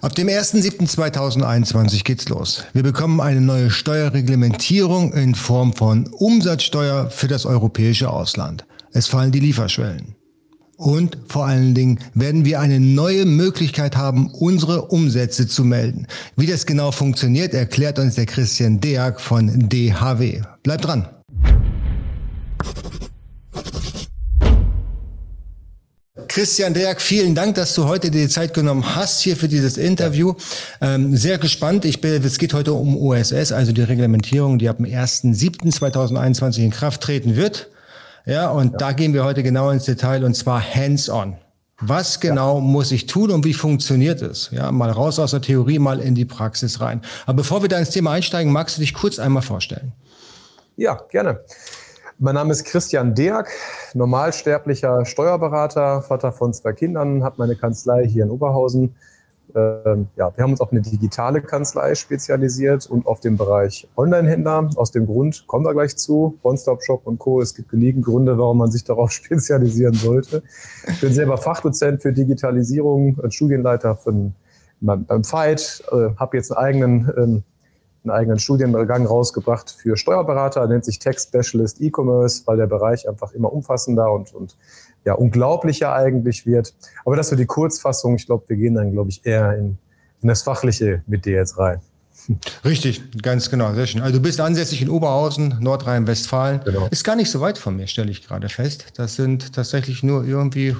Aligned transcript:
Ab 0.00 0.14
dem 0.14 0.28
1.7.2021 0.28 2.04
geht's 2.04 2.28
los. 2.28 2.62
Wir 2.72 2.84
bekommen 2.84 3.20
eine 3.20 3.40
neue 3.40 3.68
Steuerreglementierung 3.70 5.12
in 5.12 5.34
Form 5.34 5.72
von 5.72 6.06
Umsatzsteuer 6.06 7.10
für 7.10 7.26
das 7.26 7.46
europäische 7.46 8.10
Ausland. 8.10 8.64
Es 8.92 9.08
fallen 9.08 9.32
die 9.32 9.40
Lieferschwellen. 9.40 10.14
Und 10.76 11.18
vor 11.26 11.46
allen 11.46 11.74
Dingen 11.74 11.98
werden 12.14 12.44
wir 12.44 12.60
eine 12.60 12.78
neue 12.78 13.26
Möglichkeit 13.26 13.96
haben, 13.96 14.30
unsere 14.30 14.82
Umsätze 14.82 15.48
zu 15.48 15.64
melden. 15.64 16.06
Wie 16.36 16.46
das 16.46 16.64
genau 16.64 16.92
funktioniert, 16.92 17.52
erklärt 17.52 17.98
uns 17.98 18.14
der 18.14 18.26
Christian 18.26 18.78
Deak 18.78 19.20
von 19.20 19.68
DHW. 19.68 20.42
Bleibt 20.62 20.84
dran! 20.84 21.08
Christian 26.38 26.72
Derk, 26.72 27.00
vielen 27.00 27.34
Dank, 27.34 27.56
dass 27.56 27.74
du 27.74 27.86
heute 27.86 28.12
die 28.12 28.28
Zeit 28.28 28.54
genommen 28.54 28.94
hast 28.94 29.22
hier 29.22 29.36
für 29.36 29.48
dieses 29.48 29.76
Interview. 29.76 30.34
Ähm, 30.80 31.16
sehr 31.16 31.36
gespannt. 31.36 31.84
Ich 31.84 32.00
bin, 32.00 32.22
es 32.22 32.38
geht 32.38 32.54
heute 32.54 32.74
um 32.74 32.96
OSS, 32.96 33.50
also 33.50 33.72
die 33.72 33.82
Reglementierung, 33.82 34.60
die 34.60 34.68
ab 34.68 34.76
dem 34.76 34.86
1.7.2021 34.86 36.58
in 36.58 36.70
Kraft 36.70 37.00
treten 37.00 37.34
wird. 37.34 37.66
Ja, 38.24 38.50
und 38.50 38.70
ja. 38.70 38.78
da 38.78 38.92
gehen 38.92 39.14
wir 39.14 39.24
heute 39.24 39.42
genau 39.42 39.70
ins 39.70 39.86
Detail 39.86 40.22
und 40.22 40.34
zwar 40.34 40.62
hands-on. 40.62 41.38
Was 41.80 42.20
genau 42.20 42.58
ja. 42.58 42.60
muss 42.60 42.92
ich 42.92 43.06
tun 43.06 43.32
und 43.32 43.44
wie 43.44 43.52
funktioniert 43.52 44.22
es? 44.22 44.50
Ja, 44.52 44.70
mal 44.70 44.92
raus 44.92 45.18
aus 45.18 45.32
der 45.32 45.42
Theorie, 45.42 45.80
mal 45.80 45.98
in 45.98 46.14
die 46.14 46.24
Praxis 46.24 46.80
rein. 46.80 47.02
Aber 47.26 47.38
bevor 47.38 47.62
wir 47.62 47.68
da 47.68 47.80
ins 47.80 47.90
Thema 47.90 48.12
einsteigen, 48.12 48.52
magst 48.52 48.76
du 48.76 48.80
dich 48.80 48.94
kurz 48.94 49.18
einmal 49.18 49.42
vorstellen? 49.42 49.90
Ja, 50.76 51.00
gerne. 51.10 51.40
Mein 52.20 52.34
Name 52.34 52.50
ist 52.50 52.64
Christian 52.64 53.14
Deak, 53.14 53.46
normalsterblicher 53.94 55.04
Steuerberater, 55.04 56.02
Vater 56.02 56.32
von 56.32 56.52
zwei 56.52 56.72
Kindern, 56.72 57.22
habe 57.22 57.36
meine 57.38 57.54
Kanzlei 57.54 58.08
hier 58.08 58.24
in 58.24 58.30
Oberhausen. 58.30 58.96
Ähm, 59.54 60.08
ja, 60.16 60.36
wir 60.36 60.42
haben 60.42 60.50
uns 60.50 60.60
auf 60.60 60.72
eine 60.72 60.80
digitale 60.80 61.40
Kanzlei 61.40 61.94
spezialisiert 61.94 62.86
und 62.86 63.06
auf 63.06 63.20
den 63.20 63.36
Bereich 63.36 63.86
Online-Händler. 63.96 64.70
Aus 64.74 64.90
dem 64.90 65.06
Grund 65.06 65.46
kommen 65.46 65.64
wir 65.64 65.72
gleich 65.74 65.96
zu. 65.96 66.36
One-Stop-Shop 66.42 67.06
und 67.06 67.20
Co. 67.20 67.40
Es 67.40 67.54
gibt 67.54 67.68
genügend 67.68 68.04
Gründe, 68.04 68.36
warum 68.36 68.58
man 68.58 68.72
sich 68.72 68.82
darauf 68.82 69.12
spezialisieren 69.12 69.94
sollte. 69.94 70.42
Ich 70.88 71.00
bin 71.00 71.12
selber 71.12 71.38
Fachdozent 71.38 72.02
für 72.02 72.12
Digitalisierung, 72.12 73.16
Studienleiter 73.30 73.94
von, 73.94 74.34
beim 74.80 75.22
Fight, 75.22 75.84
äh, 75.92 76.16
habe 76.16 76.36
jetzt 76.36 76.50
einen 76.50 76.66
eigenen 76.66 77.12
ähm, 77.16 77.42
einen 78.04 78.10
eigenen 78.10 78.38
Studiengang 78.38 79.06
rausgebracht 79.06 79.70
für 79.70 79.96
Steuerberater, 79.96 80.66
nennt 80.66 80.84
sich 80.84 80.98
Tech 80.98 81.18
Specialist 81.18 81.80
E-Commerce, 81.80 82.42
weil 82.46 82.56
der 82.56 82.66
Bereich 82.66 83.08
einfach 83.08 83.32
immer 83.32 83.52
umfassender 83.52 84.12
und, 84.12 84.32
und 84.34 84.56
ja, 85.04 85.14
unglaublicher 85.14 85.92
eigentlich 85.92 86.46
wird. 86.46 86.74
Aber 87.04 87.16
das 87.16 87.30
wird 87.30 87.40
die 87.40 87.46
Kurzfassung. 87.46 88.16
Ich 88.16 88.26
glaube, 88.26 88.44
wir 88.48 88.56
gehen 88.56 88.74
dann, 88.74 88.92
glaube 88.92 89.10
ich, 89.10 89.24
eher 89.24 89.56
in, 89.56 89.78
in 90.22 90.28
das 90.28 90.42
Fachliche 90.42 91.02
mit 91.06 91.24
dir 91.24 91.36
jetzt 91.36 91.58
rein. 91.58 91.80
Richtig, 92.64 93.22
ganz 93.22 93.48
genau, 93.48 93.72
sehr 93.74 93.86
schön. 93.86 94.02
Also 94.02 94.16
du 94.16 94.22
bist 94.22 94.40
ansässig 94.40 94.82
in 94.82 94.90
Oberhausen, 94.90 95.56
Nordrhein-Westfalen. 95.60 96.60
Genau. 96.64 96.88
Ist 96.90 97.04
gar 97.04 97.16
nicht 97.16 97.30
so 97.30 97.40
weit 97.40 97.58
von 97.58 97.76
mir, 97.76 97.86
stelle 97.86 98.10
ich 98.10 98.26
gerade 98.26 98.48
fest. 98.48 98.86
Das 98.96 99.14
sind 99.14 99.52
tatsächlich 99.54 100.02
nur 100.02 100.24
irgendwie, 100.24 100.76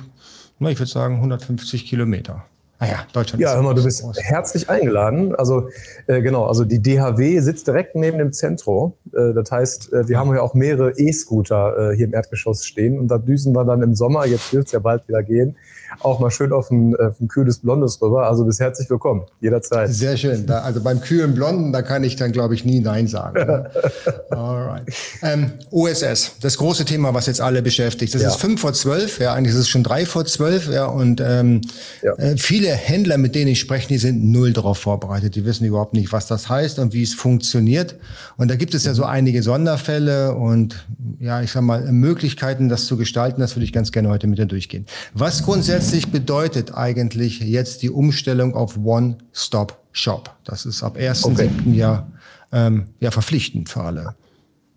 na, 0.59 0.71
ich 0.71 0.79
würde 0.79 0.91
sagen, 0.91 1.17
150 1.17 1.87
Kilometer. 1.87 2.45
Ah 2.81 2.87
ja, 2.87 3.07
Deutschland. 3.13 3.43
Ja, 3.43 3.55
hör 3.55 3.63
mal, 3.63 3.75
du 3.75 3.83
bist 3.83 4.05
herzlich 4.23 4.71
eingeladen. 4.71 5.35
Also 5.35 5.69
äh, 6.07 6.23
genau, 6.23 6.45
also 6.47 6.65
die 6.65 6.81
DHW 6.81 7.41
sitzt 7.41 7.67
direkt 7.67 7.97
neben 7.97 8.19
dem 8.19 8.33
Zentrum. 8.33 8.93
Äh, 9.13 9.33
das 9.35 9.51
heißt, 9.51 9.93
äh, 9.93 10.09
wir 10.09 10.19
haben 10.19 10.33
ja 10.33 10.43
auch 10.43 10.55
mehrere 10.55 10.93
E-Scooter 10.93 11.91
äh, 11.91 11.97
hier 11.97 12.07
im 12.07 12.15
Erdgeschoss 12.15 12.65
stehen 12.65 13.01
und 13.01 13.09
da 13.09 13.19
düsen 13.19 13.53
wir 13.53 13.65
dann 13.65 13.83
im 13.83 13.95
Sommer, 13.95 14.27
jetzt 14.27 14.53
wird 14.55 14.67
es 14.67 14.73
ja 14.73 14.79
bald 14.79 15.09
wieder 15.09 15.25
gehen, 15.25 15.57
auch 16.01 16.21
mal 16.21 16.31
schön 16.31 16.53
auf 16.53 16.71
ein, 16.71 16.95
auf 16.97 17.21
ein 17.21 17.29
kühles 17.29 17.59
Blondes 17.59 18.01
rüber. 18.01 18.29
Also 18.29 18.45
bist 18.45 18.61
herzlich 18.61 18.89
willkommen, 18.91 19.23
jederzeit. 19.41 19.93
Sehr 19.93 20.17
schön. 20.17 20.47
Da, 20.47 20.61
also 20.61 20.83
beim 20.83 21.01
kühlen 21.01 21.35
Blonden, 21.35 21.73
da 21.73 21.83
kann 21.83 22.05
ich 22.05 22.17
dann, 22.17 22.33
glaube 22.33 22.55
ich, 22.55 22.65
nie 22.65 22.81
Nein 22.81 23.07
sagen. 23.07 23.47
Ne? 23.47 23.71
Alright. 24.31 24.85
Ähm, 25.23 25.53
OSS, 25.71 26.37
das 26.41 26.59
große 26.59 26.85
Thema, 26.85 27.15
was 27.15 27.27
jetzt 27.27 27.41
alle 27.41 27.63
beschäftigt. 27.63 28.15
Das 28.15 28.23
ja. 28.23 28.29
ist 28.29 28.37
fünf 28.37 28.61
vor 28.61 28.73
zwölf, 28.73 29.21
ja, 29.21 29.35
eigentlich 29.35 29.55
ist 29.55 29.61
es 29.61 29.69
schon 29.69 29.83
drei 29.83 30.07
vor 30.07 30.25
zwölf, 30.25 30.69
ja, 30.69 30.87
und 30.87 31.21
ähm, 31.21 31.61
ja. 32.03 32.15
Äh, 32.15 32.37
viele 32.37 32.69
Händler, 32.69 33.19
mit 33.19 33.35
denen 33.35 33.49
ich 33.49 33.61
spreche, 33.61 33.89
die 33.89 33.99
sind 33.99 34.25
null 34.25 34.53
darauf 34.53 34.79
vorbereitet. 34.79 35.35
Die 35.35 35.45
wissen 35.45 35.65
überhaupt 35.65 35.95
nicht, 35.95 36.13
was 36.13 36.27
das 36.27 36.49
heißt 36.49 36.79
und 36.79 36.93
wie 36.93 37.03
es 37.03 37.15
funktioniert. 37.15 37.97
Und 38.37 38.51
da 38.51 38.57
gibt 38.57 38.75
es 38.75 38.85
ja 38.85 38.95
so 38.95 39.05
einige 39.05 39.43
Sonderfälle 39.43 40.35
und 40.35 40.87
ja, 41.19 41.43
ich 41.43 41.53
sag 41.53 41.63
mal, 41.63 41.91
Möglichkeiten, 41.93 42.69
das 42.69 42.87
zu 42.87 42.97
gestalten. 42.97 43.41
Das 43.41 43.57
würde 43.57 43.65
ich 43.65 43.73
ganz 43.73 43.93
gerne 43.93 44.09
heute 44.09 44.27
mit 44.27 44.39
dir 44.39 44.47
durchgehen. 44.47 44.87
Was 45.15 45.43
grundsätzlich 45.43 45.78
grundsätzlich 45.79 46.11
bedeutet 46.11 46.75
eigentlich 46.75 47.39
jetzt 47.39 47.83
die 47.83 47.91
Umstellung 47.91 48.55
auf 48.57 48.77
One-Stop-Shop? 48.77 50.29
Das 50.43 50.67
ist 50.67 50.83
ab 50.83 50.97
1.7. 50.97 51.31
Okay. 51.31 51.51
ja, 51.67 52.09
ähm, 52.51 52.89
ja 52.99 53.13
verpflichtend 53.13 53.69
für 53.69 53.83
alle. 53.83 54.17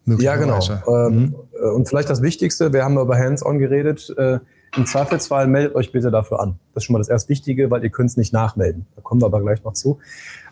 Ja, 0.06 0.36
genau. 0.36 0.60
Ähm, 0.88 1.16
mhm. 1.16 1.36
Äh, 1.60 1.70
und 1.70 1.90
vielleicht 1.90 2.08
das 2.08 2.22
Wichtigste, 2.22 2.72
wir 2.72 2.84
haben 2.84 3.00
über 3.00 3.18
Hands-on 3.18 3.58
geredet. 3.58 4.14
Äh, 4.16 4.40
Im 4.78 4.86
Zweifelsfall 4.86 5.48
meldet 5.48 5.74
euch 5.74 5.92
bitte 5.92 6.12
dafür 6.12 6.40
an. 6.40 6.60
Das 6.76 6.84
ist 6.84 6.86
schon 6.86 6.94
mal 6.94 7.00
das 7.00 7.10
erst 7.10 7.30
Wichtige, 7.30 7.72
weil 7.72 7.84
ihr 7.84 7.90
könnt 7.90 8.12
es 8.12 8.18
nicht 8.18 8.32
nachmelden. 8.32 8.86
Da 8.96 9.02
kommen 9.02 9.22
wir 9.22 9.26
aber 9.26 9.42
gleich 9.42 9.64
noch 9.64 9.74
zu. 9.74 9.98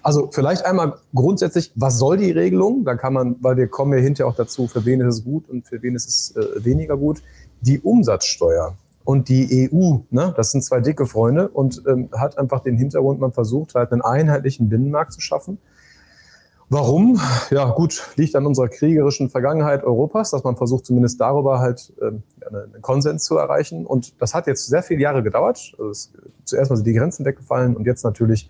Also 0.02 0.30
vielleicht 0.32 0.66
einmal 0.66 0.96
grundsätzlich, 1.14 1.72
was 1.76 2.00
soll 2.00 2.18
die 2.18 2.32
Regelung? 2.32 2.86
Da 2.86 2.96
kann 2.96 3.14
man, 3.14 3.36
weil 3.42 3.56
wir 3.56 3.68
kommen 3.68 3.94
ja 3.94 4.00
hinterher 4.00 4.28
auch 4.28 4.36
dazu, 4.36 4.66
für 4.66 4.84
wen 4.84 5.02
ist 5.02 5.16
es 5.16 5.24
gut 5.24 5.48
und 5.48 5.68
für 5.68 5.80
wen 5.84 5.96
ist 5.96 6.10
es 6.10 6.36
äh, 6.36 6.66
weniger 6.66 6.98
gut. 6.98 7.22
Die 7.62 7.80
Umsatzsteuer 7.80 8.76
und 9.10 9.28
die 9.28 9.72
EU, 9.74 10.02
ne, 10.12 10.36
das 10.38 10.52
sind 10.52 10.64
zwei 10.64 10.82
dicke 10.82 11.08
Freunde 11.08 11.48
und 11.48 11.82
ähm, 11.88 12.10
hat 12.16 12.38
einfach 12.38 12.60
den 12.60 12.78
Hintergrund, 12.78 13.20
man 13.20 13.34
versucht 13.34 13.74
halt 13.74 13.92
einen 13.92 14.04
einheitlichen 14.04 14.70
Binnenmarkt 14.70 15.14
zu 15.14 15.20
schaffen. 15.20 15.58
Warum? 16.70 17.20
Ja, 17.50 17.72
gut, 17.72 18.08
liegt 18.18 18.36
an 18.36 18.46
unserer 18.46 18.68
kriegerischen 18.68 19.32
Vergangenheit 19.32 19.84
Europas, 19.84 20.30
dass 20.30 20.44
man 20.44 20.58
versucht, 20.58 20.86
zumindest 20.86 21.20
darüber 21.20 21.58
halt 21.58 21.92
ähm, 22.00 22.22
einen 22.48 22.84
Konsens 22.84 23.24
zu 23.24 23.36
erreichen. 23.36 23.88
Und 23.88 24.22
das 24.22 24.36
hat 24.36 24.46
jetzt 24.46 24.68
sehr 24.68 24.84
viele 24.84 25.02
Jahre 25.02 25.24
gedauert. 25.24 25.74
Also 25.80 25.90
es, 25.90 26.14
zuerst 26.46 26.70
mal 26.70 26.76
sind 26.76 26.86
die 26.86 26.94
Grenzen 26.94 27.26
weggefallen 27.26 27.76
und 27.76 27.88
jetzt 27.88 28.04
natürlich 28.04 28.48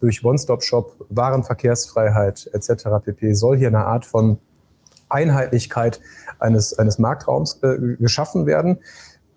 durch 0.00 0.22
One-Stop-Shop, 0.22 1.06
Warenverkehrsfreiheit 1.08 2.50
etc. 2.52 2.84
pp. 3.02 3.32
soll 3.32 3.56
hier 3.56 3.68
eine 3.68 3.86
Art 3.86 4.04
von 4.04 4.36
Einheitlichkeit 5.08 6.00
eines, 6.38 6.78
eines 6.78 6.98
Marktraums 6.98 7.62
äh, 7.62 7.96
geschaffen 7.98 8.44
werden. 8.44 8.78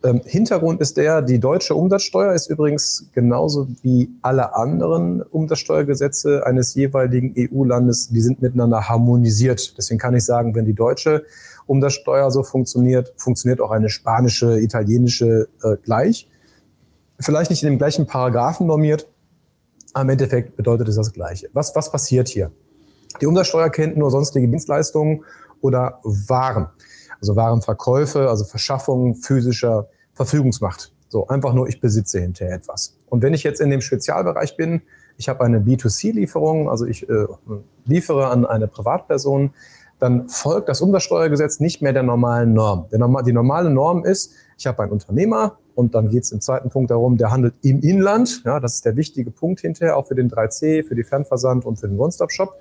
Ähm, 0.06 0.22
Hintergrund 0.24 0.82
ist 0.82 0.98
der, 0.98 1.24
die 1.24 1.40
deutsche 1.40 1.74
Umsatzsteuer 1.74 2.34
ist 2.34 2.48
übrigens 2.48 3.10
genauso 3.14 3.68
wie 3.82 4.12
alle 4.22 4.54
anderen 4.54 5.24
Umsatzsteuergesetze 5.24 6.46
eines 6.46 6.76
jeweiligen 6.76 7.34
EU-Landes, 7.36 8.10
die 8.10 8.22
sind 8.22 8.40
miteinander 8.40 8.88
harmonisiert. 8.88 9.76
Deswegen 9.80 9.98
kann 9.98 10.14
ich 10.14 10.24
sagen, 10.24 10.54
wenn 10.54 10.66
die 10.66 10.76
deutsche 10.76 11.24
Umsatzsteuer 11.66 12.30
so 12.30 12.44
funktioniert, 12.44 13.14
funktioniert 13.18 13.60
auch 13.60 13.72
eine 13.72 13.90
spanische, 13.90 14.60
italienische 14.60 15.48
äh, 15.64 15.76
gleich. 15.78 16.30
Vielleicht 17.20 17.50
nicht 17.50 17.64
in 17.64 17.70
dem 17.70 17.80
gleichen 17.80 18.06
Paragraphen 18.06 18.68
normiert, 18.68 19.08
aber 19.94 20.04
im 20.04 20.10
Endeffekt 20.10 20.56
bedeutet 20.56 20.88
es 20.88 20.98
das 20.98 21.14
Gleiche. 21.14 21.50
Was, 21.54 21.76
was 21.76 21.92
passiert 21.92 22.28
hier? 22.28 22.52
Die 23.22 23.26
Umsatzsteuer 23.26 23.72
kennt 23.72 23.98
nur 23.98 24.12
sonstige 24.12 24.48
Dienstleistungen 24.48 25.24
oder 25.62 26.00
Waren. 26.04 26.68
Also 27.20 27.36
Warenverkäufe, 27.36 28.30
also 28.30 28.44
Verschaffung 28.44 29.16
physischer 29.16 29.88
Verfügungsmacht. 30.16 30.92
So, 31.10 31.28
einfach 31.28 31.54
nur, 31.54 31.68
ich 31.68 31.80
besitze 31.80 32.20
hinterher 32.20 32.56
etwas. 32.56 32.98
Und 33.08 33.22
wenn 33.22 33.34
ich 33.34 33.44
jetzt 33.44 33.62
in 33.62 33.70
dem 33.70 33.82
Spezialbereich 33.82 34.58
bin, 34.58 34.82
ich 35.18 35.30
habe 35.30 35.44
eine 35.46 35.60
B2C-Lieferung, 35.60 36.70
also 36.70 36.86
ich 36.86 37.08
äh, 37.08 37.26
liefere 37.86 38.28
an 38.28 38.46
eine 38.46 38.68
Privatperson, 38.68 39.52
dann 40.00 40.28
folgt 40.28 40.68
das 40.68 40.82
Umsatzsteuergesetz 40.82 41.60
nicht 41.60 41.82
mehr 41.82 41.94
der 41.94 42.04
normalen 42.04 42.54
Norm. 42.54 42.88
Die 42.92 43.32
normale 43.32 43.70
Norm 43.70 44.04
ist, 44.04 44.34
ich 44.58 44.68
habe 44.68 44.84
einen 44.84 44.92
Unternehmer 44.92 45.58
und 45.74 45.96
dann 45.96 46.10
geht 46.10 46.24
es 46.24 46.32
im 46.32 46.42
zweiten 46.42 46.70
Punkt 46.70 46.92
darum, 46.92 47.18
der 47.18 47.32
handelt 47.32 47.54
im 47.62 47.80
Inland. 47.82 48.42
Ja, 48.44 48.60
das 48.60 48.76
ist 48.76 48.86
der 48.86 48.98
wichtige 48.98 49.32
Punkt 49.32 49.62
hinterher, 49.62 49.96
auch 49.96 50.08
für 50.08 50.16
den 50.16 50.30
3C, 50.30 50.86
für 50.86 50.96
die 50.96 51.04
Fernversand 51.04 51.66
und 51.66 51.80
für 51.80 51.88
den 51.88 51.98
One-Stop-Shop. 51.98 52.56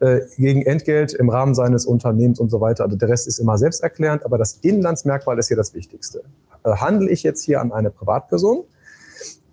Äh, 0.00 0.20
gegen 0.36 0.62
Entgelt 0.62 1.14
im 1.14 1.30
Rahmen 1.30 1.54
seines 1.54 1.86
Unternehmens 1.86 2.40
und 2.40 2.50
so 2.50 2.60
weiter. 2.60 2.84
Also 2.84 2.96
der 2.96 3.08
Rest 3.08 3.28
ist 3.28 3.38
immer 3.38 3.56
selbsterklärend, 3.56 4.24
aber 4.24 4.38
das 4.38 4.54
Inlandsmerkmal 4.54 5.38
ist 5.38 5.48
hier 5.48 5.56
das 5.56 5.72
Wichtigste. 5.72 6.22
Äh, 6.64 6.76
handle 6.76 7.10
ich 7.10 7.22
jetzt 7.22 7.42
hier 7.42 7.60
an 7.60 7.72
eine 7.72 7.90
Privatperson 7.90 8.64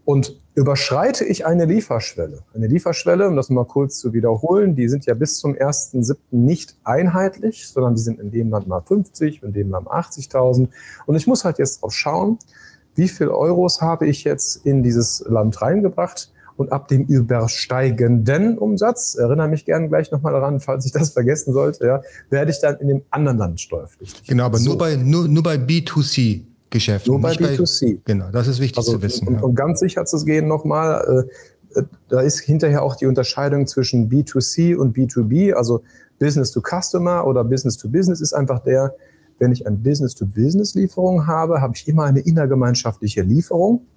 und 0.06 0.40
überschreite 0.56 1.24
ich 1.24 1.46
eine 1.46 1.66
Lieferschwelle. 1.66 2.44
Eine 2.54 2.68
Lieferschwelle, 2.68 3.28
um 3.28 3.36
das 3.36 3.50
mal 3.50 3.66
kurz 3.66 4.00
zu 4.00 4.14
wiederholen, 4.14 4.76
die 4.76 4.90
sind 4.90 5.06
ja 5.06 5.14
bis 5.14 5.38
zum 5.38 5.54
1.7. 5.54 6.18
nicht 6.32 6.76
einheitlich, 6.84 7.68
sondern 7.68 7.96
die 7.96 8.02
sind 8.02 8.20
in 8.20 8.32
dem 8.32 8.50
Land 8.50 8.68
mal 8.68 8.82
50, 8.82 9.44
in 9.44 9.54
dem 9.54 9.70
Land 9.70 9.88
80.000. 9.88 10.70
Und 11.06 11.16
ich 11.16 11.28
muss 11.28 11.46
halt 11.46 11.60
jetzt 11.60 11.82
drauf 11.82 11.94
schauen, 11.94 12.40
wie 12.96 13.08
viel 13.08 13.30
Euros 13.30 13.82
habe 13.82 14.08
ich 14.08 14.24
jetzt 14.24 14.66
in 14.66 14.84
dieses 14.84 15.24
Land 15.28 15.62
reingebracht 15.62 16.32
und 16.58 16.72
ab 16.72 16.90
dem 16.90 17.06
übersteigenden 17.06 18.58
Umsatz, 18.58 19.16
erinnere 19.16 19.48
mich 19.48 19.66
gerne 19.66 19.88
gleich 19.88 20.12
nochmal 20.12 20.34
daran, 20.34 20.60
falls 20.60 20.86
ich 20.86 20.92
das 20.92 21.12
vergessen 21.12 21.54
sollte, 21.54 21.86
ja, 21.86 22.02
werde 22.30 22.52
ich 22.52 22.60
dann 22.60 22.78
in 22.80 22.88
dem 22.88 23.02
anderen 23.10 23.38
Land 23.38 23.62
steuerpflichtig. 23.62 24.28
Genau, 24.28 24.46
aber 24.46 24.58
so. 24.58 24.72
nur 24.72 24.78
bei, 24.78 24.96
nur, 24.96 25.28
nur 25.28 25.44
bei 25.44 25.56
B2C. 25.56 26.51
Geschäften. 26.72 27.12
Nur 27.12 27.22
bei 27.22 27.34
B2C. 27.34 27.98
Bei, 27.98 28.02
genau, 28.06 28.32
das 28.32 28.48
ist 28.48 28.60
wichtig 28.60 28.80
also, 28.80 28.94
zu 28.94 29.02
wissen. 29.04 29.28
Um, 29.28 29.36
ja. 29.36 29.42
um 29.42 29.54
ganz 29.54 29.80
sicher 29.80 30.06
zu 30.06 30.26
gehen 30.26 30.48
nochmal, 30.48 31.28
äh, 31.76 31.84
da 32.10 32.22
ist 32.22 32.40
hinterher 32.40 32.82
auch 32.82 32.96
die 32.96 33.06
Unterscheidung 33.06 33.68
zwischen 33.68 34.10
B2C 34.10 34.76
und 34.76 34.98
B2B, 34.98 35.54
also 35.54 35.84
Business 36.20 36.52
to 36.52 36.62
Customer 36.62 37.26
oder 37.26 37.44
Business 37.44 37.78
to 37.78 37.88
Business 37.88 38.22
ist 38.22 38.34
einfach 38.34 38.64
der, 38.64 38.96
wenn 39.42 39.52
ich 39.52 39.66
eine 39.66 39.76
Business-to-Business-Lieferung 39.76 41.26
habe, 41.26 41.62
habe 41.62 41.74
ich 41.76 41.88
immer 41.88 42.06
eine 42.06 42.20
innergemeinschaftliche 42.20 43.24
Lieferung. 43.24 43.88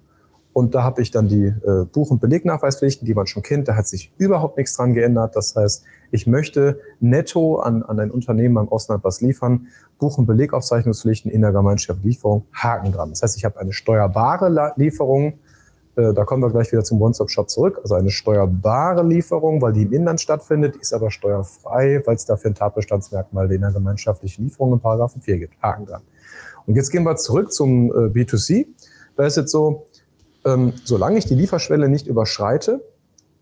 Und 0.53 0.73
da 0.73 0.83
habe 0.83 1.03
ich 1.03 1.11
dann 1.11 1.27
die 1.27 1.45
äh, 1.45 1.85
Buch- 1.85 2.09
und 2.09 2.19
Belegnachweispflichten, 2.19 3.05
die 3.05 3.13
man 3.13 3.27
schon 3.27 3.43
kennt. 3.43 3.67
Da 3.67 3.75
hat 3.75 3.85
sich 3.85 4.11
überhaupt 4.17 4.57
nichts 4.57 4.75
dran 4.75 4.93
geändert. 4.93 5.35
Das 5.35 5.55
heißt, 5.55 5.83
ich 6.11 6.27
möchte 6.27 6.79
netto 6.99 7.57
an, 7.57 7.83
an 7.83 7.99
ein 7.99 8.11
Unternehmen 8.11 8.57
am 8.57 8.69
Ausland 8.69 9.03
was 9.03 9.21
liefern. 9.21 9.67
Buch- 9.99 10.17
und 10.17 10.25
Belegaufzeichnungspflichten, 10.25 11.31
innergemeinschaftliche 11.31 12.07
Lieferung, 12.07 12.45
Haken 12.53 12.91
dran. 12.91 13.09
Das 13.09 13.21
heißt, 13.21 13.37
ich 13.37 13.45
habe 13.45 13.59
eine 13.59 13.71
steuerbare 13.73 14.73
Lieferung 14.75 15.39
äh, 15.95 16.13
da 16.13 16.25
kommen 16.25 16.43
wir 16.43 16.49
gleich 16.49 16.71
wieder 16.71 16.83
zum 16.83 17.01
One-Stop-Shop 17.01 17.49
zurück. 17.49 17.79
Also 17.81 17.95
eine 17.95 18.11
steuerbare 18.11 19.03
Lieferung, 19.03 19.61
weil 19.61 19.73
die 19.73 19.83
im 19.83 19.93
Inland 19.93 20.21
stattfindet, 20.21 20.75
ist 20.75 20.93
aber 20.93 21.11
steuerfrei, 21.11 22.01
weil 22.05 22.15
es 22.15 22.25
dafür 22.25 22.51
ein 22.51 22.55
Tatbestandsmerkmal 22.55 23.51
in 23.51 23.61
der 23.61 23.71
gemeinschaftlichen 23.71 24.43
Lieferung 24.43 24.73
in 24.73 24.79
Paragraphen 24.79 25.21
4 25.21 25.39
gibt. 25.39 25.61
Haken 25.61 25.85
dran. 25.85 26.01
Und 26.65 26.75
jetzt 26.75 26.91
gehen 26.91 27.03
wir 27.03 27.15
zurück 27.15 27.53
zum 27.53 27.91
äh, 27.91 28.09
B2C. 28.09 28.67
Da 29.15 29.25
ist 29.25 29.37
jetzt 29.37 29.51
so, 29.51 29.85
ähm, 30.43 30.73
solange 30.83 31.17
ich 31.17 31.25
die 31.25 31.35
Lieferschwelle 31.35 31.87
nicht 31.87 32.07
überschreite, 32.07 32.81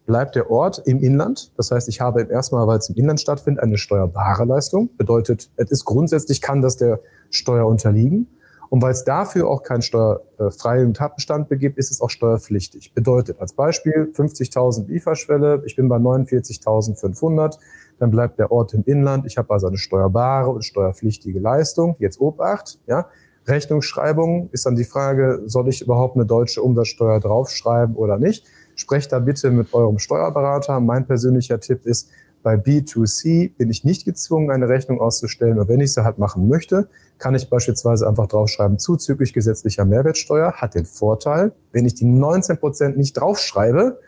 bleibt 0.05 0.35
der 0.35 0.49
Ort 0.51 0.81
im 0.85 0.99
Inland. 0.99 1.51
Das 1.57 1.71
heißt, 1.71 1.87
ich 1.87 2.01
habe 2.01 2.23
erstmal, 2.23 2.67
weil 2.67 2.79
es 2.79 2.89
im 2.89 2.95
Inland 2.95 3.21
stattfindet, 3.21 3.63
eine 3.63 3.77
steuerbare 3.77 4.45
Leistung. 4.45 4.89
Bedeutet, 4.97 5.49
es 5.55 5.71
ist 5.71 5.85
grundsätzlich 5.85 6.41
kann 6.41 6.61
das 6.61 6.77
der 6.77 6.99
Steuer 7.29 7.67
unterliegen. 7.67 8.27
Und 8.69 8.81
weil 8.81 8.91
es 8.91 9.03
dafür 9.03 9.47
auch 9.49 9.61
keinen 9.61 9.83
steuerfreien 9.83 10.95
Tatbestand 10.95 11.47
begibt, 11.47 11.77
ist 11.77 11.91
es 11.91 12.01
auch 12.01 12.09
steuerpflichtig. 12.09 12.93
Bedeutet 12.95 13.39
als 13.39 13.53
Beispiel 13.53 14.11
50.000 14.15 14.87
Lieferschwelle, 14.87 15.61
ich 15.65 15.75
bin 15.75 15.87
bei 15.87 15.97
49.500, 15.97 17.59
dann 17.99 18.09
bleibt 18.09 18.39
der 18.39 18.51
Ort 18.51 18.73
im 18.73 18.83
Inland. 18.85 19.27
Ich 19.27 19.37
habe 19.37 19.53
also 19.53 19.67
eine 19.67 19.77
steuerbare 19.77 20.49
und 20.49 20.65
steuerpflichtige 20.65 21.39
Leistung. 21.39 21.95
Jetzt 21.99 22.19
Obacht, 22.19 22.79
ja. 22.87 23.07
Rechnungsschreibung 23.45 24.49
ist 24.53 24.65
dann 24.65 24.75
die 24.75 24.85
Frage, 24.85 25.43
soll 25.45 25.67
ich 25.67 25.81
überhaupt 25.81 26.15
eine 26.15 26.25
deutsche 26.25 26.63
Umsatzsteuer 26.63 27.19
draufschreiben 27.19 27.95
oder 27.95 28.17
nicht? 28.17 28.45
Sprecht 28.75 29.11
da 29.11 29.19
bitte 29.19 29.51
mit 29.51 29.73
eurem 29.73 29.99
Steuerberater. 29.99 30.79
Mein 30.79 31.05
persönlicher 31.05 31.59
Tipp 31.59 31.85
ist, 31.85 32.09
bei 32.43 32.55
B2C 32.55 33.51
bin 33.57 33.69
ich 33.69 33.85
nicht 33.85 34.03
gezwungen, 34.03 34.51
eine 34.51 34.67
Rechnung 34.67 34.99
auszustellen. 34.99 35.57
Und 35.57 35.69
wenn 35.69 35.79
ich 35.79 35.93
sie 35.93 36.03
halt 36.03 36.17
machen 36.17 36.49
möchte, 36.49 36.89
kann 37.17 37.35
ich 37.35 37.49
beispielsweise 37.49 38.07
einfach 38.07 38.27
draufschreiben, 38.27 38.77
zuzüglich 38.77 39.33
gesetzlicher 39.33 39.85
Mehrwertsteuer 39.85 40.51
hat 40.53 40.75
den 40.75 40.85
Vorteil, 40.85 41.53
wenn 41.71 41.85
ich 41.85 41.95
die 41.95 42.05
19 42.05 42.57
Prozent 42.57 42.97
nicht 42.97 43.13
draufschreibe, 43.13 43.99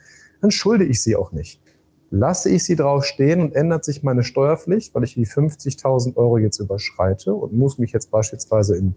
dann 0.41 0.51
schulde 0.51 0.83
ich 0.83 1.01
sie 1.01 1.15
auch 1.15 1.31
nicht. 1.31 1.61
Lasse 2.11 2.49
ich 2.49 2.63
sie 2.63 2.75
draufstehen 2.75 3.41
und 3.41 3.55
ändert 3.55 3.85
sich 3.85 4.03
meine 4.03 4.23
Steuerpflicht, 4.23 4.93
weil 4.93 5.05
ich 5.05 5.15
die 5.15 5.25
50.000 5.25 6.17
Euro 6.17 6.37
jetzt 6.37 6.59
überschreite 6.59 7.33
und 7.33 7.53
muss 7.53 7.77
mich 7.77 7.93
jetzt 7.93 8.11
beispielsweise 8.11 8.75
in 8.75 8.95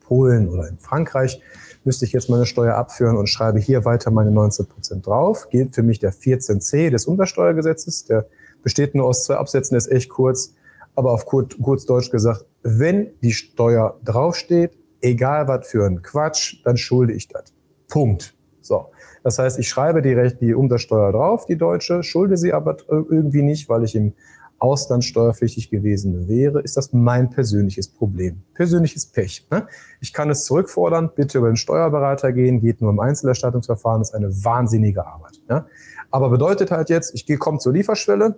Polen 0.00 0.48
oder 0.48 0.68
in 0.68 0.78
Frankreich, 0.78 1.40
müsste 1.84 2.04
ich 2.04 2.12
jetzt 2.12 2.30
meine 2.30 2.46
Steuer 2.46 2.74
abführen 2.74 3.16
und 3.16 3.28
schreibe 3.28 3.58
hier 3.58 3.84
weiter 3.84 4.10
meine 4.10 4.30
19 4.30 4.66
Prozent 4.66 5.06
drauf. 5.06 5.48
Gilt 5.50 5.74
für 5.74 5.82
mich 5.82 5.98
der 5.98 6.12
14c 6.12 6.90
des 6.90 7.06
Umsatzsteuergesetzes, 7.06 8.04
der 8.04 8.26
besteht 8.62 8.94
nur 8.94 9.06
aus 9.06 9.24
zwei 9.24 9.36
Absätzen, 9.36 9.76
ist 9.76 9.90
echt 9.90 10.08
kurz, 10.08 10.54
aber 10.94 11.12
auf 11.12 11.26
kurz, 11.26 11.56
kurz 11.60 11.84
Deutsch 11.84 12.10
gesagt, 12.10 12.46
wenn 12.62 13.10
die 13.22 13.32
Steuer 13.32 13.98
draufsteht, 14.04 14.78
egal 15.00 15.48
was 15.48 15.66
für 15.66 15.84
ein 15.84 16.02
Quatsch, 16.02 16.62
dann 16.64 16.76
schulde 16.76 17.12
ich 17.12 17.28
das. 17.28 17.52
Punkt. 17.88 18.34
So. 18.60 18.86
Das 19.24 19.38
heißt, 19.38 19.58
ich 19.58 19.68
schreibe 19.68 20.02
die, 20.02 20.16
die 20.40 20.54
Umsatzsteuer 20.54 21.12
drauf, 21.12 21.46
die 21.46 21.56
deutsche, 21.56 22.02
schulde 22.02 22.36
sie 22.36 22.52
aber 22.52 22.76
irgendwie 22.88 23.42
nicht, 23.42 23.68
weil 23.68 23.84
ich 23.84 23.94
im 23.94 24.14
Ausland 24.62 25.04
steuerpflichtig 25.04 25.70
gewesen 25.70 26.28
wäre, 26.28 26.60
ist 26.60 26.76
das 26.76 26.92
mein 26.92 27.30
persönliches 27.30 27.88
Problem. 27.88 28.42
Persönliches 28.54 29.06
Pech. 29.06 29.44
Ne? 29.50 29.66
Ich 30.00 30.12
kann 30.12 30.30
es 30.30 30.44
zurückfordern, 30.44 31.10
bitte 31.14 31.38
über 31.38 31.48
den 31.48 31.56
Steuerberater 31.56 32.32
gehen, 32.32 32.60
geht 32.60 32.80
nur 32.80 32.90
im 32.90 33.00
Einzelerstattungsverfahren, 33.00 34.02
ist 34.02 34.14
eine 34.14 34.28
wahnsinnige 34.44 35.04
Arbeit. 35.04 35.40
Ne? 35.48 35.66
Aber 36.12 36.30
bedeutet 36.30 36.70
halt 36.70 36.90
jetzt, 36.90 37.12
ich 37.14 37.38
komme 37.40 37.58
zur 37.58 37.72
Lieferschwelle, 37.72 38.36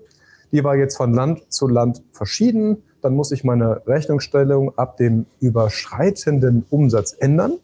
die 0.51 0.65
war 0.65 0.77
jetzt 0.77 0.97
von 0.97 1.13
Land 1.13 1.53
zu 1.53 1.69
Land 1.69 2.03
verschieden. 2.13 2.85
Dann 3.03 3.15
muss 3.15 3.31
ich 3.31 3.45
meine 3.45 3.87
Rechnungsstellung 3.87 4.79
ab 4.79 4.97
dem 4.97 5.27
überschreitenden 5.41 6.65
Umsatz 6.71 7.15
ändern. 7.19 7.59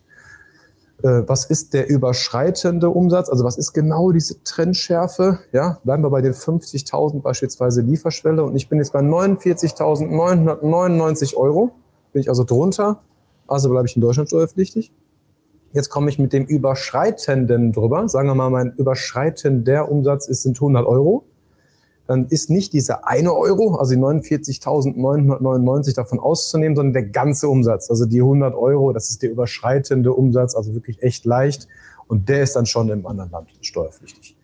Äh, 1.03 1.25
was 1.27 1.47
ist 1.47 1.75
der 1.75 1.89
überschreitende 1.89 2.91
Umsatz? 2.91 3.29
Also 3.29 3.45
was 3.45 3.59
ist 3.59 3.73
genau 3.73 4.13
diese 4.13 4.45
Trendschärfe? 4.45 5.41
Ja, 5.53 5.81
bleiben 5.85 6.03
wir 6.03 6.11
bei 6.11 6.21
den 6.21 6.35
50.000 6.35 7.23
beispielsweise 7.23 7.81
Lieferschwelle 7.83 8.43
und 8.45 8.57
ich 8.57 8.69
bin 8.69 8.79
jetzt 8.79 8.93
bei 8.93 8.99
49.999 9.01 11.37
Euro. 11.37 11.71
Bin 12.13 12.21
ich 12.21 12.29
also 12.29 12.43
drunter, 12.45 13.01
also 13.47 13.71
bleibe 13.71 13.87
ich 13.87 13.97
in 13.97 14.03
Deutschland 14.03 14.29
steuerpflichtig. 14.29 14.93
Jetzt 15.73 15.89
komme 15.89 16.11
ich 16.11 16.19
mit 16.19 16.33
dem 16.33 16.45
Überschreitenden 16.45 17.71
drüber. 17.73 18.09
Sagen 18.09 18.27
wir 18.29 18.35
mal, 18.35 18.51
mein 18.51 18.73
überschreitender 18.77 19.89
Umsatz 19.91 20.27
ist, 20.27 20.43
sind 20.43 20.57
100 20.57 20.85
Euro 20.85 21.25
dann 22.11 22.27
ist 22.27 22.51
nicht 22.51 22.73
dieser 22.73 23.07
eine 23.07 23.33
Euro, 23.33 23.77
also 23.77 23.95
die 23.95 24.01
49.999 24.01 25.95
davon 25.95 26.19
auszunehmen, 26.19 26.75
sondern 26.75 26.93
der 26.93 27.05
ganze 27.05 27.49
Umsatz. 27.49 27.89
Also 27.89 28.05
die 28.05 28.21
100 28.21 28.53
Euro, 28.57 28.93
das 28.93 29.11
ist 29.11 29.23
der 29.23 29.31
überschreitende 29.31 30.13
Umsatz, 30.13 30.57
also 30.57 30.75
wirklich 30.75 31.01
echt 31.05 31.25
leicht. 31.25 31.69
Und 32.09 32.29
der 32.29 32.43
ist 32.43 32.57
dann 32.57 32.67
schon 32.67 32.89
im 32.89 33.07
anderen 33.07 33.31
Land 33.31 33.51
steuerpflichtig. 33.61 34.37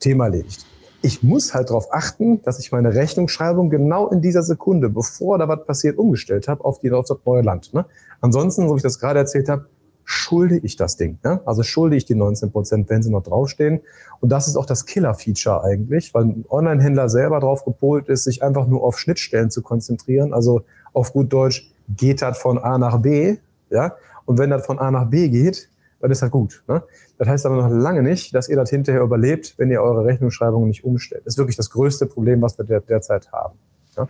Thema 0.00 0.24
erledigt. 0.24 0.66
Ich 1.00 1.22
muss 1.22 1.54
halt 1.54 1.70
darauf 1.70 1.92
achten, 1.92 2.42
dass 2.42 2.58
ich 2.58 2.72
meine 2.72 2.92
Rechnungsschreibung 2.92 3.70
genau 3.70 4.08
in 4.08 4.20
dieser 4.20 4.42
Sekunde, 4.42 4.88
bevor 4.88 5.38
da 5.38 5.46
was 5.46 5.64
passiert, 5.64 5.98
umgestellt 5.98 6.48
habe 6.48 6.64
auf, 6.64 6.80
die, 6.80 6.90
auf 6.90 7.06
das 7.06 7.18
neue 7.24 7.42
Land. 7.42 7.72
Ne? 7.72 7.86
Ansonsten, 8.20 8.66
so 8.66 8.74
wie 8.74 8.78
ich 8.78 8.82
das 8.82 8.98
gerade 8.98 9.20
erzählt 9.20 9.48
habe, 9.48 9.66
schulde 10.04 10.58
ich 10.58 10.76
das 10.76 10.96
Ding. 10.96 11.18
Ne? 11.24 11.40
Also 11.44 11.62
schulde 11.62 11.96
ich 11.96 12.04
die 12.04 12.14
19 12.14 12.50
Prozent, 12.52 12.90
wenn 12.90 13.02
sie 13.02 13.10
noch 13.10 13.22
draufstehen. 13.22 13.80
Und 14.20 14.30
das 14.30 14.48
ist 14.48 14.56
auch 14.56 14.66
das 14.66 14.86
Killer-Feature 14.86 15.64
eigentlich, 15.64 16.14
weil 16.14 16.24
ein 16.24 16.44
Online-Händler 16.48 17.08
selber 17.08 17.40
drauf 17.40 17.64
gepolt 17.64 18.08
ist, 18.08 18.24
sich 18.24 18.42
einfach 18.42 18.66
nur 18.66 18.82
auf 18.82 18.98
Schnittstellen 18.98 19.50
zu 19.50 19.62
konzentrieren. 19.62 20.32
Also 20.32 20.62
auf 20.92 21.12
gut 21.12 21.32
Deutsch 21.32 21.72
geht 21.88 22.22
das 22.22 22.38
von 22.38 22.58
A 22.58 22.78
nach 22.78 22.98
B. 22.98 23.36
Ja? 23.70 23.96
Und 24.24 24.38
wenn 24.38 24.50
das 24.50 24.66
von 24.66 24.78
A 24.78 24.90
nach 24.90 25.08
B 25.08 25.28
geht, 25.28 25.68
dann 26.00 26.10
ist 26.10 26.20
das 26.20 26.30
gut. 26.30 26.62
Ne? 26.68 26.82
Das 27.18 27.28
heißt 27.28 27.46
aber 27.46 27.56
noch 27.56 27.70
lange 27.70 28.02
nicht, 28.02 28.34
dass 28.34 28.48
ihr 28.48 28.56
das 28.56 28.70
hinterher 28.70 29.02
überlebt, 29.02 29.54
wenn 29.56 29.70
ihr 29.70 29.80
eure 29.80 30.04
Rechnungsschreibung 30.04 30.66
nicht 30.66 30.84
umstellt. 30.84 31.22
Das 31.24 31.34
ist 31.34 31.38
wirklich 31.38 31.56
das 31.56 31.70
größte 31.70 32.06
Problem, 32.06 32.42
was 32.42 32.58
wir 32.58 32.64
der, 32.64 32.80
derzeit 32.80 33.30
haben. 33.32 33.58
Ja, 33.96 34.08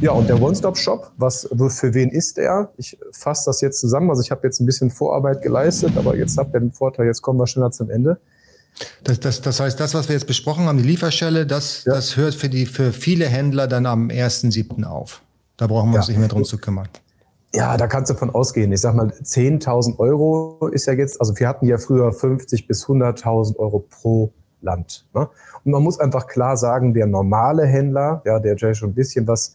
ja 0.00 0.10
und 0.12 0.28
der 0.28 0.40
One-Stop-Shop, 0.40 1.12
was 1.16 1.48
für 1.68 1.94
wen 1.94 2.10
ist 2.10 2.36
der? 2.36 2.70
Ich 2.76 2.98
fasse 3.12 3.44
das 3.46 3.60
jetzt 3.60 3.80
zusammen. 3.80 4.10
Also 4.10 4.22
ich 4.22 4.30
habe 4.30 4.46
jetzt 4.46 4.60
ein 4.60 4.66
bisschen 4.66 4.90
Vorarbeit 4.90 5.42
geleistet, 5.42 5.96
aber 5.96 6.16
jetzt 6.16 6.36
habt 6.36 6.54
ihr 6.54 6.60
den 6.60 6.72
Vorteil, 6.72 7.06
jetzt 7.06 7.22
kommen 7.22 7.38
wir 7.38 7.46
schneller 7.46 7.70
zum 7.70 7.90
Ende. 7.90 8.18
Das, 9.04 9.20
das, 9.20 9.40
das 9.40 9.60
heißt, 9.60 9.78
das, 9.78 9.94
was 9.94 10.08
wir 10.08 10.14
jetzt 10.14 10.26
besprochen 10.26 10.66
haben, 10.66 10.78
die 10.78 10.84
Lieferstelle, 10.84 11.46
das, 11.46 11.84
ja. 11.84 11.94
das 11.94 12.16
hört 12.16 12.34
für, 12.34 12.48
die, 12.48 12.66
für 12.66 12.92
viele 12.92 13.26
Händler 13.26 13.66
dann 13.66 13.86
am 13.86 14.08
1.7. 14.08 14.84
auf. 14.84 15.22
Da 15.56 15.66
brauchen 15.66 15.90
wir 15.90 15.98
uns 15.98 16.08
nicht 16.08 16.18
mehr 16.18 16.28
drum 16.28 16.44
zu 16.44 16.58
kümmern. 16.58 16.88
Ja, 17.52 17.76
da 17.76 17.88
kannst 17.88 18.10
du 18.10 18.14
von 18.14 18.30
ausgehen. 18.30 18.72
Ich 18.72 18.80
sag 18.80 18.94
mal, 18.94 19.08
10.000 19.08 19.98
Euro 19.98 20.68
ist 20.72 20.86
ja 20.86 20.92
jetzt, 20.92 21.20
also 21.20 21.38
wir 21.38 21.48
hatten 21.48 21.66
ja 21.66 21.78
früher 21.78 22.12
50 22.12 22.66
bis 22.68 22.86
100.000 22.86 23.56
Euro 23.56 23.80
pro 23.80 24.32
Land. 24.62 25.06
Ne? 25.14 25.28
Und 25.64 25.72
man 25.72 25.82
muss 25.82 25.98
einfach 25.98 26.26
klar 26.26 26.56
sagen, 26.56 26.94
der 26.94 27.06
normale 27.06 27.66
Händler, 27.66 28.22
ja, 28.24 28.38
der 28.38 28.56
ja 28.56 28.74
schon 28.74 28.90
ein 28.90 28.94
bisschen 28.94 29.26
was 29.26 29.54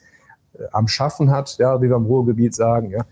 äh, 0.54 0.64
am 0.72 0.88
Schaffen 0.88 1.32
hat, 1.32 1.58
ja, 1.58 1.82
wie 1.82 1.90
wir 1.90 1.96
im 1.96 2.06
Ruhrgebiet 2.06 2.56
sagen, 2.56 2.92
ja, 2.92 3.06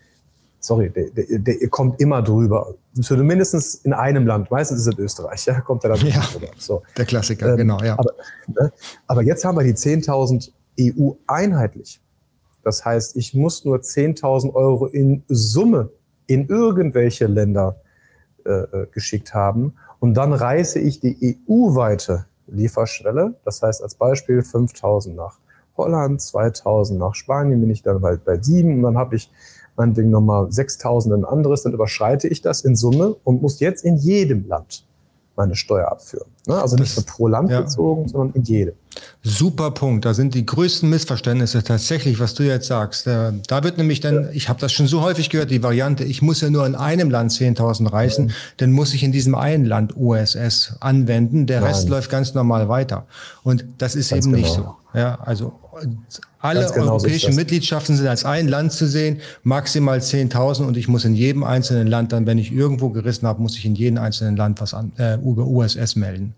sorry, 0.59 0.89
der, 0.89 1.09
der, 1.09 1.39
der 1.39 1.67
kommt 1.69 1.99
immer 1.99 2.21
drüber. 2.21 2.73
Zumindest 2.99 3.85
in 3.85 3.93
einem 3.93 4.25
Land, 4.25 4.49
meistens 4.49 4.79
ist 4.79 4.87
es 4.87 4.97
Österreich, 4.97 5.45
ja, 5.45 5.59
kommt 5.61 5.83
er 5.83 5.91
dann 5.91 6.07
ja, 6.07 6.21
drüber. 6.21 6.47
So. 6.57 6.83
Der 6.97 7.05
Klassiker, 7.05 7.51
ähm, 7.51 7.57
genau, 7.57 7.79
ja. 7.83 7.99
Aber, 7.99 8.11
ne, 8.47 8.71
aber 9.07 9.23
jetzt 9.23 9.43
haben 9.43 9.57
wir 9.57 9.63
die 9.63 9.73
10.000 9.73 10.51
EU 10.79 11.11
einheitlich. 11.27 11.99
Das 12.63 12.85
heißt, 12.85 13.17
ich 13.17 13.33
muss 13.33 13.65
nur 13.65 13.77
10.000 13.77 14.53
Euro 14.53 14.87
in 14.87 15.23
Summe 15.27 15.89
in 16.27 16.47
irgendwelche 16.47 17.27
Länder 17.27 17.75
äh, 18.45 18.49
äh 18.49 18.87
geschickt 18.91 19.33
haben. 19.33 19.73
Und 20.03 20.15
dann 20.15 20.33
reiße 20.33 20.79
ich 20.79 20.99
die 20.99 21.39
EU-weite 21.47 22.25
Lieferschwelle. 22.47 23.35
Das 23.45 23.61
heißt 23.61 23.81
als 23.81 23.95
Beispiel 23.95 24.41
5000 24.41 25.15
nach 25.15 25.39
Holland, 25.77 26.19
2000 26.19 26.99
nach 26.99 27.15
Spanien, 27.15 27.61
bin 27.61 27.69
ich 27.69 27.83
dann 27.83 28.01
bald 28.01 28.25
bei 28.25 28.37
sieben 28.37 28.75
und 28.75 28.81
dann 28.81 28.97
habe 28.97 29.15
ich 29.15 29.31
meinetwegen 29.77 30.09
nochmal 30.09 30.51
6000 30.51 31.15
ein 31.15 31.23
anderes, 31.23 31.63
dann 31.63 31.71
überschreite 31.71 32.27
ich 32.27 32.41
das 32.41 32.65
in 32.65 32.75
Summe 32.75 33.15
und 33.23 33.41
muss 33.41 33.61
jetzt 33.61 33.85
in 33.85 33.95
jedem 33.95 34.45
Land 34.45 34.85
meine 35.35 35.55
Steuer 35.55 35.91
abführen. 35.91 36.27
Ne? 36.47 36.61
Also 36.61 36.75
nicht 36.75 36.95
nur 36.95 37.05
pro 37.05 37.27
Land 37.27 37.49
ja. 37.49 37.61
bezogen, 37.61 38.07
sondern 38.07 38.35
in 38.35 38.43
jedem. 38.43 38.73
Super 39.23 39.71
Punkt. 39.71 40.05
Da 40.05 40.13
sind 40.13 40.35
die 40.35 40.45
größten 40.45 40.87
Missverständnisse 40.89 41.63
tatsächlich, 41.63 42.19
was 42.19 42.35
du 42.35 42.43
jetzt 42.43 42.67
sagst. 42.67 43.07
Äh, 43.07 43.31
da 43.47 43.63
wird 43.63 43.77
nämlich 43.77 43.99
dann, 44.01 44.29
ich 44.33 44.49
habe 44.49 44.59
das 44.59 44.71
schon 44.71 44.87
so 44.87 45.01
häufig 45.01 45.29
gehört, 45.29 45.49
die 45.49 45.63
Variante, 45.63 46.03
ich 46.03 46.21
muss 46.21 46.41
ja 46.41 46.49
nur 46.49 46.65
in 46.67 46.75
einem 46.75 47.09
Land 47.09 47.31
10.000 47.31 47.91
reißen, 47.91 48.29
ja. 48.29 48.35
dann 48.57 48.71
muss 48.71 48.93
ich 48.93 49.03
in 49.03 49.11
diesem 49.11 49.33
einen 49.33 49.65
Land 49.65 49.95
USS 49.97 50.75
anwenden, 50.79 51.47
der 51.47 51.61
Nein. 51.61 51.69
Rest 51.69 51.89
läuft 51.89 52.11
ganz 52.11 52.33
normal 52.33 52.69
weiter. 52.69 53.05
Und 53.43 53.65
das 53.77 53.95
ist 53.95 54.11
ganz 54.11 54.25
eben 54.25 54.35
genau. 54.35 54.47
nicht 54.47 54.55
so. 54.55 54.75
Ja, 54.93 55.17
also 55.21 55.53
alle 56.39 56.69
genau 56.73 56.93
europäischen 56.93 57.35
Mitgliedschaften 57.35 57.95
sind 57.95 58.07
als 58.07 58.25
ein 58.25 58.47
Land 58.47 58.73
zu 58.73 58.87
sehen, 58.87 59.21
maximal 59.43 59.97
10.000 59.97 60.65
und 60.65 60.77
ich 60.77 60.87
muss 60.87 61.03
in 61.03 61.15
jedem 61.15 61.43
einzelnen 61.43 61.87
Land 61.87 62.11
dann, 62.13 62.27
wenn 62.27 62.37
ich 62.37 62.51
irgendwo 62.51 62.89
gerissen 62.89 63.27
habe, 63.27 63.41
muss 63.41 63.57
ich 63.57 63.65
in 63.65 63.73
jedem 63.73 63.97
einzelnen 63.97 64.35
Land 64.35 64.61
was 64.61 64.73
an, 64.73 64.91
äh, 64.97 65.15
über 65.15 65.47
USS 65.47 65.95
melden. 65.95 66.35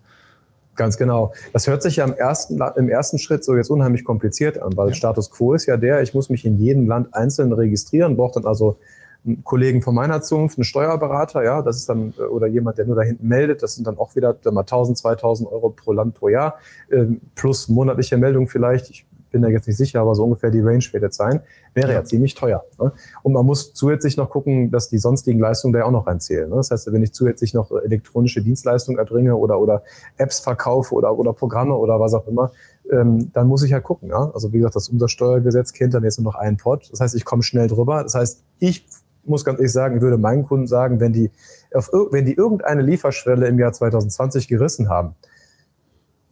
Ganz 0.76 0.98
genau. 0.98 1.34
Das 1.54 1.68
hört 1.68 1.82
sich 1.82 1.98
ja 1.98 2.06
im 2.06 2.14
ersten, 2.14 2.62
im 2.76 2.90
ersten 2.90 3.18
Schritt 3.18 3.44
so 3.44 3.56
jetzt 3.56 3.70
unheimlich 3.70 4.04
kompliziert 4.04 4.62
an, 4.62 4.76
weil 4.76 4.90
ja. 4.90 4.94
Status 4.94 5.32
quo 5.32 5.54
ist 5.54 5.66
ja 5.66 5.78
der, 5.78 6.02
ich 6.02 6.14
muss 6.14 6.30
mich 6.30 6.46
in 6.46 6.58
jedem 6.58 6.88
Land 6.88 7.14
einzeln 7.14 7.52
registrieren, 7.54 8.18
brauche 8.18 8.36
dann 8.36 8.46
also 8.46 8.78
einen 9.26 9.44
Kollegen 9.44 9.82
von 9.82 9.96
meiner 9.96 10.22
Zunft, 10.22 10.58
einen 10.58 10.66
Steuerberater, 10.66 11.44
ja, 11.44 11.62
das 11.62 11.78
ist 11.78 11.90
dann, 11.90 12.14
oder 12.32 12.48
jemand, 12.48 12.78
der 12.78 12.86
nur 12.86 12.96
da 12.96 13.02
hinten 13.02 13.28
meldet, 13.28 13.64
das 13.64 13.76
sind 13.76 13.88
dann 13.88 13.98
auch 13.98 14.16
wieder 14.16 14.36
mal 14.52 14.62
1000, 14.62 14.98
2000 14.98 15.52
Euro 15.52 15.70
pro 15.70 15.94
Land 15.94 16.16
pro 16.16 16.30
Jahr, 16.30 16.56
ähm, 16.92 17.22
plus 17.36 17.68
monatliche 17.68 18.18
Meldung 18.18 18.48
vielleicht. 18.48 18.90
Ich 18.90 19.06
bin 19.36 19.42
da 19.42 19.50
jetzt 19.50 19.68
nicht 19.68 19.76
sicher, 19.76 20.00
aber 20.00 20.16
so 20.16 20.24
ungefähr 20.24 20.50
die 20.50 20.62
Range 20.62 20.84
wird 20.92 21.04
jetzt 21.04 21.18
sein, 21.18 21.42
wäre 21.74 21.90
ja, 21.90 21.96
ja 21.96 22.04
ziemlich 22.06 22.36
teuer. 22.36 22.64
Ne? 22.80 22.94
Und 23.22 23.34
man 23.34 23.46
muss 23.46 23.74
zusätzlich 23.74 24.16
noch 24.16 24.30
gucken, 24.30 24.72
dass 24.72 24.88
die 24.88 24.98
sonstigen 24.98 25.40
Leistungen 25.40 25.74
da 25.74 25.80
ja 25.80 25.86
auch 25.86 25.92
noch 25.92 26.08
reinzählen. 26.08 26.50
Ne? 26.50 26.56
Das 26.56 26.72
heißt, 26.72 26.92
wenn 26.94 27.04
ich 27.04 27.14
zusätzlich 27.14 27.54
noch 27.54 27.70
elektronische 27.72 28.42
Dienstleistungen 28.42 28.98
erbringe 28.98 29.36
oder, 29.36 29.60
oder 29.60 29.84
Apps 30.16 30.40
verkaufe 30.40 30.96
oder, 30.96 31.18
oder 31.18 31.34
Programme 31.34 31.76
oder 31.76 32.00
was 32.00 32.14
auch 32.14 32.28
immer, 32.28 32.54
ähm, 32.90 33.30
dann 33.34 33.48
muss 33.48 33.62
ich 33.64 33.74
halt 33.74 33.84
gucken. 33.84 34.08
Ja? 34.08 34.32
Also 34.34 34.54
wie 34.54 34.60
gesagt, 34.60 34.78
das 34.78 34.88
Umsatzsteuergesetz 34.88 35.74
kennt 35.74 35.94
dann 35.94 36.06
jetzt 36.06 36.18
nur 36.18 36.32
noch 36.32 36.40
einen 36.40 36.56
Pot. 36.56 36.88
Das 36.90 37.02
heißt, 37.02 37.16
ich 37.16 37.26
komme 37.26 37.44
schnell 37.44 37.68
drüber. 37.68 38.04
Das 38.04 38.16
heißt, 38.16 38.42
ich 38.60 38.88
muss 39.28 39.46
ganz 39.46 39.60
ehrlich 39.60 39.72
sagen, 39.72 39.98
ich 39.98 40.02
würde 40.02 40.18
meinen 40.18 40.44
Kunden 40.44 40.68
sagen, 40.68 41.00
wenn 41.00 41.14
die, 41.14 41.32
auf, 41.74 41.90
wenn 42.12 42.26
die 42.26 42.34
irgendeine 42.34 42.82
Lieferschwelle 42.82 43.48
im 43.48 43.60
Jahr 43.60 43.74
2020 43.74 44.48
gerissen 44.48 44.90
haben, 44.90 45.16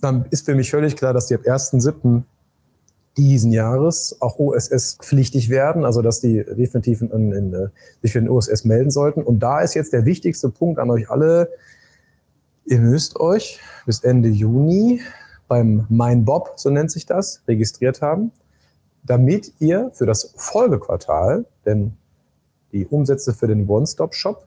dann 0.01 0.25
ist 0.29 0.45
für 0.45 0.55
mich 0.55 0.69
völlig 0.69 0.95
klar, 0.95 1.13
dass 1.13 1.27
die 1.27 1.35
ab 1.35 1.41
1.7 1.41 2.23
diesen 3.17 3.51
Jahres 3.51 4.17
auch 4.19 4.39
OSS 4.39 4.97
pflichtig 5.01 5.49
werden, 5.49 5.85
also 5.85 6.01
dass 6.01 6.19
die 6.19 6.43
definitiv 6.43 7.01
in, 7.01 7.11
in, 7.11 7.31
in, 7.31 7.69
sich 8.01 8.11
für 8.11 8.19
den 8.19 8.29
OSS 8.29 8.65
melden 8.65 8.89
sollten. 8.89 9.21
Und 9.21 9.39
da 9.39 9.61
ist 9.61 9.75
jetzt 9.75 9.93
der 9.93 10.05
wichtigste 10.05 10.49
Punkt 10.49 10.79
an 10.79 10.89
euch 10.89 11.09
alle, 11.09 11.49
ihr 12.65 12.79
müsst 12.79 13.19
euch 13.19 13.59
bis 13.85 14.03
Ende 14.03 14.29
Juni 14.29 15.01
beim 15.47 15.85
MeinBob, 15.89 16.53
so 16.55 16.69
nennt 16.69 16.91
sich 16.91 17.05
das, 17.05 17.41
registriert 17.47 18.01
haben, 18.01 18.31
damit 19.03 19.53
ihr 19.59 19.91
für 19.93 20.05
das 20.05 20.33
Folgequartal, 20.35 21.45
denn 21.65 21.93
die 22.73 22.85
Umsätze 22.87 23.33
für 23.33 23.47
den 23.47 23.69
One-Stop-Shop 23.69 24.45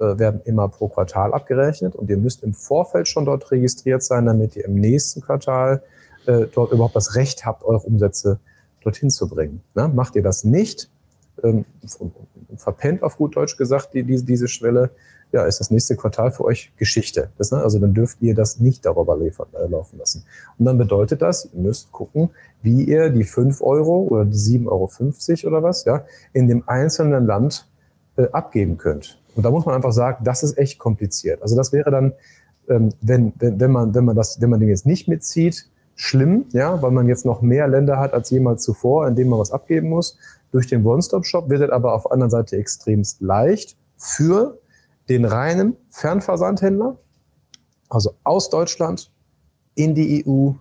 äh, 0.00 0.18
werden 0.18 0.40
immer 0.44 0.68
pro 0.68 0.88
Quartal 0.88 1.32
abgerechnet 1.32 1.94
und 1.94 2.10
ihr 2.10 2.16
müsst 2.16 2.42
im 2.42 2.54
Vorfeld 2.54 3.06
schon 3.06 3.26
dort 3.26 3.50
registriert 3.50 4.02
sein, 4.02 4.26
damit 4.26 4.56
ihr 4.56 4.64
im 4.64 4.74
nächsten 4.74 5.20
Quartal 5.20 5.82
äh, 6.26 6.46
dort 6.52 6.72
überhaupt 6.72 6.96
das 6.96 7.14
Recht 7.14 7.46
habt, 7.46 7.62
eure 7.62 7.86
Umsätze 7.86 8.40
dorthin 8.82 9.10
zu 9.10 9.28
bringen. 9.28 9.62
Ne? 9.74 9.88
Macht 9.88 10.16
ihr 10.16 10.22
das 10.22 10.42
nicht, 10.42 10.90
ähm, 11.44 11.64
verpennt 12.56 13.02
auf 13.02 13.16
gut 13.16 13.36
Deutsch 13.36 13.56
gesagt 13.56 13.94
die, 13.94 14.02
die, 14.02 14.24
diese 14.24 14.48
Schwelle, 14.48 14.90
ja, 15.32 15.44
ist 15.44 15.58
das 15.58 15.70
nächste 15.70 15.96
Quartal 15.96 16.30
für 16.30 16.44
euch 16.44 16.72
Geschichte. 16.76 17.30
Das, 17.38 17.50
ne? 17.50 17.58
Also 17.58 17.78
dann 17.78 17.92
dürft 17.92 18.22
ihr 18.22 18.34
das 18.34 18.60
nicht 18.60 18.86
darüber 18.86 19.16
liefern, 19.16 19.48
äh, 19.52 19.66
laufen 19.66 19.98
lassen. 19.98 20.24
Und 20.58 20.64
dann 20.64 20.78
bedeutet 20.78 21.22
das, 21.22 21.50
ihr 21.52 21.60
müsst 21.60 21.90
gucken, 21.92 22.30
wie 22.62 22.84
ihr 22.84 23.10
die 23.10 23.24
5 23.24 23.60
Euro 23.60 24.02
oder 24.02 24.24
die 24.24 24.36
7,50 24.36 25.44
Euro 25.44 25.56
oder 25.56 25.62
was, 25.62 25.84
ja, 25.84 26.04
in 26.32 26.48
dem 26.48 26.62
einzelnen 26.68 27.26
Land 27.26 27.68
äh, 28.16 28.28
abgeben 28.30 28.78
könnt. 28.78 29.20
Und 29.34 29.44
da 29.44 29.50
muss 29.50 29.66
man 29.66 29.74
einfach 29.74 29.92
sagen, 29.92 30.24
das 30.24 30.42
ist 30.44 30.56
echt 30.56 30.78
kompliziert. 30.78 31.42
Also 31.42 31.56
das 31.56 31.72
wäre 31.72 31.90
dann, 31.90 32.12
ähm, 32.68 32.90
wenn, 33.00 33.32
wenn, 33.38 33.58
wenn 33.58 33.72
man, 33.72 33.94
wenn 33.94 34.04
man 34.04 34.14
das, 34.14 34.40
wenn 34.40 34.50
man 34.50 34.60
den 34.60 34.68
jetzt 34.68 34.86
nicht 34.86 35.08
mitzieht, 35.08 35.68
schlimm, 35.96 36.46
ja, 36.52 36.80
weil 36.82 36.90
man 36.90 37.08
jetzt 37.08 37.24
noch 37.24 37.42
mehr 37.42 37.68
Länder 37.68 37.98
hat 37.98 38.14
als 38.14 38.30
jemals 38.30 38.62
zuvor, 38.62 39.06
in 39.08 39.14
denen 39.14 39.30
man 39.30 39.38
was 39.38 39.52
abgeben 39.52 39.88
muss. 39.88 40.18
Durch 40.54 40.68
den 40.68 40.86
One-Stop-Shop 40.86 41.50
wird 41.50 41.62
es 41.62 41.70
aber 41.70 41.94
auf 41.94 42.04
der 42.04 42.12
anderen 42.12 42.30
Seite 42.30 42.56
extremst 42.56 43.20
leicht 43.20 43.76
für 43.96 44.56
den 45.08 45.24
reinen 45.24 45.76
Fernversandhändler, 45.90 46.96
also 47.88 48.14
aus 48.22 48.50
Deutschland 48.50 49.10
in 49.74 49.96
die 49.96 50.24
EU 50.24 50.52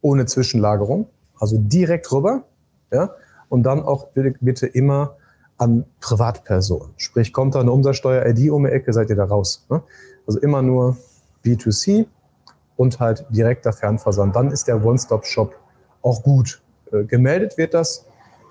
ohne 0.00 0.26
Zwischenlagerung, 0.26 1.06
also 1.38 1.58
direkt 1.58 2.10
rüber, 2.10 2.42
ja, 2.90 3.14
und 3.48 3.62
dann 3.62 3.84
auch 3.84 4.08
bitte 4.40 4.66
immer 4.66 5.16
an 5.58 5.84
Privatpersonen. 6.00 6.94
Sprich, 6.96 7.32
kommt 7.32 7.54
da 7.54 7.60
eine 7.60 7.70
Umsatzsteuer-ID 7.70 8.50
um 8.50 8.64
die 8.64 8.70
Ecke, 8.70 8.92
seid 8.92 9.10
ihr 9.10 9.16
da 9.16 9.26
raus. 9.26 9.64
Ne? 9.70 9.80
Also 10.26 10.40
immer 10.40 10.62
nur 10.62 10.96
B2C, 11.44 12.06
und 12.76 13.00
halt 13.00 13.26
direkter 13.30 13.72
Fernversand. 13.72 14.36
Dann 14.36 14.50
ist 14.50 14.68
der 14.68 14.84
One-Stop-Shop 14.84 15.54
auch 16.02 16.22
gut. 16.22 16.62
Äh, 16.92 17.04
gemeldet 17.04 17.56
wird 17.58 17.74
das 17.74 18.06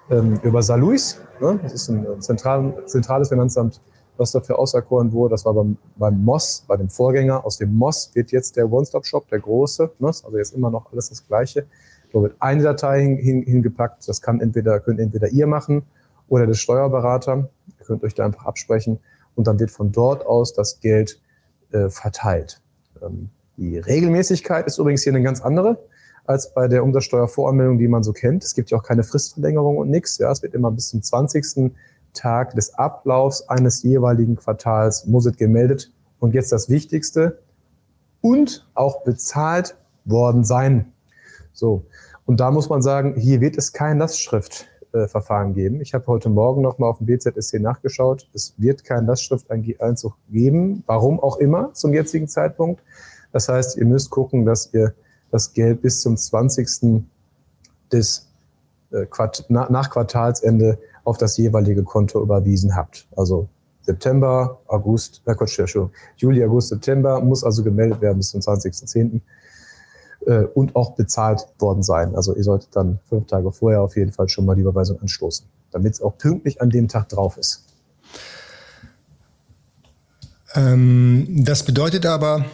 ähm, 0.10 0.40
über 0.44 0.62
Saluis. 0.62 1.20
Ne? 1.40 1.60
Das 1.62 1.74
ist 1.74 1.90
ein 1.90 2.06
zentral, 2.22 2.84
zentrales 2.86 3.30
Finanzamt, 3.30 3.82
was 4.18 4.32
dafür 4.32 4.60
auserkoren 4.60 5.12
wurde. 5.12 5.34
Das 5.34 5.46
war 5.46 5.54
beim, 5.54 5.78
beim 5.98 6.24
MOS, 6.24 6.66
bei 6.68 6.78
dem 6.78 6.90
Vorgänger. 6.90 7.46
Aus 7.46 7.58
dem 7.58 7.74
MOS 7.74 8.12
wird 8.14 8.32
jetzt 8.32 8.56
der 8.56 8.72
One-Stop-Shop, 8.72 9.28
der 9.30 9.40
große. 9.40 9.92
Ne? 10.00 10.08
Also 10.08 10.38
jetzt 10.38 10.54
immer 10.54 10.70
noch 10.70 10.92
alles 10.92 11.10
das 11.10 11.26
Gleiche. 11.26 11.66
Da 12.14 12.22
wird 12.22 12.36
eine 12.40 12.64
Datei 12.64 13.02
hin, 13.02 13.18
hin, 13.18 13.44
hingepackt. 13.44 14.08
Das 14.08 14.22
kann 14.22 14.40
entweder, 14.40 14.80
könnt 14.80 15.00
entweder 15.00 15.30
ihr 15.30 15.48
machen 15.48 15.84
oder 16.28 16.48
der 16.48 16.54
Steuerberater. 16.54 17.50
Ihr 17.80 17.86
könnt 17.86 18.04
euch 18.04 18.14
da 18.14 18.26
einfach 18.26 18.46
absprechen. 18.46 19.00
Und 19.36 19.48
dann 19.48 19.60
wird 19.60 19.72
von 19.72 19.92
dort 19.92 20.26
aus 20.26 20.54
das 20.54 20.80
Geld 20.80 21.20
äh, 21.72 21.90
verteilt. 21.90 22.62
Ähm, 23.02 23.30
die 23.58 23.78
Regelmäßigkeit 23.78 24.66
ist 24.66 24.78
übrigens 24.78 25.04
hier 25.04 25.14
eine 25.14 25.24
ganz 25.24 25.42
andere 25.42 25.78
als 26.26 26.54
bei 26.54 26.68
der 26.68 26.84
Umsatzsteuervoranmeldung, 26.84 27.78
die 27.78 27.88
man 27.88 28.04
so 28.04 28.14
kennt. 28.14 28.44
Es 28.44 28.56
gibt 28.56 28.72
ja 28.72 28.78
auch 28.78 28.84
keine 28.84 29.04
Fristverlängerung 29.04 29.78
und 29.78 29.90
nichts. 29.90 30.18
Ja, 30.18 30.32
es 30.32 30.42
wird 30.42 30.54
immer 30.54 30.72
bis 30.72 30.90
zum 30.90 31.02
20. 31.02 31.72
Tag 32.14 32.56
des 32.56 32.74
Ablaufs 32.74 33.48
eines 33.50 33.84
jeweiligen 33.84 34.38
Quartals 34.38 35.06
muss 35.06 35.26
es 35.26 35.36
gemeldet. 35.36 35.92
Und 36.20 36.34
jetzt 36.34 36.52
das 36.52 36.70
Wichtigste 36.70 37.40
und 38.22 38.68
auch 38.74 39.04
bezahlt 39.04 39.76
worden 40.06 40.44
sein. 40.44 40.94
So. 41.54 41.86
Und 42.26 42.40
da 42.40 42.50
muss 42.50 42.70
man 42.70 42.82
sagen, 42.82 43.16
hier 43.16 43.42
wird 43.42 43.58
es 43.58 43.74
kein 43.74 44.00
Lastschriftverfahren 44.00 45.54
geben. 45.54 45.82
Ich 45.82 45.94
habe 45.94 46.08
heute 46.08 46.30
Morgen 46.30 46.62
nochmal 46.62 46.90
auf 46.90 46.98
dem 46.98 47.06
BZSC 47.06 47.60
nachgeschaut. 47.60 48.28
Es 48.34 48.56
wird 48.58 48.84
kein 48.84 49.06
Lastschrifteinzug 49.06 50.16
geben. 50.30 50.84
Warum 50.88 51.20
auch 51.20 51.38
immer 51.38 51.74
zum 51.74 51.94
jetzigen 51.94 52.28
Zeitpunkt. 52.28 52.82
Das 53.32 53.50
heißt, 53.50 53.78
ihr 53.78 53.86
müsst 53.86 54.10
gucken, 54.10 54.46
dass 54.46 54.74
ihr 54.74 54.96
das 55.36 55.52
Geld 55.52 55.82
bis 55.82 56.02
zum 56.02 56.16
20. 56.16 57.04
des 57.92 58.28
äh, 58.92 59.06
nach 59.50 59.90
Quartalsende 59.90 60.80
auf 61.04 61.18
das 61.18 61.36
jeweilige 61.36 61.84
Konto 61.84 62.22
überwiesen 62.22 62.74
habt. 62.74 63.06
Also 63.18 63.50
September, 63.82 64.62
August, 64.68 65.22
äh, 65.26 65.36
Quatsch, 65.36 65.60
Entschuldigung, 65.60 65.94
Juli, 66.16 66.44
August, 66.46 66.70
September 66.70 67.20
muss 67.20 67.44
also 67.44 67.64
gemeldet 67.64 68.00
werden 68.00 68.18
bis 68.18 68.32
zum 68.32 68.40
20.10. 68.40 69.20
Äh, 70.26 70.46
und 70.54 70.74
auch 70.74 70.94
bezahlt 70.94 71.46
worden 71.60 71.84
sein. 71.84 72.16
Also 72.16 72.34
ihr 72.34 72.44
solltet 72.44 72.74
dann 72.74 73.00
fünf 73.10 73.28
Tage 73.28 73.52
vorher 73.52 73.82
auf 73.82 73.98
jeden 73.98 74.14
Fall 74.14 74.30
schon 74.30 74.46
mal 74.46 74.56
die 74.56 74.62
Überweisung 74.62 75.02
anstoßen, 75.02 75.46
damit 75.72 75.96
es 75.96 76.02
auch 76.02 76.18
pünktlich 76.18 76.62
an 76.62 76.70
dem 76.70 76.88
Tag 76.88 77.10
drauf 77.10 77.38
ist. 77.38 77.66
Ähm, 80.56 81.28
das 81.44 81.64
bedeutet 81.64 82.06
aber, 82.06 82.46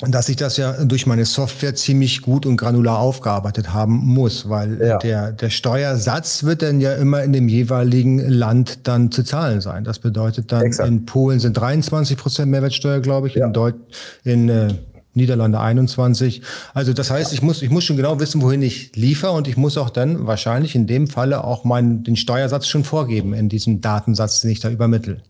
dass 0.00 0.28
ich 0.28 0.36
das 0.36 0.56
ja 0.56 0.72
durch 0.84 1.06
meine 1.06 1.24
Software 1.24 1.74
ziemlich 1.76 2.22
gut 2.22 2.46
und 2.46 2.56
granular 2.56 2.98
aufgearbeitet 2.98 3.72
haben 3.72 3.94
muss, 3.94 4.48
weil 4.48 4.80
ja. 4.80 4.98
der, 4.98 5.32
der 5.32 5.50
Steuersatz 5.50 6.42
wird 6.42 6.62
dann 6.62 6.80
ja 6.80 6.94
immer 6.94 7.22
in 7.22 7.32
dem 7.32 7.48
jeweiligen 7.48 8.18
Land 8.18 8.88
dann 8.88 9.12
zu 9.12 9.22
zahlen 9.22 9.60
sein. 9.60 9.84
Das 9.84 10.00
bedeutet 10.00 10.50
dann, 10.50 10.62
Exakt. 10.62 10.88
in 10.88 11.06
Polen 11.06 11.38
sind 11.38 11.56
23 11.56 12.16
Prozent 12.16 12.50
Mehrwertsteuer, 12.50 13.00
glaube 13.00 13.28
ich, 13.28 13.34
ja. 13.34 13.46
in, 13.46 13.52
Deut 13.52 13.76
in 14.24 14.48
äh, 14.48 14.74
Niederlande 15.14 15.60
21. 15.60 16.42
Also 16.74 16.92
das 16.92 17.12
heißt, 17.12 17.32
ich 17.32 17.40
muss, 17.40 17.62
ich 17.62 17.70
muss 17.70 17.84
schon 17.84 17.96
genau 17.96 18.18
wissen, 18.18 18.42
wohin 18.42 18.62
ich 18.62 18.96
liefere 18.96 19.30
und 19.30 19.46
ich 19.46 19.56
muss 19.56 19.78
auch 19.78 19.90
dann 19.90 20.26
wahrscheinlich 20.26 20.74
in 20.74 20.88
dem 20.88 21.06
Falle 21.06 21.44
auch 21.44 21.62
meinen, 21.62 22.02
den 22.02 22.16
Steuersatz 22.16 22.66
schon 22.66 22.82
vorgeben 22.82 23.32
in 23.32 23.48
diesem 23.48 23.80
Datensatz, 23.80 24.40
den 24.40 24.50
ich 24.50 24.58
da 24.58 24.70
übermittle. 24.70 25.22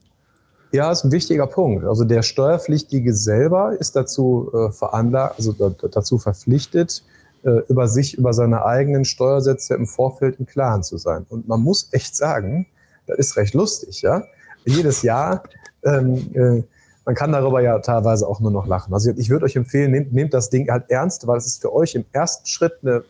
Ja, 0.75 0.91
ist 0.91 1.05
ein 1.05 1.13
wichtiger 1.13 1.47
Punkt. 1.47 1.85
Also 1.85 2.03
der 2.03 2.23
Steuerpflichtige 2.23 3.15
selber 3.15 3.77
ist 3.79 3.95
dazu 3.95 4.51
äh, 4.53 4.73
veranlagt, 4.73 5.37
also 5.39 5.53
dazu 5.53 6.19
verpflichtet, 6.19 7.05
äh, 7.45 7.61
über 7.69 7.87
sich, 7.87 8.19
über 8.19 8.33
seine 8.33 8.65
eigenen 8.65 9.05
Steuersätze 9.05 9.75
im 9.75 9.87
Vorfeld 9.87 10.41
im 10.41 10.47
Klaren 10.47 10.83
zu 10.83 10.99
sein. 10.99 11.27
Und 11.29 11.47
man 11.47 11.61
muss 11.61 11.91
echt 11.93 12.17
sagen, 12.17 12.67
das 13.07 13.19
ist 13.19 13.37
recht 13.37 13.55
lustig, 13.55 14.03
ja. 14.03 14.25
Jedes 14.65 15.03
Jahr 15.03 15.45
ähm, 15.85 16.35
äh, 16.35 16.63
man 17.05 17.15
kann 17.15 17.31
darüber 17.31 17.61
ja 17.61 17.79
teilweise 17.79 18.27
auch 18.27 18.41
nur 18.41 18.51
noch 18.51 18.67
lachen. 18.67 18.93
Also 18.93 19.13
ich 19.17 19.31
würde 19.31 19.45
euch 19.45 19.55
empfehlen, 19.55 19.93
nehmt, 19.93 20.13
nehmt 20.13 20.35
das 20.35 20.51
Ding 20.51 20.69
halt 20.73 20.91
ernst, 20.91 21.25
weil 21.29 21.37
es 21.37 21.47
ist 21.47 21.61
für 21.61 21.73
euch 21.73 21.95
im 21.95 22.05
ersten 22.11 22.47
Schritt 22.47 22.73
eine, 22.83 23.05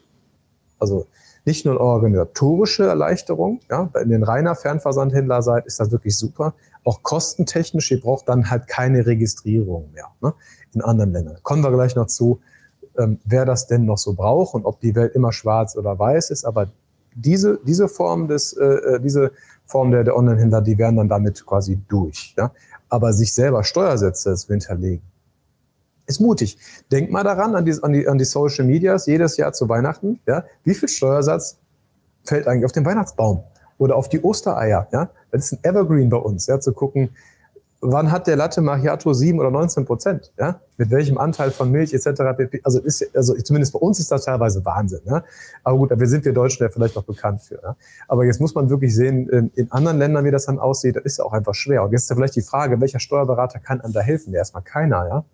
also 0.79 1.07
nicht 1.47 1.65
nur 1.65 1.77
eine 1.77 1.83
organisatorische 1.83 2.85
Erleichterung, 2.85 3.61
ja, 3.71 3.89
wenn 3.95 4.11
ihr 4.11 4.19
ein 4.19 4.23
reiner 4.23 4.55
Fernversandhändler 4.55 5.41
seid, 5.41 5.65
ist 5.65 5.81
das 5.81 5.91
wirklich 5.91 6.15
super. 6.15 6.53
Auch 6.85 7.03
kostentechnisch, 7.03 7.91
ihr 7.91 8.01
braucht 8.01 8.29
dann 8.29 8.51
halt 8.51 8.69
keine 8.69 9.07
Registrierung 9.07 9.91
mehr 9.93 10.09
ne, 10.21 10.35
in 10.75 10.83
anderen 10.83 11.13
Ländern. 11.13 11.39
Kommen 11.43 11.63
wir 11.63 11.73
gleich 11.73 11.97
noch 11.97 12.07
zu, 12.07 12.41
ähm, 12.99 13.19
wer 13.25 13.45
das 13.45 13.67
denn 13.67 13.85
noch 13.87 13.99
so 13.99 14.13
braucht 14.13 14.55
und 14.55 14.65
ob 14.67 14.81
die 14.81 14.95
Welt 14.95 15.15
immer 15.15 15.33
schwarz 15.33 15.77
oder 15.77 15.99
weiß 15.99 16.31
ist. 16.31 16.45
Aber 16.45 16.69
diese, 17.15 17.59
diese 17.67 17.89
Form 17.89 18.29
des, 18.29 18.53
äh, 18.53 18.65
äh 18.65 19.01
diese 19.01 19.33
Form 19.65 19.91
der, 19.91 20.05
der 20.05 20.17
Online-Händler, 20.17 20.61
die 20.61 20.79
werden 20.79 20.97
dann 20.97 21.09
damit 21.09 21.45
quasi 21.47 21.79
durch. 21.89 22.35
Ja? 22.37 22.53
Aber 22.89 23.13
sich 23.13 23.33
selber 23.33 23.65
Steuersätze 23.65 24.35
zu 24.35 24.49
hinterlegen, 24.49 25.03
ist 26.07 26.21
mutig. 26.21 26.59
Denkt 26.93 27.11
mal 27.11 27.25
daran, 27.25 27.55
an 27.55 27.65
die, 27.65 27.83
an 27.83 27.93
die, 27.93 28.07
an 28.07 28.19
die 28.19 28.25
Social 28.25 28.67
Medias, 28.67 29.07
jedes 29.07 29.37
Jahr 29.37 29.53
zu 29.53 29.69
Weihnachten. 29.69 30.21
Ja? 30.27 30.45
Wie 30.63 30.75
viel 30.75 30.89
Steuersatz 30.89 31.57
fällt 32.25 32.47
eigentlich 32.47 32.67
auf 32.67 32.73
den 32.73 32.85
Weihnachtsbaum? 32.85 33.43
Oder 33.79 33.97
auf 33.97 34.09
die 34.09 34.23
Ostereier, 34.23 34.89
ja? 34.93 35.11
Das 35.31 35.47
ist 35.47 35.53
ein 35.53 35.59
Evergreen 35.63 36.09
bei 36.09 36.17
uns, 36.17 36.47
ja, 36.47 36.61
zu 36.61 36.73
gucken, 36.73 37.11
wann 37.85 38.11
hat 38.11 38.27
der 38.27 38.37
Latte 38.37 38.61
Macchiato 38.61 39.13
7 39.13 39.39
oder 39.39 39.51
19 39.51 39.85
Prozent? 39.85 40.33
Ja? 40.39 40.61
Mit 40.77 40.91
welchem 40.91 41.19
Anteil 41.19 41.51
von 41.51 41.71
Milch 41.71 41.93
etc. 41.93 42.23
Also, 42.63 42.81
ist, 42.81 43.15
also 43.15 43.35
zumindest 43.35 43.73
bei 43.73 43.79
uns 43.79 44.01
ist 44.01 44.11
das 44.11 44.25
teilweise 44.25 44.65
Wahnsinn. 44.65 45.01
Ja? 45.05 45.23
Aber 45.63 45.79
gut, 45.79 45.91
wir 45.95 46.07
sind 46.07 46.25
wir 46.25 46.33
Deutschen 46.33 46.65
ja 46.65 46.71
vielleicht 46.71 46.97
noch 46.97 47.05
bekannt 47.05 47.43
für. 47.43 47.61
Ja? 47.63 47.77
Aber 48.09 48.25
jetzt 48.25 48.41
muss 48.41 48.55
man 48.55 48.71
wirklich 48.71 48.95
sehen, 48.95 49.29
in 49.55 49.71
anderen 49.71 49.99
Ländern, 49.99 50.25
wie 50.25 50.31
das 50.31 50.47
dann 50.47 50.59
aussieht, 50.59 50.97
das 50.97 51.05
ist 51.05 51.19
ja 51.19 51.25
auch 51.25 51.33
einfach 51.33 51.55
schwer. 51.55 51.85
Und 51.85 51.93
jetzt 51.93 52.05
ist 52.05 52.11
ja 52.11 52.17
vielleicht 52.17 52.37
die 52.37 52.43
Frage, 52.43 52.81
welcher 52.81 53.01
Steuerberater 53.01 53.59
kann 53.59 53.81
einem 53.81 53.93
da 53.93 54.01
helfen? 54.01 54.33
Ja, 54.33 54.39
erstmal 54.39 54.63
keiner, 54.63 55.07
ja. 55.07 55.25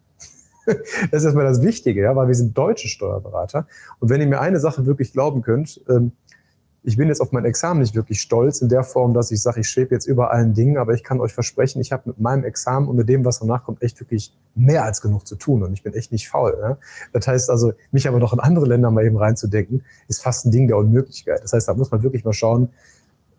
Das 1.10 1.22
ist 1.22 1.24
erstmal 1.24 1.46
das 1.46 1.62
Wichtige, 1.62 2.02
ja, 2.02 2.14
weil 2.14 2.28
wir 2.28 2.34
sind 2.34 2.56
deutsche 2.56 2.88
Steuerberater. 2.88 3.66
Und 3.98 4.10
wenn 4.10 4.20
ihr 4.20 4.26
mir 4.26 4.40
eine 4.40 4.60
Sache 4.60 4.86
wirklich 4.86 5.12
glauben 5.12 5.42
könnt, 5.42 5.80
ähm, 5.88 6.12
ich 6.82 6.96
bin 6.96 7.08
jetzt 7.08 7.20
auf 7.20 7.32
mein 7.32 7.44
Examen 7.44 7.80
nicht 7.80 7.94
wirklich 7.94 8.20
stolz 8.20 8.62
in 8.62 8.68
der 8.68 8.84
Form, 8.84 9.12
dass 9.12 9.30
ich 9.30 9.42
sage, 9.42 9.60
ich 9.60 9.68
schwebe 9.68 9.94
jetzt 9.94 10.06
über 10.06 10.30
allen 10.30 10.54
Dingen, 10.54 10.78
aber 10.78 10.94
ich 10.94 11.04
kann 11.04 11.20
euch 11.20 11.32
versprechen, 11.32 11.80
ich 11.80 11.92
habe 11.92 12.04
mit 12.06 12.20
meinem 12.20 12.44
Examen 12.44 12.88
und 12.88 12.96
mit 12.96 13.08
dem, 13.08 13.24
was 13.24 13.40
danach 13.40 13.64
kommt, 13.64 13.82
echt 13.82 14.00
wirklich 14.00 14.32
mehr 14.54 14.84
als 14.84 15.02
genug 15.02 15.26
zu 15.26 15.36
tun 15.36 15.62
und 15.62 15.72
ich 15.74 15.82
bin 15.82 15.92
echt 15.92 16.10
nicht 16.10 16.28
faul. 16.28 16.56
Ne? 16.60 16.78
Das 17.12 17.28
heißt 17.28 17.50
also, 17.50 17.72
mich 17.92 18.08
aber 18.08 18.18
noch 18.18 18.32
in 18.32 18.40
andere 18.40 18.66
Länder 18.66 18.90
mal 18.90 19.04
eben 19.04 19.18
reinzudenken, 19.18 19.84
ist 20.08 20.22
fast 20.22 20.46
ein 20.46 20.52
Ding 20.52 20.68
der 20.68 20.78
Unmöglichkeit. 20.78 21.42
Das 21.42 21.52
heißt, 21.52 21.68
da 21.68 21.74
muss 21.74 21.90
man 21.90 22.02
wirklich 22.02 22.24
mal 22.24 22.32
schauen, 22.32 22.70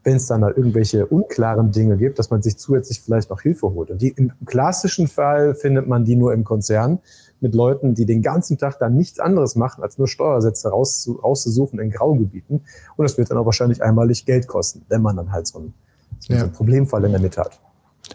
wenn 0.04 0.16
es 0.16 0.28
dann 0.28 0.44
halt 0.44 0.58
irgendwelche 0.58 1.06
unklaren 1.06 1.72
Dinge 1.72 1.98
gibt, 1.98 2.18
dass 2.18 2.30
man 2.30 2.42
sich 2.42 2.58
zusätzlich 2.58 3.02
vielleicht 3.02 3.30
noch 3.30 3.42
Hilfe 3.42 3.72
holt. 3.74 3.92
Und 3.92 4.02
die, 4.02 4.10
im 4.10 4.32
klassischen 4.46 5.08
Fall 5.08 5.54
findet 5.54 5.88
man 5.88 6.06
die 6.06 6.16
nur 6.16 6.34
im 6.34 6.44
Konzern 6.44 7.00
mit 7.40 7.54
Leuten, 7.54 7.94
die 7.94 8.06
den 8.06 8.22
ganzen 8.22 8.58
Tag 8.58 8.80
dann 8.80 8.96
nichts 8.96 9.20
anderes 9.20 9.56
machen, 9.56 9.84
als 9.84 9.98
nur 9.98 10.08
Steuersätze 10.08 10.70
rauszu, 10.70 11.14
rauszusuchen 11.14 11.80
in 11.80 11.92
Graugebieten. 11.92 12.62
Und 12.96 13.04
das 13.04 13.18
wird 13.18 13.30
dann 13.30 13.38
auch 13.38 13.46
wahrscheinlich 13.46 13.82
einmalig 13.84 14.26
Geld 14.26 14.48
kosten, 14.48 14.84
wenn 14.90 15.02
man 15.02 15.16
dann 15.16 15.32
halt 15.32 15.48
so 15.48 15.60
ein, 15.60 15.74
so 16.20 16.34
ja. 16.34 16.44
ein 16.44 16.52
Problemfall 16.52 17.04
in 17.06 17.12
der 17.12 17.22
Mitte 17.22 17.42
hat. 17.42 17.60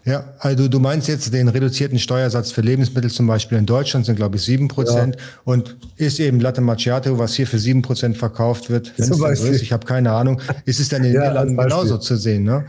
Ja, 0.05 0.33
also 0.39 0.67
du 0.67 0.79
meinst 0.79 1.07
jetzt 1.07 1.33
den 1.33 1.47
reduzierten 1.47 1.99
Steuersatz 1.99 2.51
für 2.51 2.61
Lebensmittel 2.61 3.09
zum 3.09 3.27
Beispiel 3.27 3.57
in 3.57 3.65
Deutschland 3.65 4.05
sind, 4.05 4.15
glaube 4.15 4.37
ich, 4.37 4.43
sieben 4.43 4.67
Prozent 4.67 5.15
ja. 5.15 5.21
und 5.43 5.75
ist 5.97 6.19
eben 6.19 6.39
Latte 6.39 6.61
Macchiato, 6.61 7.17
was 7.19 7.33
hier 7.33 7.47
für 7.47 7.59
sieben 7.59 7.81
Prozent 7.81 8.17
verkauft 8.17 8.69
wird, 8.69 8.93
wenn 8.97 9.11
es 9.11 9.41
ist, 9.41 9.61
ich 9.61 9.71
habe 9.73 9.85
keine 9.85 10.11
Ahnung, 10.11 10.41
ist 10.65 10.79
es 10.79 10.89
dann 10.89 11.03
in 11.03 11.11
den 11.11 11.15
ja, 11.15 11.21
Niederlanden 11.21 11.57
genauso 11.57 11.97
zu 11.97 12.15
sehen, 12.15 12.43
ne? 12.43 12.65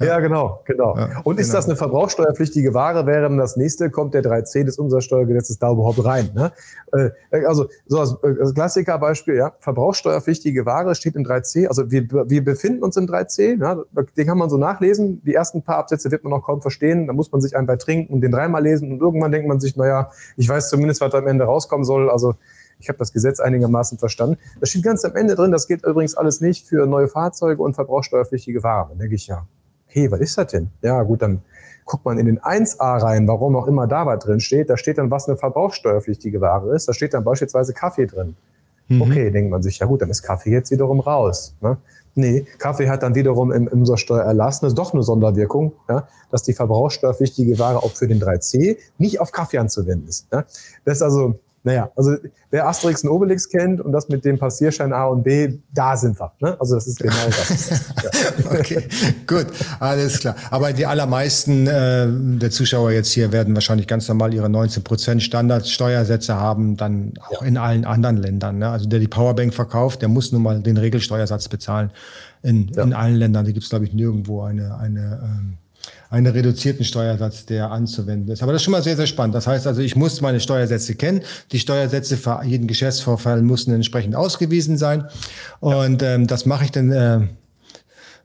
Ja, 0.00 0.18
genau, 0.18 0.62
genau. 0.64 0.96
Ja, 0.96 1.20
und 1.24 1.38
ist 1.38 1.48
genau. 1.48 1.58
das 1.58 1.66
eine 1.66 1.76
verbrauchssteuerpflichtige 1.76 2.72
Ware, 2.72 3.06
wäre 3.06 3.22
dann 3.22 3.36
das 3.36 3.56
nächste, 3.56 3.90
kommt 3.90 4.14
der 4.14 4.22
3c 4.22 4.64
des 4.64 4.78
Umsatzsteuergesetzes 4.78 5.58
da 5.58 5.70
überhaupt 5.70 6.02
rein? 6.02 6.30
Ne? 6.34 6.52
Äh, 6.92 7.44
also 7.44 7.68
so 7.86 8.00
als, 8.00 8.16
äh, 8.22 8.40
als 8.40 8.54
Klassikerbeispiel, 8.54 9.34
ja, 9.34 9.52
verbrauchssteuerpflichtige 9.60 10.64
Ware 10.64 10.94
steht 10.94 11.16
in 11.16 11.26
3c, 11.26 11.66
also 11.66 11.90
wir, 11.90 12.08
wir 12.08 12.44
befinden 12.44 12.82
uns 12.82 12.96
im 12.96 13.06
3c, 13.06 13.60
ja, 13.60 13.82
den 14.16 14.26
kann 14.26 14.38
man 14.38 14.48
so 14.48 14.56
nachlesen, 14.56 15.22
die 15.22 15.34
ersten 15.34 15.62
paar 15.62 15.76
Absätze 15.76 16.10
wird 16.10 16.24
man 16.24 16.30
noch 16.30 16.44
kaum 16.44 16.62
verstehen, 16.62 17.06
da 17.06 17.12
muss 17.12 17.30
man 17.30 17.42
sich 17.42 17.54
einen 17.54 17.66
bei 17.66 17.76
trinken 17.76 18.14
und 18.14 18.22
den 18.22 18.32
dreimal 18.32 18.62
lesen 18.62 18.92
und 18.92 19.00
irgendwann 19.00 19.32
denkt 19.32 19.48
man 19.48 19.60
sich, 19.60 19.76
naja, 19.76 20.10
ich 20.36 20.48
weiß 20.48 20.70
zumindest, 20.70 21.02
was 21.02 21.12
da 21.12 21.18
am 21.18 21.26
Ende 21.26 21.44
rauskommen 21.44 21.84
soll, 21.84 22.10
also 22.10 22.34
ich 22.78 22.88
habe 22.88 22.98
das 22.98 23.12
Gesetz 23.12 23.40
einigermaßen 23.40 23.98
verstanden. 23.98 24.38
Da 24.58 24.66
steht 24.66 24.82
ganz 24.82 25.04
am 25.04 25.14
Ende 25.14 25.34
drin, 25.34 25.52
das 25.52 25.68
gilt 25.68 25.84
übrigens 25.84 26.14
alles 26.14 26.40
nicht 26.40 26.66
für 26.66 26.86
neue 26.86 27.08
Fahrzeuge 27.08 27.62
und 27.62 27.74
verbrauchssteuerpflichtige 27.74 28.62
Ware. 28.62 28.96
Denke 28.96 29.14
ich, 29.14 29.26
ja, 29.26 29.46
hey, 29.90 30.10
was 30.10 30.20
ist 30.20 30.38
das 30.38 30.48
denn? 30.48 30.68
Ja, 30.82 31.02
gut, 31.02 31.22
dann 31.22 31.42
guckt 31.84 32.04
man 32.04 32.18
in 32.18 32.26
den 32.26 32.38
1a 32.38 33.02
rein, 33.02 33.26
warum 33.26 33.56
auch 33.56 33.66
immer 33.66 33.86
da 33.86 34.06
was 34.06 34.24
drin 34.24 34.40
steht. 34.40 34.70
Da 34.70 34.76
steht 34.76 34.98
dann, 34.98 35.10
was 35.10 35.28
eine 35.28 35.36
verbrauchssteuerpflichtige 35.36 36.40
Ware 36.40 36.74
ist. 36.74 36.88
Da 36.88 36.92
steht 36.92 37.14
dann 37.14 37.24
beispielsweise 37.24 37.72
Kaffee 37.72 38.06
drin. 38.06 38.36
Mhm. 38.88 39.02
Okay, 39.02 39.30
denkt 39.30 39.50
man 39.50 39.62
sich, 39.62 39.78
ja 39.78 39.86
gut, 39.86 40.02
dann 40.02 40.10
ist 40.10 40.22
Kaffee 40.22 40.50
jetzt 40.50 40.70
wiederum 40.70 41.00
raus. 41.00 41.54
Ne? 41.60 41.78
Nee, 42.14 42.44
Kaffee 42.58 42.88
hat 42.88 43.02
dann 43.02 43.14
wiederum 43.14 43.52
im 43.52 43.68
Umsatzsteuererlass 43.68 44.60
doch 44.74 44.92
eine 44.92 45.02
Sonderwirkung, 45.02 45.72
ja, 45.88 46.08
dass 46.30 46.42
die 46.42 46.52
verbrauchssteuerpflichtige 46.52 47.58
Ware 47.58 47.78
auch 47.78 47.92
für 47.92 48.08
den 48.08 48.20
3C 48.20 48.76
nicht 48.98 49.20
auf 49.20 49.30
Kaffee 49.30 49.58
anzuwenden 49.58 50.08
ist. 50.08 50.26
Ja? 50.32 50.44
Das 50.84 50.98
ist 50.98 51.02
also, 51.02 51.38
naja, 51.62 51.90
also 51.94 52.16
wer 52.50 52.66
Asterix 52.66 53.04
und 53.04 53.10
Obelix 53.10 53.48
kennt 53.48 53.82
und 53.82 53.92
das 53.92 54.08
mit 54.08 54.24
dem 54.24 54.38
Passierschein 54.38 54.94
A 54.94 55.06
und 55.06 55.22
B, 55.22 55.58
da 55.74 55.94
sind 55.94 56.18
wir. 56.18 56.32
Ne? 56.40 56.56
Also 56.58 56.74
das 56.74 56.86
ist 56.86 57.00
genau 57.00 57.14
das. 57.26 57.70
ja. 57.70 58.50
okay, 58.58 58.88
gut, 59.26 59.46
alles 59.78 60.20
klar. 60.20 60.36
Aber 60.50 60.72
die 60.72 60.86
allermeisten 60.86 61.66
äh, 61.66 62.08
der 62.08 62.50
Zuschauer 62.50 62.92
jetzt 62.92 63.12
hier 63.12 63.30
werden 63.30 63.54
wahrscheinlich 63.54 63.86
ganz 63.86 64.08
normal 64.08 64.32
ihre 64.32 64.46
19% 64.46 65.20
Standardsteuersätze 65.20 66.34
haben, 66.34 66.78
dann 66.78 67.12
auch 67.28 67.42
ja. 67.42 67.48
in 67.48 67.58
allen 67.58 67.84
anderen 67.84 68.16
Ländern. 68.16 68.58
Ne? 68.58 68.70
Also 68.70 68.88
der 68.88 68.98
die 68.98 69.08
Powerbank 69.08 69.52
verkauft, 69.52 70.00
der 70.00 70.08
muss 70.08 70.32
nun 70.32 70.42
mal 70.42 70.62
den 70.62 70.78
Regelsteuersatz 70.78 71.48
bezahlen. 71.48 71.90
In, 72.42 72.68
ja. 72.74 72.82
in 72.84 72.94
allen 72.94 73.16
Ländern, 73.16 73.44
da 73.44 73.52
gibt 73.52 73.64
es, 73.64 73.68
glaube 73.68 73.84
ich, 73.84 73.92
nirgendwo 73.92 74.40
eine, 74.42 74.78
eine 74.78 75.20
ähm, 75.22 75.58
einen 76.10 76.26
reduzierten 76.26 76.84
Steuersatz, 76.84 77.46
der 77.46 77.70
anzuwenden 77.70 78.32
ist. 78.32 78.42
Aber 78.42 78.52
das 78.52 78.60
ist 78.60 78.64
schon 78.64 78.72
mal 78.72 78.82
sehr, 78.82 78.96
sehr 78.96 79.06
spannend. 79.06 79.34
Das 79.36 79.46
heißt 79.46 79.68
also, 79.68 79.80
ich 79.80 79.94
muss 79.94 80.20
meine 80.20 80.40
Steuersätze 80.40 80.96
kennen. 80.96 81.22
Die 81.52 81.60
Steuersätze 81.60 82.16
für 82.16 82.42
jeden 82.44 82.66
Geschäftsvorfall 82.66 83.42
müssen 83.42 83.72
entsprechend 83.72 84.16
ausgewiesen 84.16 84.76
sein. 84.76 85.04
Und 85.60 86.02
ähm, 86.02 86.26
das 86.26 86.46
mache 86.46 86.64
ich 86.64 86.72
dann 86.72 86.90
äh, 86.90 87.20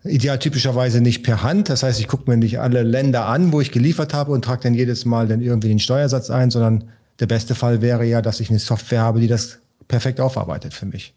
ideal 0.04 0.40
typischerweise 0.40 1.00
nicht 1.00 1.24
per 1.24 1.44
Hand. 1.44 1.70
Das 1.70 1.84
heißt, 1.84 2.00
ich 2.00 2.08
gucke 2.08 2.30
mir 2.30 2.38
nicht 2.38 2.60
alle 2.60 2.82
Länder 2.82 3.28
an, 3.28 3.54
wo 3.54 3.62
ich 3.62 3.72
geliefert 3.72 4.16
habe 4.16 4.32
und 4.32 4.44
trage 4.44 4.64
dann 4.64 4.74
jedes 4.74 5.06
Mal 5.06 5.28
dann 5.28 5.42
irgendwie 5.42 5.68
den 5.68 5.80
Steuersatz 5.80 6.32
ein, 6.32 6.50
sondern 6.50 6.90
der 7.20 7.28
beste 7.28 7.54
Fall 7.54 7.84
wäre 7.84 8.04
ja, 8.04 8.24
dass 8.24 8.40
ich 8.40 8.50
eine 8.50 8.60
Software 8.60 9.02
habe, 9.02 9.20
die 9.20 9.28
das 9.28 9.60
perfekt 9.88 10.20
aufarbeitet 10.20 10.74
für 10.74 10.88
mich. 10.88 11.14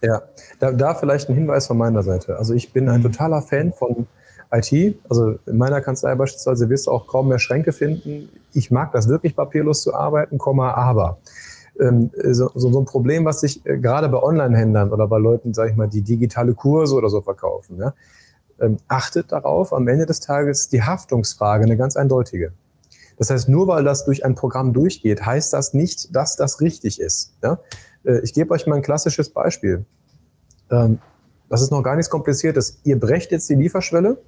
Ja, 0.00 0.22
da, 0.60 0.70
da 0.70 0.94
vielleicht 0.94 1.28
ein 1.28 1.34
Hinweis 1.34 1.66
von 1.66 1.78
meiner 1.78 2.04
Seite. 2.04 2.36
Also 2.38 2.54
ich 2.54 2.72
bin 2.72 2.88
ein 2.88 3.00
mhm. 3.00 3.12
totaler 3.12 3.42
Fan 3.42 3.72
von 3.72 4.06
IT. 4.52 4.96
Also 5.08 5.38
in 5.46 5.56
meiner 5.56 5.80
Kanzlei 5.80 6.14
beispielsweise 6.14 6.68
wirst 6.68 6.86
du 6.86 6.90
auch 6.90 7.06
kaum 7.06 7.28
mehr 7.28 7.38
Schränke 7.38 7.72
finden. 7.72 8.28
Ich 8.52 8.70
mag 8.70 8.92
das 8.92 9.08
wirklich 9.08 9.34
papierlos 9.34 9.82
zu 9.82 9.94
arbeiten, 9.94 10.38
aber 10.40 11.18
ähm, 11.80 12.10
so, 12.32 12.50
ein 12.54 12.84
Problem, 12.84 13.24
was 13.24 13.40
sich 13.40 13.64
äh, 13.64 13.78
gerade 13.78 14.08
bei 14.08 14.22
Online-Händlern 14.22 14.92
oder 14.92 15.08
bei 15.08 15.18
Leuten, 15.18 15.54
sage 15.54 15.70
ich 15.70 15.76
mal, 15.76 15.88
die 15.88 16.02
digitale 16.02 16.54
Kurse 16.54 16.94
oder 16.94 17.08
so 17.08 17.22
verkaufen, 17.22 17.82
ähm, 18.60 18.76
achtet 18.88 19.32
darauf, 19.32 19.72
am 19.72 19.88
Ende 19.88 20.04
des 20.04 20.20
Tages 20.20 20.68
die 20.68 20.82
Haftungsfrage 20.82 21.64
eine 21.64 21.76
ganz 21.78 21.96
eindeutige. 21.96 22.52
Das 23.16 23.30
heißt, 23.30 23.48
nur 23.48 23.68
weil 23.68 23.84
das 23.84 24.04
durch 24.04 24.24
ein 24.24 24.34
Programm 24.34 24.72
durchgeht, 24.72 25.24
heißt 25.24 25.52
das 25.52 25.74
nicht, 25.74 26.14
dass 26.14 26.36
das 26.36 26.60
richtig 26.60 27.00
ist. 27.00 27.32
Äh, 28.04 28.20
ich 28.22 28.34
gebe 28.34 28.52
euch 28.52 28.66
mal 28.66 28.76
ein 28.76 28.82
klassisches 28.82 29.30
Beispiel. 29.30 29.86
Ähm, 30.70 30.98
das 31.48 31.62
ist 31.62 31.70
noch 31.70 31.82
gar 31.82 31.96
nichts 31.96 32.10
Kompliziertes. 32.10 32.80
Ihr 32.84 32.98
brecht 32.98 33.30
jetzt 33.30 33.48
die 33.48 33.54
Lieferschwelle 33.54 34.18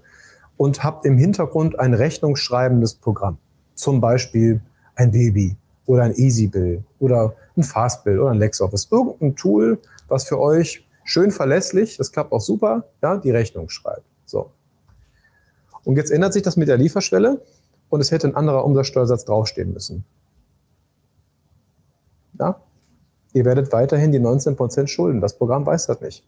und 0.56 0.84
habt 0.84 1.04
im 1.04 1.18
Hintergrund 1.18 1.78
ein 1.78 1.94
rechnungsschreibendes 1.94 2.94
Programm. 2.94 3.38
Zum 3.74 4.00
Beispiel 4.00 4.60
ein 4.94 5.10
Baby 5.10 5.56
oder 5.86 6.04
ein 6.04 6.14
EasyBill 6.14 6.84
oder 6.98 7.34
ein 7.56 7.62
Fastbill 7.62 8.20
oder 8.20 8.30
ein 8.30 8.38
LexOffice. 8.38 8.88
Irgendein 8.90 9.36
Tool, 9.36 9.78
was 10.08 10.24
für 10.24 10.38
euch 10.38 10.86
schön 11.04 11.30
verlässlich, 11.30 11.96
das 11.96 12.12
klappt 12.12 12.32
auch 12.32 12.40
super, 12.40 12.84
ja, 13.02 13.18
die 13.18 13.30
Rechnung 13.30 13.68
schreibt. 13.68 14.04
So. 14.24 14.50
Und 15.84 15.96
jetzt 15.96 16.10
ändert 16.10 16.32
sich 16.32 16.42
das 16.42 16.56
mit 16.56 16.68
der 16.68 16.78
Lieferschwelle 16.78 17.42
und 17.90 18.00
es 18.00 18.10
hätte 18.10 18.28
ein 18.28 18.34
anderer 18.34 18.64
Umsatzsteuersatz 18.64 19.24
draufstehen 19.24 19.72
müssen. 19.72 20.04
Ja? 22.38 22.60
Ihr 23.32 23.44
werdet 23.44 23.72
weiterhin 23.72 24.12
die 24.12 24.20
19% 24.20 24.86
schulden. 24.86 25.20
Das 25.20 25.36
Programm 25.36 25.66
weiß 25.66 25.86
das 25.86 26.00
nicht. 26.00 26.24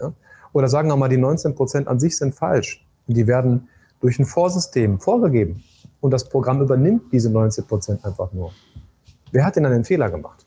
Ja? 0.00 0.12
Oder 0.52 0.68
sagen 0.68 0.88
wir 0.88 0.96
mal, 0.96 1.08
die 1.08 1.18
19% 1.18 1.86
an 1.86 1.98
sich 2.00 2.16
sind 2.16 2.34
falsch. 2.34 2.86
Die 3.14 3.26
werden 3.26 3.68
durch 4.00 4.18
ein 4.18 4.24
Vorsystem 4.24 5.00
vorgegeben. 5.00 5.62
Und 6.00 6.12
das 6.12 6.28
Programm 6.28 6.62
übernimmt 6.62 7.12
diese 7.12 7.30
90 7.30 7.68
Prozent 7.68 8.04
einfach 8.04 8.32
nur. 8.32 8.52
Wer 9.32 9.44
hat 9.44 9.56
denn 9.56 9.66
einen 9.66 9.84
Fehler 9.84 10.10
gemacht? 10.10 10.46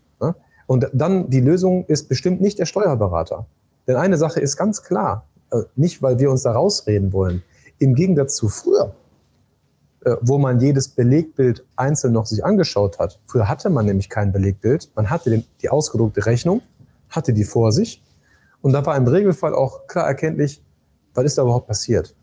Und 0.66 0.90
dann 0.94 1.30
die 1.30 1.42
Lösung 1.42 1.86
ist 1.86 2.08
bestimmt 2.08 2.42
nicht 2.42 2.58
der 2.58 2.66
Steuerberater. 2.66 3.46
Denn 3.86 3.98
eine 3.98 4.18
Sache 4.18 4.40
ist 4.40 4.56
ganz 4.56 4.82
klar, 4.82 5.28
äh, 5.52 5.58
nicht 5.76 6.02
weil 6.02 6.20
wir 6.20 6.32
uns 6.32 6.44
da 6.44 6.54
rausreden 6.54 7.12
wollen. 7.12 7.44
Im 7.80 7.96
Gegensatz 7.96 8.38
zu 8.38 8.48
früher 8.48 8.96
äh, 10.06 10.18
wo 10.20 10.38
man 10.38 10.60
jedes 10.60 10.90
Belegbild 10.90 11.66
einzeln 11.78 12.12
noch 12.12 12.26
sich 12.26 12.44
angeschaut 12.44 13.00
hat. 13.00 13.22
Früher 13.26 13.48
hatte 13.48 13.70
man 13.70 13.86
nämlich 13.86 14.10
kein 14.10 14.34
Belegbild. 14.34 14.92
Man 14.96 15.10
hatte 15.10 15.44
die 15.62 15.70
ausgedruckte 15.70 16.26
Rechnung, 16.26 16.62
hatte 17.10 17.32
die 17.32 17.46
vor 17.46 17.72
sich. 17.72 18.04
Und 18.62 18.74
da 18.74 18.86
war 18.86 18.98
im 18.98 19.08
Regelfall 19.08 19.56
auch 19.56 19.88
klar 19.88 20.06
erkenntlich, 20.06 20.62
was 21.14 21.24
ist 21.24 21.38
da 21.38 21.44
überhaupt 21.44 21.68
passiert. 21.68 22.16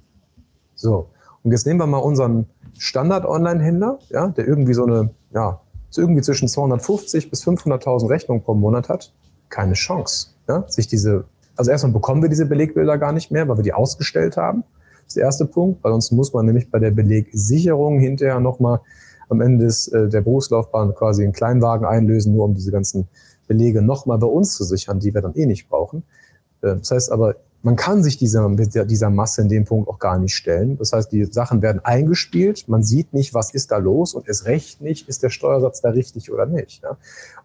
So. 0.80 1.08
Und 1.42 1.52
jetzt 1.52 1.66
nehmen 1.66 1.78
wir 1.78 1.86
mal 1.86 1.98
unseren 1.98 2.46
Standard-Online-Händler, 2.78 3.98
ja, 4.10 4.28
der 4.28 4.46
irgendwie 4.46 4.74
so 4.74 4.84
eine, 4.84 5.10
ja, 5.32 5.60
so 5.90 6.00
irgendwie 6.00 6.22
zwischen 6.22 6.48
250 6.48 7.30
bis 7.30 7.44
500.000 7.44 8.08
Rechnungen 8.08 8.42
pro 8.42 8.54
Monat 8.54 8.88
hat. 8.88 9.12
Keine 9.48 9.74
Chance, 9.74 10.28
ja, 10.48 10.64
sich 10.68 10.86
diese, 10.86 11.24
also 11.56 11.70
erstmal 11.70 11.92
bekommen 11.92 12.22
wir 12.22 12.28
diese 12.28 12.46
Belegbilder 12.46 12.98
gar 12.98 13.12
nicht 13.12 13.30
mehr, 13.30 13.48
weil 13.48 13.58
wir 13.58 13.62
die 13.62 13.72
ausgestellt 13.72 14.36
haben. 14.36 14.64
Das 15.04 15.08
ist 15.08 15.16
der 15.16 15.24
erste 15.24 15.46
Punkt, 15.46 15.82
weil 15.82 15.92
sonst 15.92 16.12
muss 16.12 16.32
man 16.32 16.46
nämlich 16.46 16.70
bei 16.70 16.78
der 16.78 16.92
Belegsicherung 16.92 17.98
hinterher 17.98 18.40
nochmal 18.40 18.80
am 19.28 19.40
Ende 19.40 19.66
des, 19.66 19.88
äh, 19.88 20.08
der 20.08 20.22
Berufslaufbahn 20.22 20.94
quasi 20.94 21.24
einen 21.24 21.32
Kleinwagen 21.32 21.86
einlösen, 21.86 22.32
nur 22.34 22.44
um 22.44 22.54
diese 22.54 22.70
ganzen 22.70 23.08
Belege 23.48 23.82
nochmal 23.82 24.18
bei 24.18 24.26
uns 24.26 24.54
zu 24.54 24.64
sichern, 24.64 25.00
die 25.00 25.12
wir 25.12 25.20
dann 25.20 25.34
eh 25.34 25.46
nicht 25.46 25.68
brauchen. 25.68 26.04
Äh, 26.62 26.76
das 26.76 26.90
heißt 26.90 27.12
aber, 27.12 27.36
man 27.62 27.76
kann 27.76 28.02
sich 28.02 28.16
dieser, 28.16 28.48
dieser 28.48 29.10
Masse 29.10 29.42
in 29.42 29.48
dem 29.48 29.64
Punkt 29.66 29.88
auch 29.88 29.98
gar 29.98 30.18
nicht 30.18 30.34
stellen. 30.34 30.78
Das 30.78 30.92
heißt, 30.92 31.12
die 31.12 31.24
Sachen 31.26 31.60
werden 31.60 31.84
eingespielt, 31.84 32.68
man 32.68 32.82
sieht 32.82 33.12
nicht, 33.12 33.34
was 33.34 33.52
ist 33.52 33.70
da 33.70 33.76
los 33.76 34.14
und 34.14 34.28
es 34.28 34.46
recht 34.46 34.80
nicht, 34.80 35.08
ist 35.08 35.22
der 35.22 35.28
Steuersatz 35.28 35.82
da 35.82 35.90
richtig 35.90 36.32
oder 36.32 36.46
nicht. 36.46 36.82
Ja? 36.82 36.96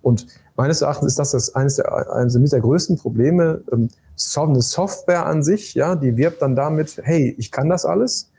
Und 0.01 0.28
meines 0.56 0.82
Erachtens 0.82 1.10
ist 1.10 1.19
das, 1.19 1.32
das 1.32 1.54
eines, 1.56 1.75
der, 1.75 2.13
eines 2.13 2.49
der 2.49 2.62
größten 2.62 2.97
Probleme. 2.97 3.62
Ähm, 3.71 3.89
eine 4.36 4.62
Software 4.62 5.25
an 5.25 5.43
sich, 5.43 5.73
ja, 5.73 5.95
die 5.95 6.15
wirbt 6.15 6.41
dann 6.41 6.56
damit, 6.56 7.01
hey, 7.04 7.36
ich 7.38 7.51
kann 7.51 7.67
das 7.67 7.86
alles. 7.86 8.30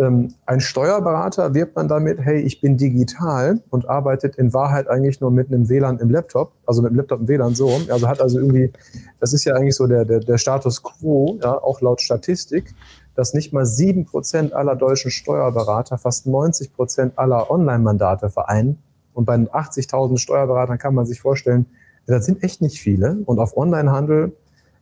Ähm, 0.00 0.32
ein 0.46 0.60
Steuerberater 0.60 1.52
wirbt 1.52 1.76
dann 1.76 1.86
damit, 1.86 2.20
hey, 2.20 2.40
ich 2.40 2.62
bin 2.62 2.78
digital 2.78 3.60
und 3.68 3.86
arbeitet 3.86 4.36
in 4.36 4.54
Wahrheit 4.54 4.88
eigentlich 4.88 5.20
nur 5.20 5.30
mit 5.30 5.48
einem 5.48 5.68
WLAN 5.68 5.98
im 5.98 6.08
Laptop, 6.08 6.52
also 6.64 6.80
mit 6.80 6.92
dem 6.92 6.96
Laptop 6.96 7.20
im 7.20 7.28
WLAN 7.28 7.54
so. 7.54 7.70
Also 7.90 8.08
hat 8.08 8.22
also 8.22 8.38
irgendwie, 8.38 8.72
das 9.20 9.34
ist 9.34 9.44
ja 9.44 9.54
eigentlich 9.54 9.76
so 9.76 9.86
der, 9.86 10.06
der, 10.06 10.20
der 10.20 10.38
Status 10.38 10.82
quo, 10.82 11.38
ja, 11.42 11.52
auch 11.52 11.82
laut 11.82 12.00
Statistik, 12.00 12.74
dass 13.14 13.34
nicht 13.34 13.52
mal 13.52 13.66
sieben 13.66 14.06
Prozent 14.06 14.54
aller 14.54 14.74
deutschen 14.74 15.10
Steuerberater 15.10 15.98
fast 15.98 16.26
90 16.26 16.72
Prozent 16.72 17.18
aller 17.18 17.50
Online-Mandate 17.50 18.30
vereinen. 18.30 18.78
Und 19.12 19.26
bei 19.26 19.34
80.000 19.34 20.16
Steuerberatern 20.16 20.78
kann 20.78 20.94
man 20.94 21.04
sich 21.04 21.20
vorstellen, 21.20 21.66
das 22.06 22.24
sind 22.24 22.42
echt 22.42 22.62
nicht 22.62 22.80
viele. 22.80 23.18
Und 23.26 23.38
auf 23.38 23.54
Online-Handel 23.54 24.32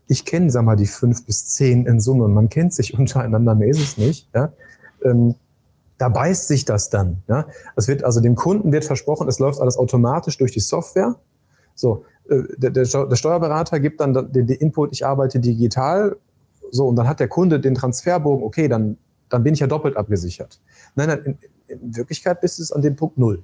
ich 0.09 0.25
kenne, 0.25 0.51
sag 0.51 0.65
mal, 0.65 0.77
die 0.77 0.87
fünf 0.87 1.25
bis 1.27 1.47
zehn 1.49 1.87
in 1.87 2.01
Summe. 2.01 2.29
Man 2.29 2.49
kennt 2.49 2.73
sich 2.73 2.95
untereinander, 2.99 3.55
mehr 3.55 3.69
ist 3.69 3.81
es 3.81 3.99
nicht. 3.99 4.29
Ja? 4.35 4.53
Ähm, 5.05 5.35
da 5.99 6.09
beißt 6.09 6.49
sich 6.49 6.65
das 6.65 6.91
dann. 6.91 7.23
Ja? 7.27 7.47
Es 7.77 7.89
wird, 7.89 8.05
also 8.05 8.21
dem 8.21 8.37
Kunden 8.37 8.73
wird 8.73 8.85
versprochen, 8.85 9.29
es 9.29 9.39
läuft 9.39 9.61
alles 9.61 9.77
automatisch 9.77 10.39
durch 10.39 10.53
die 10.53 10.61
Software. 10.61 11.17
So, 11.75 12.05
äh, 12.29 12.43
der, 12.57 12.71
der, 12.71 12.85
der 12.85 13.17
Steuerberater 13.17 13.81
gibt 13.81 14.01
dann 14.01 14.15
den, 14.15 14.47
den 14.47 14.59
Input, 14.59 14.93
ich 14.93 15.05
arbeite 15.05 15.41
digital. 15.41 16.17
So, 16.71 16.87
und 16.87 16.97
dann 16.97 17.09
hat 17.09 17.21
der 17.21 17.29
Kunde 17.29 17.61
den 17.61 17.75
Transferbogen, 17.75 18.45
okay, 18.45 18.69
dann, 18.69 18.97
dann 19.29 19.43
bin 19.43 19.55
ich 19.55 19.61
ja 19.61 19.67
doppelt 19.67 19.97
abgesichert. 19.97 20.61
Nein, 20.95 21.09
nein, 21.09 21.21
in, 21.25 21.39
in 21.67 21.97
Wirklichkeit 21.97 22.41
bist 22.41 22.61
es 22.61 22.73
an 22.73 22.83
dem 22.83 22.97
Punkt 22.97 23.19
null. 23.19 23.43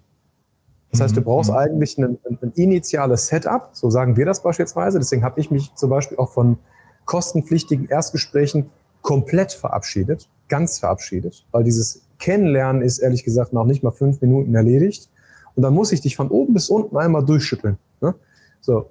Das 0.90 1.00
heißt, 1.00 1.16
du 1.16 1.20
mhm, 1.20 1.24
brauchst 1.24 1.50
mhm. 1.50 1.56
eigentlich 1.56 1.98
ein, 1.98 2.18
ein, 2.40 2.52
initiales 2.54 3.26
Setup, 3.26 3.70
so 3.72 3.90
sagen 3.90 4.16
wir 4.16 4.26
das 4.26 4.42
beispielsweise. 4.42 4.98
Deswegen 5.00 5.24
habe 5.24 5.40
ich 5.40 5.50
mich 5.50 5.74
zum 5.74 5.90
Beispiel 5.90 6.18
auch 6.18 6.30
von 6.30 6.58
kostenpflichtigen 7.04 7.88
Erstgesprächen 7.88 8.70
komplett 9.04 9.52
verabschiedet, 9.52 10.28
ganz 10.48 10.78
verabschiedet, 10.78 11.46
weil 11.52 11.62
dieses 11.62 12.02
Kennenlernen 12.18 12.82
ist 12.82 12.98
ehrlich 12.98 13.22
gesagt 13.22 13.52
noch 13.52 13.66
nicht 13.66 13.82
mal 13.82 13.90
fünf 13.90 14.20
Minuten 14.20 14.54
erledigt. 14.54 15.10
Und 15.54 15.62
dann 15.62 15.74
muss 15.74 15.92
ich 15.92 16.00
dich 16.00 16.16
von 16.16 16.28
oben 16.28 16.54
bis 16.54 16.70
unten 16.70 16.96
einmal 16.96 17.24
durchschütteln. 17.24 17.76
Ne? 18.00 18.14
So, 18.60 18.86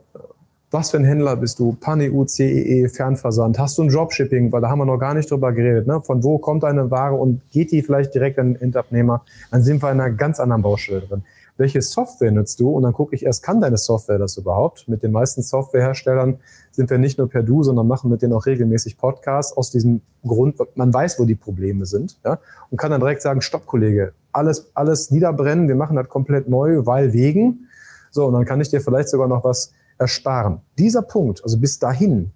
was 0.69 0.91
für 0.91 0.97
ein 0.97 1.03
Händler 1.03 1.35
bist 1.35 1.59
du? 1.59 1.75
PAN-EU, 1.79 2.25
CEE, 2.25 2.89
Fernversand. 2.89 3.57
Hast 3.59 3.77
du 3.77 3.83
ein 3.83 3.89
Dropshipping? 3.89 4.51
Weil 4.51 4.61
da 4.61 4.69
haben 4.69 4.79
wir 4.79 4.85
noch 4.85 4.99
gar 4.99 5.15
nicht 5.15 5.29
drüber 5.29 5.51
geredet. 5.51 5.87
Ne? 5.87 5.99
Von 6.01 6.23
wo 6.23 6.37
kommt 6.37 6.63
deine 6.63 6.89
Ware 6.91 7.15
und 7.15 7.41
geht 7.49 7.71
die 7.71 7.81
vielleicht 7.81 8.13
direkt 8.13 8.37
an 8.39 8.53
den 8.53 8.61
Endabnehmer? 8.61 9.25
Dann 9.51 9.63
sind 9.63 9.81
wir 9.81 9.91
in 9.91 9.99
einer 9.99 10.13
ganz 10.13 10.39
anderen 10.39 10.61
Baustelle 10.61 11.01
drin 11.01 11.23
welche 11.57 11.81
Software 11.81 12.31
nutzt 12.31 12.59
du? 12.59 12.69
Und 12.69 12.83
dann 12.83 12.93
gucke 12.93 13.15
ich 13.15 13.25
erst, 13.25 13.43
kann 13.43 13.61
deine 13.61 13.77
Software 13.77 14.17
das 14.17 14.37
überhaupt? 14.37 14.87
Mit 14.87 15.03
den 15.03 15.11
meisten 15.11 15.41
Softwareherstellern 15.41 16.39
sind 16.73 16.89
wir 16.89 16.97
nicht 16.97 17.17
nur 17.17 17.29
per 17.29 17.43
Du, 17.43 17.63
sondern 17.63 17.87
machen 17.87 18.09
mit 18.09 18.21
denen 18.21 18.33
auch 18.33 18.45
regelmäßig 18.45 18.97
Podcasts 18.97 19.55
aus 19.55 19.69
diesem 19.71 20.01
Grund, 20.25 20.57
man 20.75 20.93
weiß, 20.93 21.19
wo 21.19 21.25
die 21.25 21.35
Probleme 21.35 21.85
sind, 21.85 22.17
ja, 22.25 22.39
und 22.69 22.77
kann 22.77 22.91
dann 22.91 22.99
direkt 22.99 23.21
sagen, 23.21 23.41
stopp, 23.41 23.65
Kollege, 23.65 24.13
alles, 24.31 24.71
alles 24.73 25.11
niederbrennen, 25.11 25.67
wir 25.67 25.75
machen 25.75 25.95
das 25.95 26.09
komplett 26.09 26.49
neu, 26.49 26.85
weil 26.85 27.13
wegen. 27.13 27.67
So, 28.11 28.25
und 28.25 28.33
dann 28.33 28.45
kann 28.45 28.59
ich 28.59 28.69
dir 28.69 28.81
vielleicht 28.81 29.09
sogar 29.09 29.27
noch 29.27 29.43
was 29.43 29.71
ersparen. 29.97 30.61
Dieser 30.77 31.03
Punkt, 31.03 31.43
also 31.43 31.57
bis 31.57 31.77
dahin, 31.79 32.31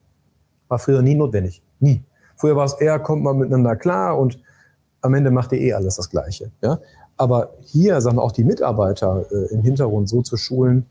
war 0.67 0.79
früher 0.79 1.01
nie 1.01 1.15
notwendig. 1.15 1.63
Nie. 1.79 2.03
Früher 2.35 2.55
war 2.55 2.65
es 2.65 2.73
eher, 2.73 2.99
kommt 2.99 3.23
man 3.23 3.37
miteinander 3.37 3.75
klar 3.75 4.17
und 4.17 4.39
am 5.01 5.13
Ende 5.13 5.31
macht 5.31 5.51
ihr 5.53 5.59
eh 5.59 5.73
alles 5.73 5.95
das 5.95 6.09
Gleiche. 6.09 6.51
Ja? 6.61 6.79
Aber 7.15 7.49
hier, 7.61 7.99
sagen 8.01 8.17
wir 8.17 8.23
auch 8.23 8.31
die 8.31 8.43
Mitarbeiter 8.43 9.25
äh, 9.31 9.53
im 9.53 9.61
Hintergrund 9.61 10.07
so 10.09 10.21
zu 10.21 10.37
schulen, 10.37 10.85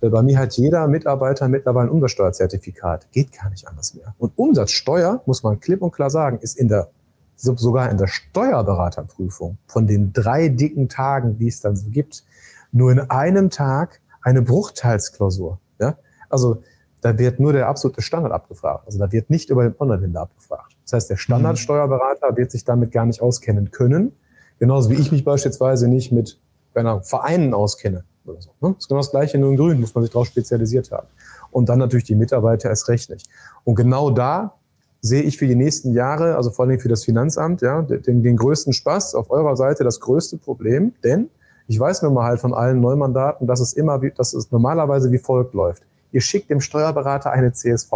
bei 0.00 0.22
mir 0.22 0.38
hat 0.38 0.52
jeder 0.54 0.86
Mitarbeiter 0.86 1.48
mittlerweile 1.48 1.88
ein 1.88 1.92
Umsatzsteuerzertifikat. 1.92 3.10
Geht 3.10 3.32
gar 3.32 3.50
nicht 3.50 3.66
anders 3.66 3.94
mehr. 3.94 4.14
Und 4.18 4.32
Umsatzsteuer, 4.36 5.22
muss 5.26 5.42
man 5.42 5.58
klipp 5.58 5.82
und 5.82 5.92
klar 5.92 6.10
sagen, 6.10 6.38
ist 6.40 6.56
in 6.58 6.68
der, 6.68 6.88
sogar 7.36 7.90
in 7.90 7.98
der 7.98 8.06
Steuerberaterprüfung 8.06 9.58
von 9.66 9.86
den 9.86 10.12
drei 10.12 10.48
dicken 10.48 10.88
Tagen, 10.88 11.38
die 11.38 11.48
es 11.48 11.60
dann 11.60 11.76
so 11.76 11.88
gibt, 11.90 12.24
nur 12.70 12.92
in 12.92 13.00
einem 13.00 13.50
Tag 13.50 14.00
eine 14.22 14.42
Bruchteilsklausur. 14.42 15.58
Ja? 15.80 15.96
Also 16.28 16.62
da 17.00 17.18
wird 17.18 17.40
nur 17.40 17.52
der 17.52 17.68
absolute 17.68 18.02
Standard 18.02 18.32
abgefragt. 18.32 18.84
Also 18.86 18.98
da 18.98 19.10
wird 19.10 19.30
nicht 19.30 19.50
über 19.50 19.64
den 19.64 19.74
Online-Händler 19.78 20.22
abgefragt. 20.22 20.76
Das 20.84 20.92
heißt, 20.92 21.10
der 21.10 21.16
Standardsteuerberater 21.16 22.36
wird 22.36 22.50
sich 22.50 22.64
damit 22.64 22.92
gar 22.92 23.06
nicht 23.06 23.20
auskennen 23.20 23.70
können 23.70 24.12
Genauso 24.58 24.90
wie 24.90 24.94
ich 24.94 25.12
mich 25.12 25.24
beispielsweise 25.24 25.88
nicht 25.88 26.12
mit 26.12 26.40
einer 26.74 27.02
Vereinen 27.02 27.54
auskenne. 27.54 28.04
Oder 28.28 28.42
so, 28.42 28.50
ne? 28.60 28.74
Das 28.74 28.84
ist 28.84 28.88
genau 28.88 29.00
das 29.00 29.10
Gleiche, 29.10 29.38
nur 29.38 29.50
in 29.50 29.56
Grün 29.56 29.80
muss 29.80 29.94
man 29.94 30.04
sich 30.04 30.12
darauf 30.12 30.26
spezialisiert 30.26 30.90
haben. 30.90 31.08
Und 31.50 31.68
dann 31.68 31.78
natürlich 31.78 32.04
die 32.04 32.14
Mitarbeiter 32.14 32.68
erst 32.68 32.88
recht 32.88 33.10
nicht. 33.10 33.28
Und 33.64 33.74
genau 33.74 34.10
da 34.10 34.54
sehe 35.00 35.22
ich 35.22 35.38
für 35.38 35.46
die 35.46 35.54
nächsten 35.54 35.92
Jahre, 35.92 36.36
also 36.36 36.50
vor 36.50 36.66
allem 36.66 36.80
für 36.80 36.88
das 36.88 37.04
Finanzamt, 37.04 37.62
ja, 37.62 37.82
den, 37.82 38.22
den 38.22 38.36
größten 38.36 38.72
Spaß, 38.72 39.14
auf 39.14 39.30
eurer 39.30 39.56
Seite 39.56 39.84
das 39.84 40.00
größte 40.00 40.38
Problem, 40.38 40.92
denn 41.04 41.30
ich 41.68 41.78
weiß 41.78 42.02
nun 42.02 42.14
mal 42.14 42.24
halt 42.24 42.40
von 42.40 42.54
allen 42.54 42.80
Neumandaten, 42.80 43.46
dass 43.46 43.60
es 43.60 43.74
immer, 43.74 44.00
wie, 44.02 44.10
dass 44.10 44.32
es 44.32 44.50
normalerweise 44.50 45.12
wie 45.12 45.18
folgt 45.18 45.54
läuft. 45.54 45.82
Ihr 46.12 46.22
schickt 46.22 46.50
dem 46.50 46.60
Steuerberater 46.60 47.30
eine 47.30 47.52
CSV. 47.52 47.92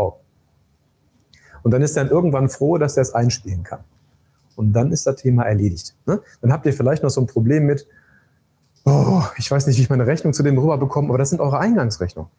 Und 1.63 1.71
dann 1.71 1.81
ist 1.81 1.97
er 1.97 2.11
irgendwann 2.11 2.49
froh, 2.49 2.77
dass 2.77 2.97
er 2.97 3.03
es 3.03 3.15
einspielen 3.15 3.63
kann. 3.63 3.81
Und 4.57 4.75
dann 4.75 4.93
ist 4.93 5.07
das 5.07 5.17
Thema 5.17 5.45
erledigt. 5.45 5.97
Ne? 6.07 6.21
Dann 6.43 6.53
habt 6.53 6.67
ihr 6.67 6.75
vielleicht 6.75 7.03
noch 7.03 7.11
so 7.11 7.23
ein 7.23 7.27
Problem 7.27 7.65
mit, 7.65 7.87
oh, 8.85 9.23
ich 9.37 9.51
weiß 9.51 9.67
nicht, 9.67 9.79
wie 9.79 9.83
ich 9.83 9.91
meine 9.91 10.07
Rechnung 10.07 10.33
zu 10.33 10.43
dem 10.43 10.59
rüberbekomme, 10.59 11.09
aber 11.09 11.19
das 11.19 11.31
sind 11.31 11.41
eure 11.41 11.59
Eingangsrechnungen. 11.59 12.31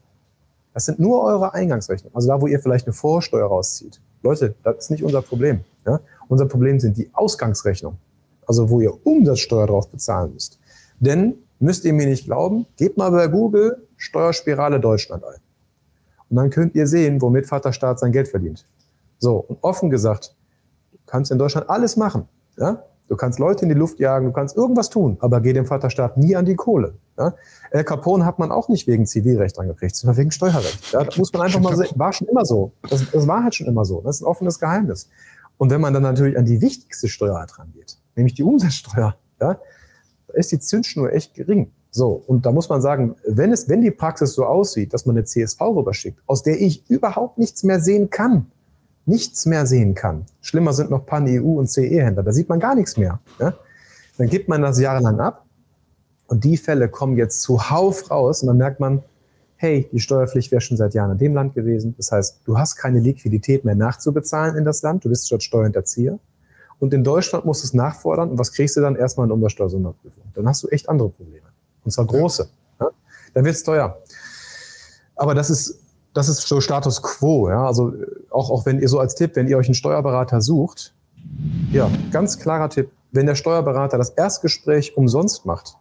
Das 0.73 0.85
sind 0.85 0.99
nur 0.99 1.21
eure 1.23 1.53
Eingangsrechnungen. 1.53 2.15
Also 2.15 2.27
da, 2.27 2.41
wo 2.41 2.47
ihr 2.47 2.59
vielleicht 2.59 2.87
eine 2.87 2.93
Vorsteuer 2.93 3.47
rauszieht. 3.47 4.01
Leute, 4.23 4.55
das 4.63 4.77
ist 4.77 4.91
nicht 4.91 5.03
unser 5.03 5.21
Problem. 5.21 5.63
Ja? 5.85 5.99
Unser 6.27 6.47
Problem 6.47 6.79
sind 6.79 6.97
die 6.97 7.09
Ausgangsrechnungen. 7.13 7.99
Also 8.47 8.69
wo 8.69 8.81
ihr 8.81 8.93
Umsatzsteuer 9.05 9.67
drauf 9.67 9.89
bezahlen 9.89 10.33
müsst. 10.33 10.59
Denn, 10.99 11.35
müsst 11.59 11.85
ihr 11.85 11.93
mir 11.93 12.07
nicht 12.07 12.25
glauben, 12.25 12.65
gebt 12.77 12.97
mal 12.97 13.11
bei 13.11 13.27
Google 13.27 13.87
Steuerspirale 13.97 14.79
Deutschland 14.79 15.23
ein. 15.23 15.39
Und 16.29 16.37
dann 16.37 16.49
könnt 16.49 16.75
ihr 16.75 16.87
sehen, 16.87 17.21
womit 17.21 17.45
Vaterstaat 17.45 17.99
sein 17.99 18.11
Geld 18.11 18.27
verdient. 18.27 18.65
So, 19.19 19.37
und 19.37 19.59
offen 19.61 19.89
gesagt, 19.89 20.35
kannst 21.05 21.31
in 21.31 21.37
Deutschland 21.37 21.69
alles 21.69 21.95
machen. 21.95 22.27
Ja? 22.57 22.83
Du 23.09 23.15
kannst 23.17 23.37
Leute 23.37 23.63
in 23.63 23.69
die 23.69 23.75
Luft 23.75 23.99
jagen, 23.99 24.27
du 24.27 24.31
kannst 24.31 24.55
irgendwas 24.55 24.89
tun, 24.89 25.17
aber 25.19 25.41
geh 25.41 25.53
dem 25.53 25.65
Vaterstaat 25.65 26.17
nie 26.17 26.35
an 26.35 26.45
die 26.45 26.55
Kohle. 26.55 26.95
Ja? 27.17 27.35
El 27.71 27.83
Capone 27.83 28.25
hat 28.25 28.39
man 28.39 28.51
auch 28.51 28.69
nicht 28.69 28.87
wegen 28.87 29.05
Zivilrecht 29.05 29.59
angekriegt, 29.59 29.95
sondern 29.95 30.17
wegen 30.17 30.31
Steuerrecht. 30.31 30.93
Ja? 30.93 31.03
Da 31.03 31.17
muss 31.17 31.33
man 31.33 31.43
einfach 31.43 31.59
mal 31.59 31.75
sehen, 31.75 31.89
war 31.95 32.13
schon 32.13 32.27
immer 32.27 32.45
so. 32.45 32.71
Das, 32.89 33.09
das 33.11 33.27
war 33.27 33.43
halt 33.43 33.55
schon 33.55 33.67
immer 33.67 33.85
so. 33.85 34.01
Das 34.01 34.17
ist 34.17 34.21
ein 34.21 34.25
offenes 34.25 34.59
Geheimnis. 34.59 35.09
Und 35.57 35.69
wenn 35.69 35.81
man 35.81 35.93
dann 35.93 36.03
natürlich 36.03 36.37
an 36.37 36.45
die 36.45 36.61
wichtigste 36.61 37.07
Steuerart 37.07 37.59
rangeht, 37.59 37.97
nämlich 38.15 38.33
die 38.33 38.43
Umsatzsteuer, 38.43 39.15
ja, 39.39 39.59
da 40.27 40.33
ist 40.33 40.51
die 40.51 40.59
Zündschnur 40.59 41.11
echt 41.11 41.33
gering. 41.33 41.71
So, 41.91 42.23
und 42.25 42.45
da 42.45 42.51
muss 42.51 42.69
man 42.69 42.81
sagen, 42.81 43.15
wenn 43.27 43.51
es, 43.51 43.69
wenn 43.69 43.81
die 43.81 43.91
Praxis 43.91 44.33
so 44.33 44.45
aussieht, 44.45 44.93
dass 44.93 45.05
man 45.05 45.15
eine 45.15 45.25
CSV 45.25 45.61
rüberschickt, 45.61 46.19
aus 46.25 46.41
der 46.41 46.59
ich 46.59 46.89
überhaupt 46.89 47.37
nichts 47.37 47.61
mehr 47.61 47.79
sehen 47.79 48.09
kann, 48.09 48.47
nichts 49.05 49.45
mehr 49.45 49.65
sehen 49.65 49.95
kann. 49.95 50.25
Schlimmer 50.41 50.73
sind 50.73 50.89
noch 50.89 51.05
Pan-EU 51.05 51.59
und 51.59 51.67
CE-Händler. 51.67 52.23
Da 52.23 52.31
sieht 52.31 52.49
man 52.49 52.59
gar 52.59 52.75
nichts 52.75 52.97
mehr. 52.97 53.19
Ja? 53.39 53.53
Dann 54.17 54.29
gibt 54.29 54.47
man 54.47 54.61
das 54.61 54.79
jahrelang 54.79 55.19
ab 55.19 55.45
und 56.27 56.43
die 56.43 56.57
Fälle 56.57 56.89
kommen 56.89 57.17
jetzt 57.17 57.41
zuhauf 57.41 58.09
raus 58.09 58.41
und 58.41 58.47
dann 58.47 58.57
merkt 58.57 58.79
man, 58.79 59.03
hey, 59.57 59.87
die 59.91 59.99
Steuerpflicht 59.99 60.51
wäre 60.51 60.61
schon 60.61 60.77
seit 60.77 60.93
Jahren 60.93 61.11
in 61.11 61.17
dem 61.17 61.33
Land 61.33 61.53
gewesen. 61.53 61.95
Das 61.97 62.11
heißt, 62.11 62.41
du 62.45 62.57
hast 62.57 62.75
keine 62.75 62.99
Liquidität 62.99 63.63
mehr 63.63 63.75
nachzubezahlen 63.75 64.57
in 64.57 64.65
das 64.65 64.81
Land. 64.81 65.05
Du 65.05 65.09
bist 65.09 65.31
dort 65.31 65.41
Steuerhinterzieher. 65.41 66.19
Und 66.79 66.93
in 66.93 67.03
Deutschland 67.03 67.45
musst 67.45 67.63
du 67.63 67.67
es 67.67 67.73
nachfordern. 67.73 68.31
Und 68.31 68.37
was 68.37 68.51
kriegst 68.51 68.75
du 68.75 68.81
dann? 68.81 68.97
Erstmal 68.97 69.25
eine 69.25 69.33
Umsatzsteuersonderprüfung. 69.35 70.23
Dann 70.33 70.47
hast 70.49 70.63
du 70.63 70.67
echt 70.67 70.89
andere 70.89 71.07
Probleme. 71.07 71.45
Und 71.85 71.91
zwar 71.91 72.05
große. 72.05 72.49
Ja. 72.79 72.89
Dann 73.33 73.45
wird 73.45 73.55
es 73.55 73.63
teuer. 73.63 73.97
Aber 75.15 75.33
das 75.33 75.49
ist, 75.49 75.79
das 76.13 76.29
ist 76.29 76.47
so 76.47 76.61
Status 76.61 77.01
quo. 77.01 77.49
Ja? 77.49 77.65
Also 77.65 77.93
auch, 78.29 78.49
auch 78.49 78.65
wenn 78.65 78.79
ihr 78.79 78.89
so 78.89 78.99
als 78.99 79.15
Tipp, 79.15 79.35
wenn 79.35 79.47
ihr 79.47 79.57
euch 79.57 79.67
einen 79.67 79.75
Steuerberater 79.75 80.41
sucht, 80.41 80.93
ja, 81.71 81.89
ganz 82.11 82.39
klarer 82.39 82.69
Tipp. 82.69 82.91
Wenn 83.11 83.25
der 83.25 83.35
Steuerberater 83.35 83.97
das 83.97 84.09
Erstgespräch 84.11 84.97
umsonst 84.97 85.45
macht, 85.45 85.77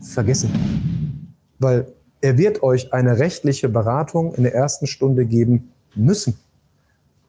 vergessen. 0.00 1.34
Weil 1.58 1.92
er 2.20 2.38
wird 2.38 2.62
euch 2.62 2.92
eine 2.92 3.18
rechtliche 3.18 3.68
Beratung 3.68 4.34
in 4.34 4.44
der 4.44 4.54
ersten 4.54 4.86
Stunde 4.86 5.26
geben 5.26 5.72
müssen. 5.94 6.38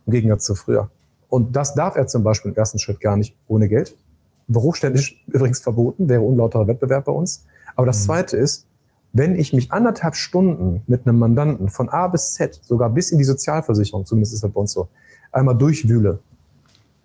Im 0.06 0.14
Gegensatz 0.14 0.46
zu 0.46 0.56
früher. 0.56 0.90
Und 1.30 1.56
das 1.56 1.74
darf 1.74 1.96
er 1.96 2.08
zum 2.08 2.24
Beispiel 2.24 2.52
im 2.52 2.58
ersten 2.58 2.80
Schritt 2.80 3.00
gar 3.00 3.18
nicht 3.18 3.36
ohne 3.48 3.68
Geld. 3.68 3.96
Berufsständisch 4.48 5.24
übrigens 5.28 5.60
verboten, 5.60 6.10
wäre 6.10 6.22
unlauterer 6.22 6.68
Wettbewerb 6.68 7.06
bei 7.06 7.12
uns. 7.12 7.46
Aber 7.76 7.88
das 7.88 8.02
mhm. 8.02 8.06
Zweite 8.06 8.38
ist, 8.38 8.68
wenn 9.14 9.36
ich 9.36 9.54
mich 9.54 9.72
anderthalb 9.72 10.16
Stunden 10.16 10.82
mit 10.88 11.08
einem 11.08 11.20
Mandanten 11.20 11.70
von 11.70 11.88
A 11.90 12.08
bis 12.08 12.34
Z, 12.34 12.60
sogar 12.64 12.90
bis 12.90 13.12
in 13.12 13.20
die 13.20 13.24
Sozialversicherung, 13.24 14.06
zumindest 14.06 14.34
ist 14.34 14.44
das 14.44 14.52
bei 14.52 14.60
uns 14.60 14.74
so, 14.74 14.90
einmal 15.32 15.56
durchwühle, 15.56 16.20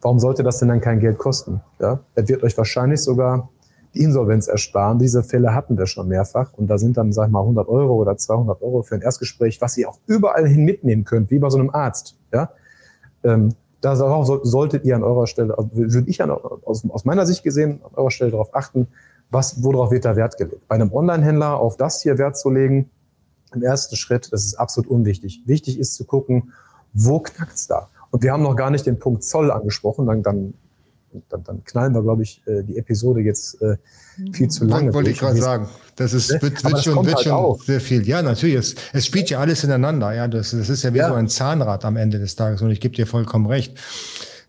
warum 0.01 0.19
sollte 0.19 0.43
das 0.43 0.59
denn 0.59 0.69
dann 0.69 0.81
kein 0.81 1.01
Geld 1.01 1.19
kosten? 1.19 1.61
Ja? 1.79 2.01
Er 2.15 2.29
wird 2.29 2.43
euch 2.43 2.57
wahrscheinlich 2.57 3.03
sogar 3.03 3.51
die 3.95 4.03
Insolvenz 4.03 4.49
ersparen. 4.49 4.99
Diese 4.99 5.23
Fälle 5.23 5.55
hatten 5.55 5.77
wir 5.77 5.87
schon 5.87 6.09
mehrfach 6.09 6.53
und 6.55 6.69
da 6.69 6.79
sind 6.79 6.97
dann, 6.97 7.13
sag 7.13 7.27
ich 7.27 7.33
mal, 7.33 7.41
100 7.41 7.69
Euro 7.69 7.95
oder 7.97 8.17
200 8.17 8.63
Euro 8.63 8.83
für 8.83 8.95
ein 8.95 9.03
Erstgespräch, 9.03 9.61
was 9.61 9.77
ihr 9.77 9.89
auch 9.89 9.99
überall 10.07 10.47
hin 10.47 10.65
mitnehmen 10.65 11.05
könnt, 11.05 11.31
wie 11.31 11.39
bei 11.39 11.51
so 11.51 11.59
einem 11.59 11.71
Arzt. 11.71 12.17
Ja? 12.33 12.51
Ähm, 13.23 13.55
da 13.81 13.95
solltet 13.95 14.85
ihr 14.85 14.97
an 14.97 15.05
eurer 15.05 15.27
Stelle, 15.27 15.57
also 15.57 15.71
würde 15.73 16.09
ich 16.09 16.23
an, 16.23 16.31
aus, 16.31 16.85
aus 16.89 17.05
meiner 17.05 17.27
Sicht 17.27 17.45
gesehen, 17.45 17.81
an 17.85 17.95
eurer 17.95 18.11
Stelle 18.11 18.33
darauf 18.33 18.55
achten, 18.55 18.89
was, 19.31 19.63
worauf 19.63 19.91
wird 19.91 20.05
da 20.05 20.17
Wert 20.17 20.37
gelegt? 20.39 20.67
Bei 20.69 20.75
einem 20.75 20.93
Online-Händler 20.93 21.59
auf 21.59 21.77
das 21.77 22.03
hier 22.03 22.19
Wert 22.19 22.37
zu 22.37 22.51
legen, 22.51 22.91
im 23.55 23.63
ersten 23.63 23.97
Schritt, 23.97 24.33
das 24.33 24.45
ist 24.45 24.55
absolut 24.55 24.91
unwichtig. 24.91 25.43
Wichtig 25.47 25.79
ist 25.79 25.95
zu 25.95 26.05
gucken, 26.05 26.53
wo 26.93 27.21
knackt's 27.21 27.67
da? 27.67 27.89
Und 28.11 28.23
wir 28.23 28.33
haben 28.33 28.43
noch 28.43 28.57
gar 28.57 28.71
nicht 28.71 28.87
den 28.87 28.99
Punkt 28.99 29.25
Zoll 29.25 29.51
angesprochen, 29.51 30.07
dann, 30.07 30.23
dann 30.23 30.55
dann, 31.29 31.43
dann 31.43 31.65
knallen 31.65 31.95
wir, 31.95 32.03
glaube 32.03 32.23
ich, 32.23 32.43
äh, 32.47 32.63
die 32.63 32.77
Episode 32.77 33.21
jetzt 33.21 33.61
äh, 33.63 33.77
viel 34.33 34.49
zu 34.49 34.65
lange. 34.65 34.93
Wollte 34.93 35.11
ich 35.11 35.19
gerade 35.19 35.41
sagen. 35.41 35.69
Das 35.97 36.13
ist, 36.13 36.31
ne? 36.31 36.43
wird, 36.43 36.63
wird 36.65 36.85
schon, 36.85 37.07
wird 37.07 37.17
halt 37.17 37.25
schon 37.25 37.59
sehr 37.59 37.81
viel. 37.81 38.07
Ja, 38.07 38.23
natürlich. 38.23 38.57
Es, 38.57 38.75
es 38.93 39.07
spielt 39.07 39.31
ja 39.31 39.41
alles 39.41 39.65
ineinander. 39.65 40.13
Ja, 40.13 40.29
das, 40.29 40.51
das 40.51 40.69
ist 40.69 40.83
ja 40.83 40.93
wie 40.95 40.99
ja. 40.99 41.09
so 41.09 41.15
ein 41.15 41.29
Zahnrad 41.29 41.85
am 41.85 41.97
Ende 41.97 42.19
des 42.19 42.37
Tages. 42.37 42.63
Und 42.63 42.71
ich 42.71 42.81
gebe 42.81 42.95
dir 42.95 43.07
vollkommen 43.07 43.47
recht 43.47 43.79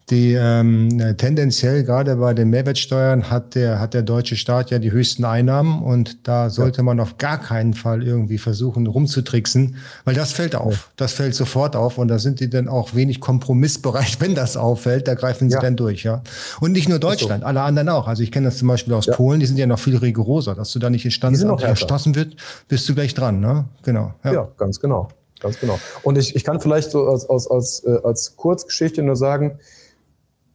die 0.09 0.33
ähm, 0.33 1.15
tendenziell 1.17 1.83
gerade 1.83 2.15
bei 2.15 2.33
den 2.33 2.49
Mehrwertsteuern 2.49 3.29
hat 3.29 3.53
der, 3.55 3.79
hat 3.79 3.93
der 3.93 4.01
deutsche 4.01 4.35
Staat 4.35 4.71
ja 4.71 4.79
die 4.79 4.91
höchsten 4.91 5.23
Einnahmen 5.23 5.83
und 5.83 6.27
da 6.27 6.49
sollte 6.49 6.77
ja. 6.77 6.83
man 6.83 6.99
auf 6.99 7.17
gar 7.17 7.39
keinen 7.39 7.73
Fall 7.75 8.01
irgendwie 8.03 8.39
versuchen 8.39 8.87
rumzutricksen, 8.87 9.75
weil 10.05 10.15
das 10.15 10.31
fällt 10.31 10.55
auf. 10.55 10.73
Ja. 10.73 10.79
Das 10.97 11.13
fällt 11.13 11.35
sofort 11.35 11.75
auf 11.75 11.97
und 11.97 12.07
da 12.07 12.17
sind 12.17 12.39
die 12.39 12.49
dann 12.49 12.67
auch 12.67 12.95
wenig 12.95 13.19
kompromissbereit, 13.19 14.17
wenn 14.19 14.33
das 14.33 14.57
auffällt, 14.57 15.07
da 15.07 15.13
greifen 15.13 15.49
sie 15.49 15.55
ja. 15.55 15.61
dann 15.61 15.75
durch, 15.75 16.03
ja. 16.03 16.23
Und 16.59 16.71
nicht 16.71 16.89
nur 16.89 16.99
Deutschland, 16.99 17.41
so. 17.41 17.47
alle 17.47 17.61
anderen 17.61 17.89
auch. 17.89 18.07
Also 18.07 18.23
ich 18.23 18.31
kenne 18.31 18.47
das 18.47 18.57
zum 18.57 18.67
Beispiel 18.67 18.93
aus 18.93 19.05
Polen, 19.05 19.39
die 19.39 19.45
sind 19.45 19.57
ja 19.57 19.67
noch 19.67 19.79
viel 19.79 19.97
rigoroser, 19.97 20.55
dass 20.55 20.71
du 20.71 20.79
da 20.79 20.89
nicht 20.89 21.05
in 21.05 21.11
Standesamt 21.11 21.61
erstossen 21.61 22.15
wird, 22.15 22.35
bist 22.67 22.89
du 22.89 22.95
gleich 22.95 23.13
dran, 23.13 23.39
ne? 23.39 23.65
Genau. 23.83 24.13
Ja, 24.23 24.47
ganz 24.57 24.79
genau. 24.79 25.09
Ganz 25.39 25.59
genau. 25.59 25.79
Und 26.03 26.17
ich, 26.17 26.35
ich 26.35 26.43
kann 26.43 26.59
vielleicht 26.59 26.91
so 26.91 27.07
als, 27.07 27.29
als, 27.29 27.49
als, 27.49 27.83
äh, 27.85 27.97
als 28.03 28.35
Kurzgeschichte 28.35 29.01
nur 29.01 29.15
sagen, 29.15 29.57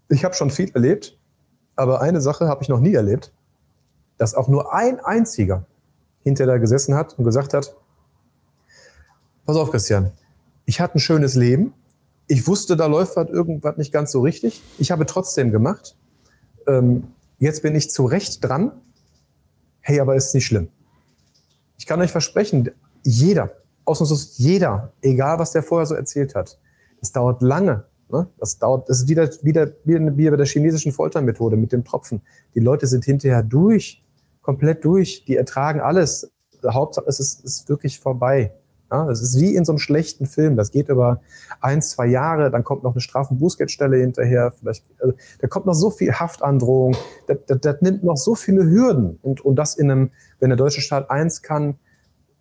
ich 0.08 0.24
habe 0.24 0.34
schon 0.34 0.50
viel 0.50 0.70
erlebt, 0.74 1.18
aber 1.76 2.00
eine 2.00 2.20
Sache 2.20 2.48
habe 2.48 2.62
ich 2.62 2.68
noch 2.68 2.80
nie 2.80 2.94
erlebt, 2.94 3.32
dass 4.18 4.34
auch 4.34 4.48
nur 4.48 4.72
ein 4.72 5.00
einziger 5.00 5.66
hinter 6.20 6.46
da 6.46 6.58
gesessen 6.58 6.94
hat 6.94 7.18
und 7.18 7.24
gesagt 7.24 7.54
hat, 7.54 7.74
pass 9.44 9.56
auf, 9.56 9.70
Christian, 9.70 10.12
ich 10.64 10.80
hatte 10.80 10.98
ein 10.98 11.00
schönes 11.00 11.34
Leben, 11.34 11.74
ich 12.26 12.46
wusste, 12.46 12.76
da 12.76 12.86
läuft 12.86 13.16
was 13.16 13.28
irgendwas 13.28 13.76
nicht 13.76 13.92
ganz 13.92 14.12
so 14.12 14.20
richtig, 14.20 14.62
ich 14.78 14.90
habe 14.90 15.04
trotzdem 15.06 15.50
gemacht, 15.50 15.96
ähm, 16.66 17.08
jetzt 17.38 17.62
bin 17.62 17.74
ich 17.74 17.90
zu 17.90 18.06
Recht 18.06 18.42
dran, 18.42 18.72
hey, 19.80 20.00
aber 20.00 20.16
ist 20.16 20.34
nicht 20.34 20.46
schlimm. 20.46 20.68
Ich 21.76 21.86
kann 21.86 22.00
euch 22.00 22.10
versprechen, 22.10 22.70
jeder, 23.02 23.50
ausnahmslos 23.84 24.38
jeder, 24.38 24.92
egal 25.02 25.38
was 25.38 25.52
der 25.52 25.62
vorher 25.62 25.86
so 25.86 25.94
erzählt 25.94 26.34
hat, 26.34 26.58
es 27.02 27.12
dauert 27.12 27.42
lange, 27.42 27.84
Ne? 28.10 28.28
Das 28.38 28.58
dauert, 28.58 28.88
das 28.88 29.02
ist 29.02 29.08
wieder, 29.08 29.28
wieder, 29.42 29.72
wie 29.84 30.30
bei 30.30 30.36
der 30.36 30.46
chinesischen 30.46 30.92
Foltermethode 30.92 31.56
mit 31.56 31.72
dem 31.72 31.84
Tropfen. 31.84 32.22
Die 32.54 32.60
Leute 32.60 32.86
sind 32.86 33.04
hinterher 33.04 33.42
durch, 33.42 34.04
komplett 34.42 34.84
durch, 34.84 35.24
die 35.24 35.36
ertragen 35.36 35.80
alles. 35.80 36.30
Hauptsache, 36.66 37.06
es 37.08 37.20
ist, 37.20 37.44
ist 37.44 37.68
wirklich 37.68 38.00
vorbei. 38.00 38.52
Ja, 38.90 39.10
es 39.10 39.22
ist 39.22 39.40
wie 39.40 39.54
in 39.54 39.64
so 39.64 39.72
einem 39.72 39.78
schlechten 39.78 40.26
Film. 40.26 40.56
Das 40.56 40.70
geht 40.70 40.88
über 40.88 41.20
ein, 41.60 41.82
zwei 41.82 42.06
Jahre, 42.06 42.50
dann 42.50 42.64
kommt 42.64 42.84
noch 42.84 42.92
eine 42.92 43.00
Strafen 43.00 43.38
Bußgeldstelle 43.38 43.96
hinterher. 43.96 44.52
Vielleicht, 44.52 44.84
also, 45.00 45.14
da 45.40 45.48
kommt 45.48 45.66
noch 45.66 45.74
so 45.74 45.90
viel 45.90 46.12
Haftandrohung. 46.12 46.96
Das, 47.26 47.38
das, 47.46 47.60
das 47.60 47.80
nimmt 47.80 48.04
noch 48.04 48.16
so 48.16 48.34
viele 48.34 48.64
Hürden. 48.64 49.18
Und, 49.22 49.40
und 49.44 49.56
das 49.56 49.74
in 49.74 49.90
einem, 49.90 50.10
wenn 50.38 50.50
der 50.50 50.56
deutsche 50.56 50.82
Staat 50.82 51.10
eins 51.10 51.42
kann, 51.42 51.76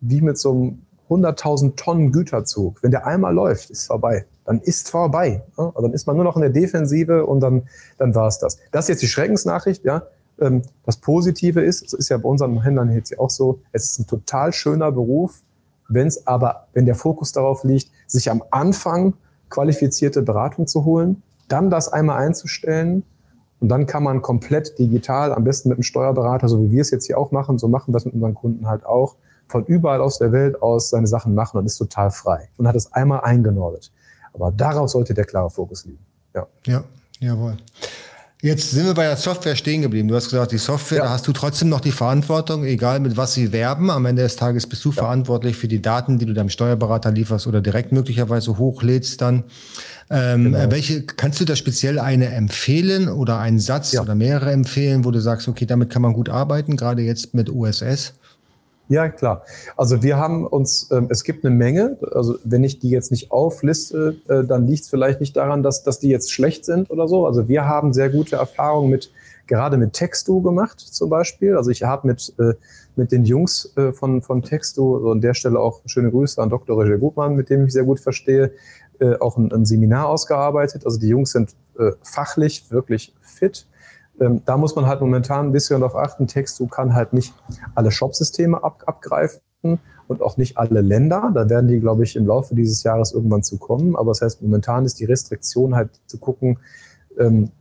wie 0.02 0.22
mit 0.22 0.38
so 0.38 0.52
einem 0.52 0.82
100.000 1.10 1.76
Tonnen 1.76 2.12
Güterzug. 2.12 2.84
Wenn 2.84 2.92
der 2.92 3.08
einmal 3.08 3.34
läuft, 3.34 3.70
ist 3.70 3.88
vorbei 3.88 4.26
dann 4.46 4.60
ist 4.62 4.90
vorbei. 4.90 5.44
Ja? 5.58 5.66
Also 5.68 5.82
dann 5.82 5.94
ist 5.94 6.08
man 6.08 6.16
nur 6.16 6.26
noch 6.26 6.36
in 6.36 6.42
der 6.42 6.52
Defensive 6.52 7.26
und 7.26 7.40
dann, 7.40 7.64
dann 7.98 8.16
war 8.16 8.28
es 8.28 8.40
das. 8.40 8.58
Das 8.72 8.86
ist 8.86 8.90
jetzt 8.90 9.02
die 9.02 9.08
Schreckensnachricht, 9.08 9.84
ja. 9.86 10.04
Ähm, 10.40 10.64
das 10.86 10.98
Positive 10.98 11.62
ist, 11.62 11.84
das 11.84 11.94
ist 11.94 12.10
ja 12.10 12.18
bei 12.18 12.28
unseren 12.28 12.62
Händlern 12.62 12.92
jetzt 12.92 13.18
auch 13.20 13.30
so, 13.30 13.60
es 13.72 13.92
ist 13.92 14.00
ein 14.00 14.08
total 14.08 14.52
schöner 14.54 14.92
Beruf, 14.92 15.42
wenn 15.90 16.08
es 16.08 16.26
aber, 16.28 16.68
wenn 16.74 16.86
der 16.86 16.96
Fokus 16.96 17.32
darauf 17.32 17.64
liegt, 17.64 17.92
sich 18.08 18.32
am 18.32 18.44
Anfang 18.52 19.14
qualifizierte 19.50 20.22
Beratung 20.22 20.66
zu 20.66 20.86
holen, 20.86 21.22
dann 21.48 21.70
das 21.70 21.92
einmal 21.92 22.18
einzustellen 22.18 23.04
und 23.60 23.70
dann 23.70 23.86
kann 23.86 24.04
man 24.04 24.22
komplett 24.22 24.78
digital, 24.80 25.34
am 25.34 25.44
besten 25.44 25.70
mit 25.70 25.78
einem 25.78 25.84
Steuerberater, 25.84 26.50
so 26.50 26.62
wie 26.64 26.72
wir 26.72 26.82
es 26.82 26.90
jetzt 26.90 27.06
hier 27.06 27.18
auch 27.18 27.32
machen, 27.32 27.58
so 27.60 27.68
machen 27.68 27.94
wir 27.94 27.98
es 27.98 28.06
mit 28.06 28.14
unseren 28.14 28.34
Kunden 28.34 28.68
halt 28.68 28.86
auch, 28.86 29.16
von 29.48 29.66
überall 29.66 30.02
aus 30.02 30.18
der 30.18 30.32
Welt 30.32 30.62
aus 30.62 30.90
seine 30.90 31.08
Sachen 31.08 31.36
machen 31.36 31.58
und 31.58 31.66
ist 31.66 31.78
total 31.78 32.10
frei 32.12 32.50
und 32.58 32.68
hat 32.68 32.76
es 32.76 32.92
einmal 32.94 33.22
eingenordet. 33.22 33.92
Aber 34.34 34.52
darauf 34.52 34.90
sollte 34.90 35.14
der 35.14 35.26
klare 35.26 35.50
Fokus 35.50 35.86
liegen. 35.86 36.06
Ja, 36.34 36.48
ja 36.66 36.84
jawohl. 37.20 37.58
Jetzt 38.44 38.72
sind 38.72 38.86
wir 38.86 38.94
bei 38.94 39.06
der 39.06 39.16
Software 39.16 39.56
stehen 39.56 39.84
geblieben. 39.84 40.10
Du 40.10 40.16
hast 40.16 40.30
gesagt, 40.30 40.52
die 40.52 40.58
Software, 40.58 40.98
ja. 40.98 41.04
da 41.06 41.10
hast 41.12 41.26
du 41.26 41.32
trotzdem 41.32 41.70
noch 41.70 41.80
die 41.80 41.94
Verantwortung, 41.94 42.66
egal 42.66 43.00
mit 43.00 43.16
was 43.16 43.34
sie 43.34 43.54
werben. 43.54 43.90
Am 43.90 44.06
Ende 44.06 44.22
des 44.22 44.36
Tages 44.36 44.68
bist 44.68 44.84
du 44.84 44.90
ja. 44.90 44.96
verantwortlich 44.96 45.56
für 45.56 45.70
die 45.70 45.82
Daten, 45.82 46.20
die 46.20 46.26
du 46.26 46.34
deinem 46.34 46.50
Steuerberater 46.50 47.10
lieferst 47.10 47.48
oder 47.48 47.62
direkt 47.62 47.94
möglicherweise 47.94 48.58
hochlädst 48.58 49.22
dann. 49.22 49.46
Ähm, 50.10 50.52
genau. 50.52 50.72
Welche 50.72 51.04
kannst 51.04 51.40
du 51.40 51.46
da 51.46 51.56
speziell 51.56 52.00
eine 52.00 52.34
empfehlen 52.34 53.08
oder 53.08 53.40
einen 53.40 53.60
Satz 53.60 53.94
ja. 53.94 54.02
oder 54.02 54.14
mehrere 54.14 54.52
empfehlen, 54.52 55.06
wo 55.06 55.12
du 55.12 55.22
sagst, 55.22 55.48
okay, 55.48 55.66
damit 55.66 55.90
kann 55.90 56.02
man 56.02 56.12
gut 56.12 56.28
arbeiten, 56.28 56.76
gerade 56.76 57.02
jetzt 57.02 57.34
mit 57.34 57.50
USS? 57.50 58.14
Ja, 58.90 59.08
klar. 59.08 59.44
Also 59.78 60.04
wir 60.04 60.18
haben 60.18 60.46
uns, 60.46 60.90
ähm, 60.92 61.08
es 61.10 61.24
gibt 61.24 61.46
eine 61.46 61.56
Menge, 61.56 61.98
also 62.12 62.38
wenn 62.44 62.64
ich 62.64 62.80
die 62.80 62.90
jetzt 62.90 63.12
nicht 63.12 63.32
aufliste, 63.32 64.18
äh, 64.28 64.44
dann 64.44 64.68
liegt 64.68 64.84
es 64.84 64.90
vielleicht 64.90 65.22
nicht 65.22 65.38
daran, 65.38 65.64
dass, 65.64 65.84
dass 65.84 66.00
die 66.00 66.10
jetzt 66.10 66.32
schlecht 66.34 66.66
sind 66.66 66.92
oder 66.92 67.08
so. 67.08 67.26
Also 67.26 67.48
wir 67.48 67.66
haben 67.66 67.94
sehr 67.94 68.10
gute 68.10 68.36
Erfahrungen 68.36 68.90
mit, 68.90 69.10
gerade 69.48 69.78
mit 69.78 69.94
Textu 69.94 70.42
gemacht 70.42 70.82
zum 70.82 71.10
Beispiel. 71.10 71.56
Also 71.56 71.72
ich 71.72 71.84
habe 71.84 72.08
mit, 72.08 72.34
äh, 72.40 72.56
mit 72.98 73.14
den 73.14 73.24
Jungs 73.24 73.72
äh, 73.78 73.94
von, 73.94 74.22
von 74.22 74.42
Textu, 74.42 74.98
also 74.98 75.12
an 75.12 75.22
der 75.22 75.34
Stelle 75.34 75.60
auch 75.60 75.82
schöne 75.86 76.12
Grüße 76.12 76.42
an 76.42 76.50
Dr. 76.50 76.76
Roger 76.76 76.98
Gutmann, 76.98 77.36
mit 77.36 77.50
dem 77.50 77.66
ich 77.66 77.74
sehr 77.74 77.86
gut 77.86 78.02
verstehe, 78.02 78.52
äh, 79.00 79.16
auch 79.16 79.38
ein, 79.38 79.52
ein 79.54 79.66
Seminar 79.66 80.10
ausgearbeitet. 80.10 80.86
Also 80.86 81.00
die 81.00 81.08
Jungs 81.08 81.32
sind 81.32 81.56
äh, 81.80 81.92
fachlich 82.04 82.70
wirklich 82.70 83.16
fit 83.22 83.66
ähm, 84.20 84.42
da 84.46 84.58
muss 84.58 84.76
man 84.76 84.86
halt 84.86 85.02
momentan 85.02 85.48
ein 85.48 85.52
bisschen 85.52 85.80
darauf 85.82 85.96
achten, 85.96 86.28
Textu 86.28 86.68
kann 86.68 86.94
halt 86.94 87.14
nicht 87.14 87.34
alle 87.76 87.92
Shop-Systeme 87.92 88.64
ab, 88.64 88.84
abgreifen 88.86 89.42
und 90.08 90.22
auch 90.22 90.38
nicht 90.38 90.58
alle 90.58 90.82
Länder. 90.82 91.32
Da 91.34 91.50
werden 91.50 91.68
die, 91.68 91.80
glaube 91.80 92.04
ich, 92.04 92.16
im 92.16 92.28
Laufe 92.28 92.54
dieses 92.54 92.84
Jahres 92.84 93.14
irgendwann 93.14 93.44
zu 93.44 93.58
kommen. 93.58 93.96
Aber 93.96 94.12
das 94.12 94.22
heißt, 94.22 94.42
momentan 94.42 94.86
ist 94.86 95.00
die 95.00 95.06
Restriktion 95.06 95.76
halt 95.76 95.90
zu 96.06 96.18
gucken, 96.18 96.60
ähm, 97.18 97.52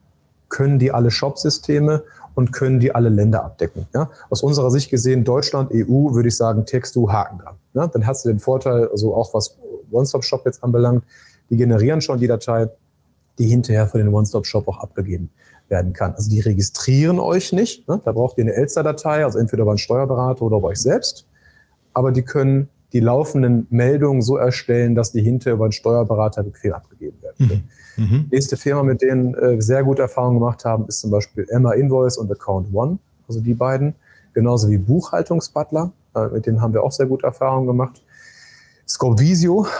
können 0.49 0.79
die 0.79 0.93
alle 0.93 1.11
Shop-Systeme 1.11 2.03
und 2.35 2.53
können 2.53 2.81
die 2.81 2.95
alle 2.95 3.09
Länder 3.09 3.45
abdecken. 3.45 3.87
Ja? 3.95 4.11
Aus 4.29 4.43
unserer 4.43 4.71
Sicht 4.71 4.91
gesehen, 4.91 5.25
Deutschland, 5.25 5.71
EU, 5.73 6.15
würde 6.15 6.29
ich 6.29 6.37
sagen, 6.37 6.67
Textu, 6.67 7.11
Haken 7.11 7.38
dran. 7.38 7.55
Ja? 7.75 7.87
Dann 7.87 8.07
hast 8.07 8.25
du 8.25 8.29
den 8.29 8.38
Vorteil, 8.38 8.88
also 8.88 9.15
auch 9.15 9.33
was 9.33 9.57
One-Stop-Shop 9.91 10.45
jetzt 10.45 10.62
anbelangt, 10.62 11.05
die 11.49 11.57
generieren 11.57 12.01
schon 12.01 12.19
die 12.19 12.27
Datei, 12.27 12.69
die 13.38 13.47
hinterher 13.47 13.87
für 13.87 13.99
den 13.99 14.09
One-Stop-Shop 14.09 14.69
auch 14.69 14.79
abgegeben 14.79 15.31
werden 15.73 15.93
kann. 15.93 16.15
Also 16.15 16.31
die 16.31 16.39
registrieren 16.39 17.19
euch 17.19 17.53
nicht. 17.53 17.89
Ne? 17.89 18.01
Da 18.05 18.13
braucht 18.13 18.39
ihr 18.39 18.45
eine 18.45 18.55
Elster-Datei, 18.55 19.25
also 19.25 19.41
entweder 19.41 19.63
über 19.63 19.73
einen 19.73 19.79
Steuerberater 19.79 20.43
oder 20.43 20.61
bei 20.61 20.69
euch 20.69 20.81
selbst. 20.81 21.27
Aber 21.93 22.13
die 22.13 22.23
können 22.23 22.69
die 22.93 23.01
laufenden 23.01 23.67
Meldungen 23.71 24.23
so 24.23 24.37
erstellen, 24.37 24.95
dass 24.95 25.11
die 25.13 25.23
hinterher 25.23 25.55
über 25.55 25.65
einen 25.65 25.73
Steuerberater 25.73 26.45
bequem 26.45 26.75
abgegeben 26.75 27.21
werden 27.23 27.49
können. 27.49 27.71
Mhm. 27.97 28.05
Mhm. 28.05 28.29
Nächste 28.31 28.57
Firma, 28.57 28.83
mit 28.83 29.03
denen 29.03 29.35
äh, 29.35 29.61
sehr 29.61 29.83
gute 29.83 30.03
Erfahrungen 30.03 30.39
gemacht 30.39 30.65
haben, 30.65 30.87
ist 30.87 31.01
zum 31.01 31.11
Beispiel 31.11 31.47
Emma 31.49 31.73
Invoice 31.73 32.19
und 32.19 32.31
Account 32.31 32.69
One, 32.73 32.99
also 33.27 33.41
die 33.41 33.55
beiden. 33.55 33.95
Genauso 34.35 34.71
wie 34.71 34.79
Buchhaltungsbutler, 34.79 35.93
äh, 36.15 36.29
mit 36.29 36.47
denen 36.47 36.61
haben 36.61 36.73
wir 36.73 36.83
auch 36.83 36.93
sehr 36.93 37.07
gute 37.07 37.27
Erfahrungen 37.27 37.67
gemacht. 37.67 38.03
Scope 38.89 39.25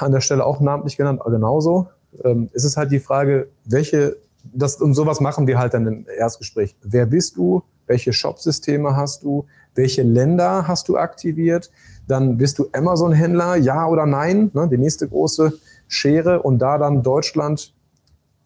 an 0.01 0.13
der 0.13 0.21
Stelle 0.21 0.45
auch 0.45 0.61
namentlich 0.61 0.97
genannt, 0.97 1.21
genauso. 1.25 1.89
Ähm, 2.25 2.49
es 2.53 2.65
ist 2.65 2.77
halt 2.77 2.93
die 2.93 3.01
Frage, 3.01 3.49
welche, 3.65 4.17
das, 4.45 4.77
und 4.77 4.95
sowas 4.95 5.21
machen 5.21 5.47
wir 5.47 5.59
halt 5.59 5.75
dann 5.75 5.87
im 5.87 6.07
Erstgespräch. 6.19 6.77
Wer 6.83 7.07
bist 7.07 7.37
du? 7.37 7.63
Welche 7.87 8.13
Shopsysteme 8.13 8.97
hast 8.97 9.23
du? 9.23 9.47
Welche 9.75 10.03
Länder 10.03 10.67
hast 10.69 10.89
du 10.89 10.97
aktiviert? 10.97 11.71
Dann 12.09 12.37
bist 12.37 12.59
du 12.59 12.69
Amazon-Händler, 12.73 13.57
ja 13.57 13.87
oder 13.87 14.07
nein? 14.07 14.51
Ne, 14.55 14.69
die 14.69 14.79
nächste 14.79 15.09
große 15.09 15.53
Schere 15.89 16.43
und 16.43 16.59
da 16.59 16.79
dann 16.79 17.03
Deutschland, 17.03 17.75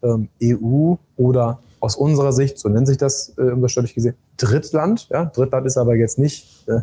ähm, 0.03 0.29
EU 0.41 0.95
oder 1.15 1.59
aus 1.79 1.95
unserer 1.95 2.33
Sicht, 2.33 2.57
so 2.57 2.69
nennt 2.69 2.87
sich 2.87 2.97
das 2.97 3.33
äh, 3.37 3.41
unterstützlich 3.41 3.95
gesehen, 3.95 4.15
Drittland. 4.37 5.07
Ja? 5.09 5.25
Drittland 5.25 5.65
ist 5.67 5.77
aber 5.77 5.95
jetzt 5.95 6.17
nicht 6.19 6.67
äh, 6.67 6.81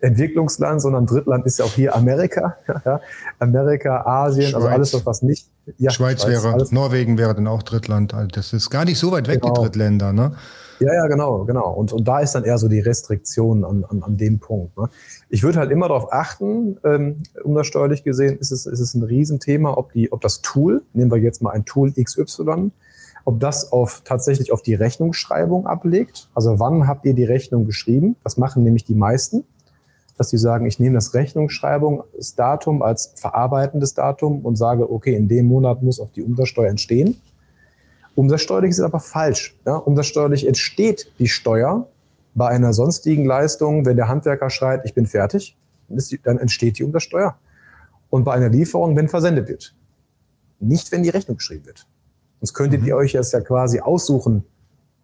Entwicklungsland, 0.00 0.80
sondern 0.80 1.06
Drittland 1.06 1.46
ist 1.46 1.58
ja 1.58 1.64
auch 1.64 1.72
hier 1.72 1.94
Amerika. 1.94 2.56
Ja? 2.84 3.00
Amerika, 3.38 4.02
Asien, 4.06 4.54
also 4.54 4.60
Schweiz. 4.60 4.78
also 4.78 4.96
alles, 4.96 5.06
was 5.06 5.22
nicht. 5.22 5.48
Ja, 5.78 5.90
Schweiz, 5.90 6.22
Schweiz 6.22 6.44
wäre, 6.44 6.54
alles. 6.54 6.72
Norwegen 6.72 7.18
wäre 7.18 7.34
dann 7.34 7.46
auch 7.48 7.62
Drittland. 7.62 8.14
Also 8.14 8.28
das 8.28 8.52
ist 8.52 8.70
gar 8.70 8.84
nicht 8.84 8.98
so 8.98 9.10
weit 9.10 9.26
weg, 9.26 9.42
genau. 9.42 9.54
die 9.54 9.60
Drittländer. 9.62 10.12
Ne? 10.12 10.32
Ja, 10.78 10.92
ja, 10.92 11.06
genau, 11.06 11.44
genau. 11.44 11.72
Und, 11.72 11.92
und 11.92 12.06
da 12.06 12.20
ist 12.20 12.34
dann 12.34 12.44
eher 12.44 12.58
so 12.58 12.68
die 12.68 12.80
Restriktion 12.80 13.64
an, 13.64 13.84
an, 13.88 14.02
an 14.02 14.16
dem 14.16 14.38
Punkt. 14.38 14.76
Ne? 14.76 14.88
Ich 15.28 15.42
würde 15.42 15.58
halt 15.58 15.70
immer 15.70 15.88
darauf 15.88 16.12
achten, 16.12 16.78
ähm, 16.84 17.22
umsatzsteuerlich 17.42 18.04
gesehen, 18.04 18.38
ist 18.38 18.52
es, 18.52 18.66
ist 18.66 18.80
es 18.80 18.94
ein 18.94 19.02
Riesenthema, 19.02 19.76
ob, 19.76 19.92
die, 19.92 20.12
ob 20.12 20.20
das 20.20 20.40
Tool, 20.42 20.82
nehmen 20.92 21.10
wir 21.10 21.18
jetzt 21.18 21.42
mal 21.42 21.50
ein 21.50 21.64
Tool 21.64 21.92
XY, 21.92 22.70
ob 23.24 23.40
das 23.40 23.72
auf, 23.72 24.02
tatsächlich 24.04 24.52
auf 24.52 24.62
die 24.62 24.74
Rechnungsschreibung 24.74 25.66
ablegt. 25.66 26.28
Also 26.34 26.60
wann 26.60 26.86
habt 26.86 27.04
ihr 27.06 27.14
die 27.14 27.24
Rechnung 27.24 27.66
geschrieben? 27.66 28.16
Das 28.22 28.36
machen 28.36 28.62
nämlich 28.62 28.84
die 28.84 28.94
meisten, 28.94 29.44
dass 30.16 30.30
sie 30.30 30.38
sagen, 30.38 30.66
ich 30.66 30.80
nehme 30.80 30.94
das 30.94 31.14
Rechnungsschreibung, 31.14 32.02
das 32.16 32.34
Datum 32.34 32.82
als 32.82 33.12
verarbeitendes 33.16 33.94
Datum 33.94 34.44
und 34.44 34.56
sage, 34.56 34.90
okay, 34.90 35.14
in 35.14 35.28
dem 35.28 35.46
Monat 35.46 35.82
muss 35.82 36.00
auch 36.00 36.10
die 36.10 36.22
Umsatzsteuer 36.22 36.70
entstehen. 36.70 37.20
Umsatzsteuerlich 38.14 38.70
ist 38.70 38.80
aber 38.80 39.00
falsch. 39.00 39.54
Ja? 39.66 39.76
Umsatzsteuerlich 39.76 40.46
entsteht 40.46 41.12
die 41.18 41.28
Steuer 41.28 41.86
bei 42.34 42.48
einer 42.48 42.72
sonstigen 42.72 43.26
Leistung, 43.26 43.84
wenn 43.84 43.96
der 43.96 44.08
Handwerker 44.08 44.48
schreit, 44.48 44.82
ich 44.84 44.94
bin 44.94 45.06
fertig, 45.06 45.56
dann 46.24 46.38
entsteht 46.38 46.78
die 46.78 46.84
Umsatzsteuer. 46.84 47.36
Und 48.08 48.24
bei 48.24 48.32
einer 48.32 48.48
Lieferung, 48.48 48.96
wenn 48.96 49.08
versendet 49.08 49.48
wird. 49.48 49.74
Nicht, 50.60 50.90
wenn 50.92 51.02
die 51.02 51.10
Rechnung 51.10 51.36
geschrieben 51.36 51.66
wird. 51.66 51.86
Sonst 52.40 52.54
könntet 52.54 52.82
mhm. 52.82 52.88
ihr 52.88 52.96
euch 52.96 53.12
jetzt 53.12 53.32
ja 53.32 53.40
quasi 53.40 53.80
aussuchen, 53.80 54.44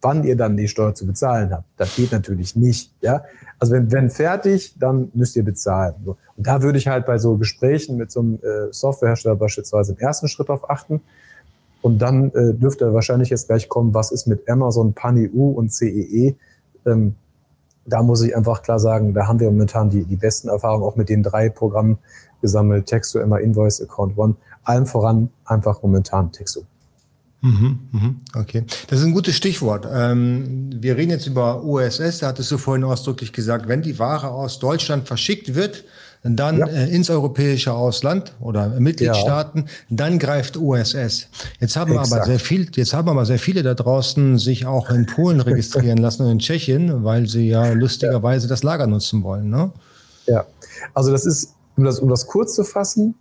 wann 0.02 0.24
ihr 0.24 0.36
dann 0.36 0.56
die 0.56 0.68
Steuer 0.68 0.94
zu 0.94 1.06
bezahlen 1.06 1.52
habt. 1.52 1.64
Das 1.76 1.96
geht 1.96 2.12
natürlich 2.12 2.56
nicht. 2.56 2.92
Ja? 3.00 3.24
Also 3.58 3.72
wenn, 3.72 3.90
wenn 3.90 4.10
fertig, 4.10 4.74
dann 4.78 5.10
müsst 5.14 5.36
ihr 5.36 5.44
bezahlen. 5.44 5.94
Und 6.04 6.16
da 6.36 6.60
würde 6.62 6.78
ich 6.78 6.88
halt 6.88 7.06
bei 7.06 7.18
so 7.18 7.36
Gesprächen 7.36 7.96
mit 7.96 8.10
so 8.10 8.20
einem 8.20 8.34
äh, 8.42 8.72
Softwarehersteller 8.72 9.36
beispielsweise 9.36 9.92
im 9.92 9.98
ersten 9.98 10.28
Schritt 10.28 10.48
darauf 10.48 10.68
achten, 10.68 11.00
und 11.82 11.98
dann 11.98 12.30
äh, 12.30 12.54
dürfte 12.54 12.94
wahrscheinlich 12.94 13.28
jetzt 13.30 13.48
gleich 13.48 13.68
kommen, 13.68 13.92
was 13.92 14.12
ist 14.12 14.26
mit 14.26 14.48
Amazon, 14.48 14.94
PanEU 14.94 15.50
und 15.50 15.70
CEE. 15.70 16.28
E? 16.28 16.34
Ähm, 16.86 17.16
da 17.84 18.02
muss 18.02 18.22
ich 18.22 18.36
einfach 18.36 18.62
klar 18.62 18.78
sagen, 18.78 19.12
da 19.12 19.26
haben 19.26 19.40
wir 19.40 19.50
momentan 19.50 19.90
die, 19.90 20.04
die 20.04 20.16
besten 20.16 20.48
Erfahrungen 20.48 20.84
auch 20.84 20.94
mit 20.94 21.08
den 21.08 21.24
drei 21.24 21.48
Programmen 21.48 21.98
gesammelt. 22.40 22.86
Texto, 22.86 23.18
Emma 23.18 23.38
Invoice, 23.38 23.82
Account 23.82 24.16
One. 24.16 24.36
Allem 24.62 24.86
voran 24.86 25.30
einfach 25.44 25.82
momentan 25.82 26.30
Texto. 26.30 26.62
Okay, 28.34 28.64
das 28.86 29.00
ist 29.00 29.04
ein 29.04 29.12
gutes 29.12 29.34
Stichwort. 29.34 29.86
Ähm, 29.92 30.70
wir 30.80 30.96
reden 30.96 31.10
jetzt 31.10 31.26
über 31.26 31.64
USS, 31.64 32.18
da 32.18 32.28
hattest 32.28 32.50
du 32.50 32.58
vorhin 32.58 32.84
ausdrücklich 32.84 33.32
gesagt, 33.32 33.66
wenn 33.66 33.82
die 33.82 33.98
Ware 33.98 34.28
aus 34.28 34.60
Deutschland 34.60 35.08
verschickt 35.08 35.54
wird, 35.54 35.84
dann 36.22 36.58
ja. 36.58 36.66
äh, 36.66 36.94
ins 36.94 37.10
europäische 37.10 37.72
Ausland 37.72 38.32
oder 38.38 38.68
Mitgliedstaaten, 38.68 39.64
ja. 39.66 39.66
dann 39.90 40.18
greift 40.20 40.56
USS. 40.56 41.28
Jetzt 41.58 41.76
haben 41.76 41.92
Exakt. 41.92 42.12
aber 42.12 42.24
sehr 42.24 42.38
viel, 42.38 42.68
jetzt 42.74 42.94
haben 42.94 43.08
aber 43.08 43.26
sehr 43.26 43.40
viele 43.40 43.64
da 43.64 43.74
draußen 43.74 44.38
sich 44.38 44.66
auch 44.66 44.90
in 44.90 45.06
Polen 45.06 45.40
registrieren 45.40 45.98
lassen 45.98 46.22
und 46.22 46.30
in 46.30 46.38
Tschechien, 46.38 47.02
weil 47.02 47.26
sie 47.26 47.48
ja 47.48 47.72
lustigerweise 47.72 48.46
ja. 48.46 48.50
das 48.50 48.62
Lager 48.62 48.86
nutzen 48.86 49.24
wollen. 49.24 49.50
Ne? 49.50 49.72
Ja, 50.26 50.46
also 50.94 51.10
das 51.10 51.26
ist, 51.26 51.54
um 51.76 51.84
das, 51.84 51.98
um 51.98 52.08
das 52.08 52.26
kurz 52.28 52.54
zu 52.54 52.62
fassen, 52.62 53.16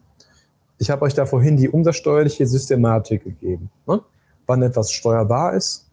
ich 0.81 0.89
habe 0.89 1.05
euch 1.05 1.13
da 1.13 1.27
vorhin 1.27 1.57
die 1.57 1.69
umsatzsteuerliche 1.69 2.47
Systematik 2.47 3.23
gegeben. 3.23 3.69
Ne? 3.85 4.01
Wann 4.47 4.63
etwas 4.63 4.91
steuerbar 4.91 5.53
ist 5.53 5.87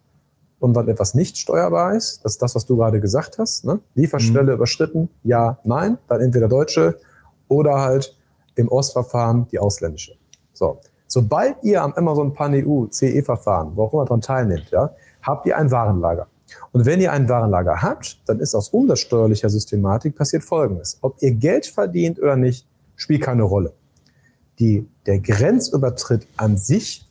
und 0.61 0.74
wann 0.74 0.88
etwas 0.88 1.12
nicht 1.12 1.37
steuerbar 1.37 1.94
ist. 1.94 2.24
Das 2.24 2.33
ist 2.33 2.42
das, 2.42 2.55
was 2.55 2.64
du 2.64 2.79
gerade 2.79 2.98
gesagt 2.98 3.38
hast. 3.38 3.66
Ne? 3.66 3.81
Lieferstelle 3.94 4.53
mhm. 4.53 4.57
überschritten, 4.57 5.11
ja, 5.24 5.59
nein. 5.62 5.98
Dann 6.09 6.22
entweder 6.22 6.48
deutsche 6.48 6.98
oder 7.48 7.74
halt 7.74 8.16
im 8.55 8.68
Ostverfahren 8.68 9.46
die 9.53 9.59
ausländische. 9.59 10.14
So. 10.55 10.79
Sobald 11.07 11.62
ihr 11.64 11.83
am 11.83 11.92
Amazon 11.92 12.33
Pan-EU 12.33 12.87
CE-Verfahren, 12.90 13.72
wo 13.77 13.85
auch 13.85 13.92
immer 13.92 14.07
dran 14.07 14.22
teilnimmt, 14.22 14.70
ja, 14.70 14.90
habt 15.20 15.44
ihr 15.44 15.59
ein 15.59 15.70
Warenlager. 15.70 16.29
Und 16.72 16.87
wenn 16.87 17.03
ihr 17.03 17.12
ein 17.12 17.29
Warenlager 17.29 17.83
habt, 17.83 18.22
dann 18.27 18.40
ist 18.40 18.55
aus 18.55 18.70
umsatzsteuerlicher 18.70 19.51
Systematik 19.51 20.16
passiert 20.16 20.44
Folgendes. 20.44 20.96
Ob 21.03 21.20
ihr 21.20 21.33
Geld 21.33 21.66
verdient 21.66 22.18
oder 22.18 22.37
nicht, 22.37 22.66
spielt 22.96 23.20
keine 23.20 23.42
Rolle 23.42 23.74
die, 24.59 24.88
der 25.07 25.21
Grenzübertritt 25.21 26.27
an 26.37 26.57
sich 26.57 27.07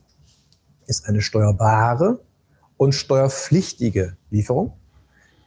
ist 0.85 1.07
eine 1.07 1.21
steuerbare 1.21 2.19
und 2.77 2.93
steuerpflichtige 2.93 4.15
Lieferung, 4.29 4.73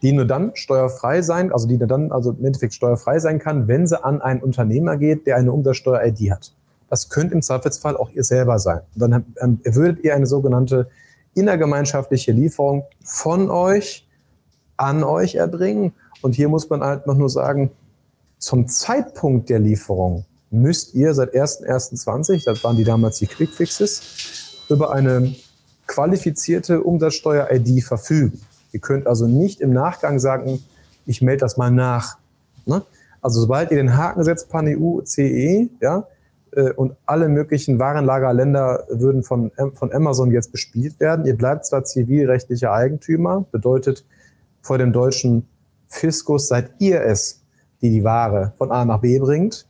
die 0.03 0.13
nur 0.13 0.25
dann 0.25 0.53
steuerfrei 0.55 1.23
sein, 1.23 1.53
also 1.53 1.69
die 1.69 1.77
nur 1.77 1.87
dann, 1.87 2.13
also 2.13 2.33
im 2.33 2.45
Endeffekt 2.45 2.75
steuerfrei 2.75 3.19
sein 3.19 3.39
kann, 3.39 3.69
wenn 3.69 3.87
sie 3.87 4.03
an 4.03 4.21
einen 4.23 4.41
Unternehmer 4.41 4.97
geht, 4.97 5.27
der 5.27 5.37
eine 5.37 5.53
Umsatzsteuer-ID 5.53 6.31
hat. 6.31 6.55
Das 6.89 7.09
könnte 7.09 7.35
im 7.35 7.43
Zweifelsfall 7.43 7.97
auch 7.97 8.11
ihr 8.11 8.25
selber 8.25 8.59
sein. 8.59 8.81
Und 8.95 9.01
dann 9.01 9.25
ähm, 9.41 9.61
würdet 9.65 10.03
ihr 10.05 10.15
eine 10.15 10.27
sogenannte 10.27 10.89
innergemeinschaftliche 11.35 12.33
Lieferung 12.33 12.85
von 13.05 13.51
euch 13.51 14.09
an 14.77 15.05
euch 15.05 15.37
erbringen. 15.37 15.93
Und 16.23 16.35
hier 16.35 16.49
muss 16.49 16.69
man 16.69 16.83
halt 16.83 17.07
noch 17.07 17.17
nur 17.17 17.29
sagen, 17.29 17.71
zum 18.39 18.67
Zeitpunkt 18.67 19.51
der 19.51 19.59
Lieferung 19.59 20.25
müsst 20.51 20.95
ihr 20.95 21.15
seit 21.15 21.35
1.1.20, 21.35 22.45
das 22.45 22.63
waren 22.65 22.77
die 22.77 22.85
damals 22.85 23.19
die 23.19 23.27
Quickfixes, 23.27 24.67
über 24.69 24.93
eine 24.93 25.35
qualifizierte 25.87 26.83
Umsatzsteuer-ID 26.83 27.83
verfügen. 27.83 28.41
Ihr 28.73 28.81
könnt 28.81 29.07
also 29.07 29.27
nicht 29.27 29.61
im 29.61 29.73
Nachgang 29.73 30.19
sagen, 30.19 30.63
ich 31.07 31.23
melde 31.23 31.41
das 31.41 31.57
mal 31.57 31.71
nach. 31.71 32.19
Ne? 32.67 32.83
Also 33.21 33.41
sobald 33.41 33.71
ihr 33.71 33.77
den 33.77 33.97
Haken 33.97 34.23
setzt, 34.23 34.49
PAN-EU, 34.49 35.01
CE, 35.05 35.69
ja, 35.81 36.07
äh, 36.53 36.71
und 36.73 36.97
alle 37.07 37.29
möglichen 37.29 37.79
Warenlagerländer 37.79 38.87
würden 38.89 39.23
von, 39.23 39.51
von 39.75 39.93
Amazon 39.93 40.31
jetzt 40.31 40.53
bespielt 40.53 41.01
werden. 41.01 41.27
Ihr 41.27 41.37
bleibt 41.37 41.67
zwar 41.67 41.85
zivilrechtlicher 41.85 42.73
Eigentümer, 42.73 43.45
bedeutet 43.51 44.05
vor 44.63 44.79
dem 44.79 44.93
deutschen 44.93 45.49
Fiskus 45.89 46.47
seid 46.49 46.71
ihr 46.79 47.03
es, 47.03 47.41
die 47.83 47.91
die 47.91 48.05
Ware 48.05 48.53
von 48.57 48.71
A 48.71 48.85
nach 48.85 49.01
B 49.01 49.19
bringt 49.19 49.67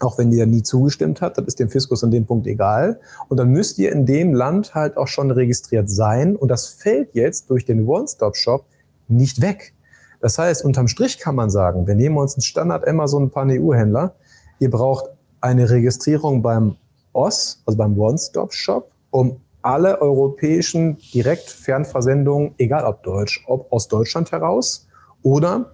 auch 0.00 0.18
wenn 0.18 0.32
ihr 0.32 0.46
nie 0.46 0.62
zugestimmt 0.62 1.20
hat, 1.20 1.38
das 1.38 1.46
ist 1.46 1.60
dem 1.60 1.68
Fiskus 1.68 2.02
an 2.02 2.10
dem 2.10 2.26
Punkt 2.26 2.46
egal. 2.46 3.00
Und 3.28 3.36
dann 3.36 3.50
müsst 3.50 3.78
ihr 3.78 3.92
in 3.92 4.06
dem 4.06 4.34
Land 4.34 4.74
halt 4.74 4.96
auch 4.96 5.08
schon 5.08 5.30
registriert 5.30 5.90
sein. 5.90 6.36
Und 6.36 6.48
das 6.48 6.68
fällt 6.68 7.14
jetzt 7.14 7.50
durch 7.50 7.64
den 7.64 7.86
One-Stop-Shop 7.86 8.64
nicht 9.08 9.40
weg. 9.40 9.74
Das 10.20 10.38
heißt, 10.38 10.64
unterm 10.64 10.88
Strich 10.88 11.18
kann 11.18 11.34
man 11.34 11.50
sagen, 11.50 11.86
wir 11.86 11.94
nehmen 11.94 12.16
uns 12.16 12.34
einen 12.34 12.42
Standard 12.42 12.86
Amazon 12.86 13.30
Pan-EU-Händler. 13.30 14.14
Ihr 14.58 14.70
braucht 14.70 15.10
eine 15.40 15.68
Registrierung 15.68 16.42
beim 16.42 16.76
OS, 17.12 17.62
also 17.66 17.76
beim 17.76 17.98
One-Stop-Shop, 17.98 18.90
um 19.10 19.40
alle 19.62 20.00
europäischen 20.00 20.96
Direktfernversendungen, 21.12 22.54
egal 22.58 22.84
ob 22.84 23.02
Deutsch, 23.02 23.44
ob 23.46 23.70
aus 23.72 23.88
Deutschland 23.88 24.32
heraus 24.32 24.86
oder 25.22 25.72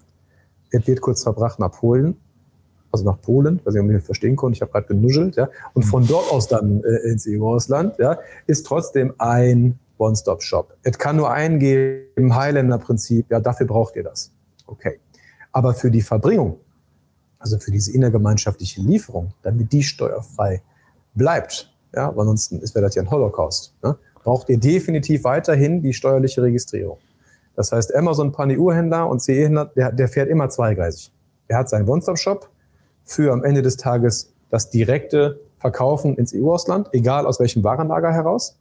es 0.71 0.87
wird 0.87 1.01
kurz 1.01 1.23
verbracht 1.23 1.61
nach 1.61 1.71
Polen 1.71 2.17
also 2.93 3.05
nach 3.05 3.21
Polen, 3.21 3.61
was 3.65 3.75
ich 3.75 3.83
mich 3.83 4.03
verstehen 4.03 4.37
konnte, 4.37 4.57
ich 4.57 4.63
habe 4.63 4.73
gerade 4.73 4.87
genuschelt, 4.87 5.37
ja, 5.37 5.49
und 5.75 5.85
von 5.85 6.03
mhm. 6.03 6.09
dort 6.09 6.31
aus 6.31 6.49
dann 6.49 6.83
äh, 6.83 7.11
ins 7.11 7.27
EU-Ausland, 7.29 7.99
ja, 7.99 8.19
ist 8.47 8.67
trotzdem 8.67 9.15
ein 9.19 9.79
One-Stop-Shop. 9.99 10.77
Es 10.83 10.99
kann 10.99 11.17
nur 11.17 11.31
einen 11.31 11.59
geben, 11.59 12.35
Highlander-Prinzip, 12.35 13.31
ja, 13.31 13.41
dafür 13.41 13.67
braucht 13.67 13.97
ihr 13.97 14.05
das. 14.05 14.31
Okay. 14.67 15.01
Aber 15.53 15.75
für 15.75 15.91
die 15.91 16.03
Verbringung, 16.03 16.59
also 17.39 17.59
für 17.59 17.71
diese 17.71 17.93
innergemeinschaftliche 17.93 18.81
Lieferung, 18.81 19.33
damit 19.43 19.73
die 19.73 19.83
steuerfrei 19.83 20.63
bleibt, 21.15 21.73
ja, 21.95 22.15
weil 22.15 22.23
ansonsten 22.23 22.61
wäre 22.61 22.83
das 22.83 22.95
ja 22.95 23.03
ein 23.03 23.11
Holocaust, 23.11 23.75
ne, 23.83 23.97
braucht 24.15 24.49
ihr 24.49 24.59
definitiv 24.59 25.25
weiterhin 25.25 25.83
die 25.83 25.93
steuerliche 25.93 26.43
Registrierung. 26.43 26.99
Das 27.55 27.73
heißt, 27.73 27.95
Amazon 27.95 28.33
Pan-EU-Händler 28.33 29.09
und 29.09 29.21
CE-Händler, 29.21 29.73
der, 29.77 29.93
der 29.93 30.09
fährt 30.09 30.29
immer 30.29 30.51
zweigleisig. 30.51 31.11
Er 31.49 31.59
hat 31.59 31.69
seinen 31.71 31.89
One-Stop-Shop, 31.89 32.51
für 33.07 33.33
am 33.33 33.43
Ende 33.43 33.63
des 33.63 33.79
Tages 33.79 34.33
das 34.51 34.69
direkte 34.69 35.41
Verkaufen 35.59 36.17
ins 36.17 36.35
EU-Ausland, 36.35 36.89
egal 36.93 37.25
aus 37.25 37.41
welchem 37.41 37.65
Warenlager 37.65 38.13
heraus. 38.13 38.59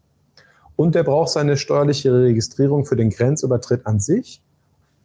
Und 0.77 0.95
der 0.95 1.03
braucht 1.03 1.29
seine 1.29 1.57
steuerliche 1.57 2.13
Registrierung 2.13 2.85
für 2.85 2.95
den 2.95 3.09
Grenzübertritt 3.09 3.85
an 3.85 3.99
sich 3.99 4.41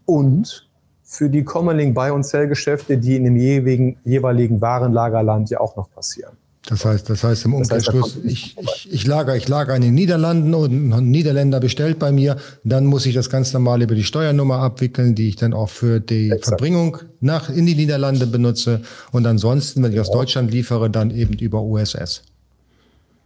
und 0.05 0.69
für 1.03 1.29
die 1.29 1.43
Commerling 1.43 1.95
Buy- 1.95 2.11
und 2.11 2.25
Sell-Geschäfte, 2.25 2.99
die 2.99 3.17
in 3.17 3.25
dem 3.25 3.37
jeweiligen 3.37 4.61
Warenlagerland 4.61 5.51
ja 5.51 5.59
auch 5.59 5.75
noch 5.75 5.91
passieren. 5.91 6.37
Das 6.69 6.85
heißt, 6.85 7.09
das 7.09 7.25
heißt 7.25 7.47
im 7.47 7.55
Umkehrschluss, 7.55 8.15
das 8.15 8.23
heißt, 8.23 8.25
ich, 8.25 8.57
ich, 8.59 8.93
ich 8.93 9.07
lager, 9.07 9.35
ich 9.35 9.49
lager 9.49 9.75
in 9.75 9.83
den 9.83 9.95
Niederlanden 9.95 10.55
und 10.55 10.93
ein 10.93 11.11
Niederländer 11.11 11.59
bestellt 11.59 11.99
bei 11.99 12.13
mir, 12.13 12.37
dann 12.65 12.85
muss 12.85 13.07
ich 13.07 13.15
das 13.15 13.31
ganz 13.31 13.53
normal 13.53 13.81
über 13.83 13.95
die 13.95 14.05
Steuernummer 14.05 14.59
abwickeln, 14.59 15.15
die 15.15 15.29
ich 15.29 15.37
dann 15.37 15.55
auch 15.55 15.71
für 15.71 16.01
die 16.01 16.27
Exakt. 16.27 16.49
Verbringung 16.49 16.99
nach 17.21 17.49
in 17.49 17.65
die 17.65 17.75
Niederlande 17.75 18.27
benutze. 18.27 18.83
Und 19.11 19.27
ansonsten, 19.27 19.83
wenn 19.83 19.93
ich 19.93 20.01
aus 20.01 20.11
Deutschland 20.11 20.51
liefere, 20.51 20.91
dann 20.91 21.11
eben 21.11 21.35
über 21.35 21.63
USS. 21.63 22.23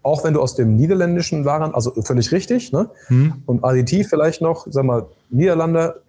Auch 0.04 0.22
wenn 0.22 0.34
du 0.34 0.40
aus 0.40 0.54
dem 0.54 0.76
niederländischen 0.76 1.44
Waren, 1.44 1.74
also 1.74 1.90
völlig 2.02 2.30
richtig, 2.30 2.72
ne? 2.72 2.90
Hm. 3.06 3.42
Und 3.46 3.64
additiv 3.64 4.08
vielleicht 4.08 4.42
noch, 4.42 4.66
sag 4.70 4.84
mal, 4.84 5.06
Niederlande, 5.30 6.02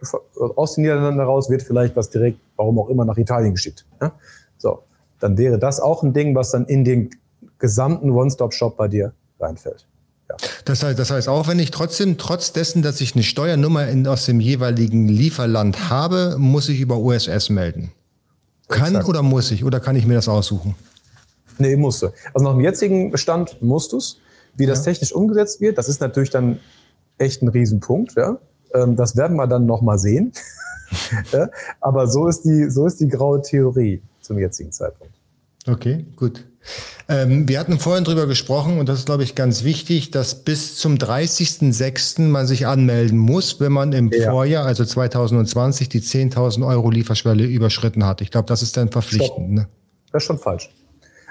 aus 0.56 0.76
den 0.76 0.84
Niederlanden 0.84 1.22
raus 1.22 1.50
wird 1.50 1.64
vielleicht 1.64 1.96
was 1.96 2.10
direkt, 2.10 2.38
warum 2.56 2.78
auch 2.78 2.90
immer, 2.90 3.06
nach 3.06 3.18
Italien 3.18 3.54
geschickt. 3.54 3.86
Ne? 4.02 4.12
So 4.58 4.80
dann 5.20 5.38
wäre 5.38 5.60
das 5.60 5.80
auch 5.80 6.04
ein 6.04 6.14
Ding, 6.14 6.36
was 6.36 6.52
dann 6.52 6.66
in 6.66 6.84
den 6.84 7.10
gesamten 7.60 8.12
One-Stop-Shop 8.12 8.78
bei 8.78 8.88
dir 8.88 9.14
reinfällt. 9.40 9.88
Ja. 10.30 10.36
Das 10.66 10.84
heißt, 10.84 10.98
das 10.98 11.12
heißt, 11.12 11.30
auch 11.30 11.48
wenn 11.48 11.60
ich 11.60 11.72
trotzdem, 11.72 12.18
trotz 12.18 12.52
dessen, 12.52 12.82
dass 12.82 13.00
ich 13.02 13.16
eine 13.16 13.24
Steuernummer 13.24 13.88
in, 13.88 14.08
aus 14.08 14.26
dem 14.26 14.40
jeweiligen 14.40 15.08
Lieferland 15.08 15.90
habe, 15.90 16.36
muss 16.38 16.68
ich 16.70 16.80
über 16.80 16.98
USS 16.98 17.50
melden. 17.50 17.92
Kann 18.68 18.88
Exakt. 18.88 19.08
oder 19.08 19.22
muss 19.22 19.52
ich? 19.52 19.64
Oder 19.64 19.80
kann 19.80 19.96
ich 19.96 20.08
mir 20.08 20.16
das 20.16 20.28
aussuchen? 20.28 20.76
Nee, 21.60 21.76
musst 21.76 22.02
du. 22.02 22.10
Also 22.34 22.44
nach 22.44 22.54
dem 22.54 22.62
jetzigen 22.62 23.12
Bestand 23.12 23.62
musst 23.62 23.94
du 23.94 23.98
es. 23.98 24.18
Wie 24.58 24.66
das 24.66 24.80
ja. 24.80 24.92
technisch 24.92 25.14
umgesetzt 25.14 25.62
wird, 25.62 25.78
das 25.78 25.90
ist 25.90 26.02
natürlich 26.02 26.30
dann 26.30 26.60
echt 27.18 27.42
ein 27.42 27.50
Riesenpunkt. 27.50 28.16
Ja? 28.16 28.38
Ähm, 28.74 28.96
das 28.96 29.16
werden 29.16 29.38
wir 29.38 29.48
dann 29.48 29.66
nochmal 29.66 30.00
sehen. 30.00 30.32
Aber 31.82 32.08
so 32.08 32.28
ist, 32.28 32.44
die, 32.44 32.70
so 32.70 32.86
ist 32.86 33.00
die 33.00 33.08
graue 33.08 33.42
Theorie 33.42 34.02
zum 34.26 34.38
jetzigen 34.40 34.72
Zeitpunkt. 34.72 35.14
Okay, 35.68 36.06
gut. 36.16 36.46
Ähm, 37.08 37.48
wir 37.48 37.60
hatten 37.60 37.80
vorhin 37.80 38.04
drüber 38.04 38.28
gesprochen 38.28 38.80
und 38.80 38.90
das 38.90 39.00
ist, 39.00 39.06
glaube 39.06 39.24
ich, 39.24 39.36
ganz 39.36 39.64
wichtig, 39.64 40.12
dass 40.12 40.44
bis 40.44 40.78
zum 40.78 40.96
30.06. 40.96 42.22
man 42.22 42.48
sich 42.48 42.66
anmelden 42.66 43.18
muss, 43.18 43.60
wenn 43.60 43.72
man 43.72 43.94
im 43.94 44.12
ja. 44.12 44.32
Vorjahr, 44.32 44.66
also 44.66 44.84
2020, 44.84 45.90
die 45.90 46.02
10.000 46.02 46.68
Euro 46.68 46.90
Lieferschwelle 46.90 47.46
überschritten 47.46 48.06
hat. 48.06 48.22
Ich 48.22 48.32
glaube, 48.32 48.48
das 48.48 48.62
ist 48.64 48.78
dann 48.78 48.90
verpflichtend. 48.90 49.52
Ne? 49.52 49.68
Das 50.12 50.24
ist 50.24 50.28
schon 50.28 50.40
falsch. 50.40 50.74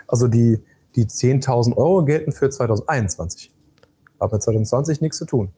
Also 0.07 0.29
die, 0.29 0.61
die 0.95 1.07
10.000 1.07 1.77
Euro 1.77 2.05
gelten 2.05 2.33
für 2.33 2.51
2021. 2.51 3.53
Aber 4.19 4.39
2020 4.39 5.01
nichts 5.01 5.19
zu 5.19 5.27
tun. 5.27 5.51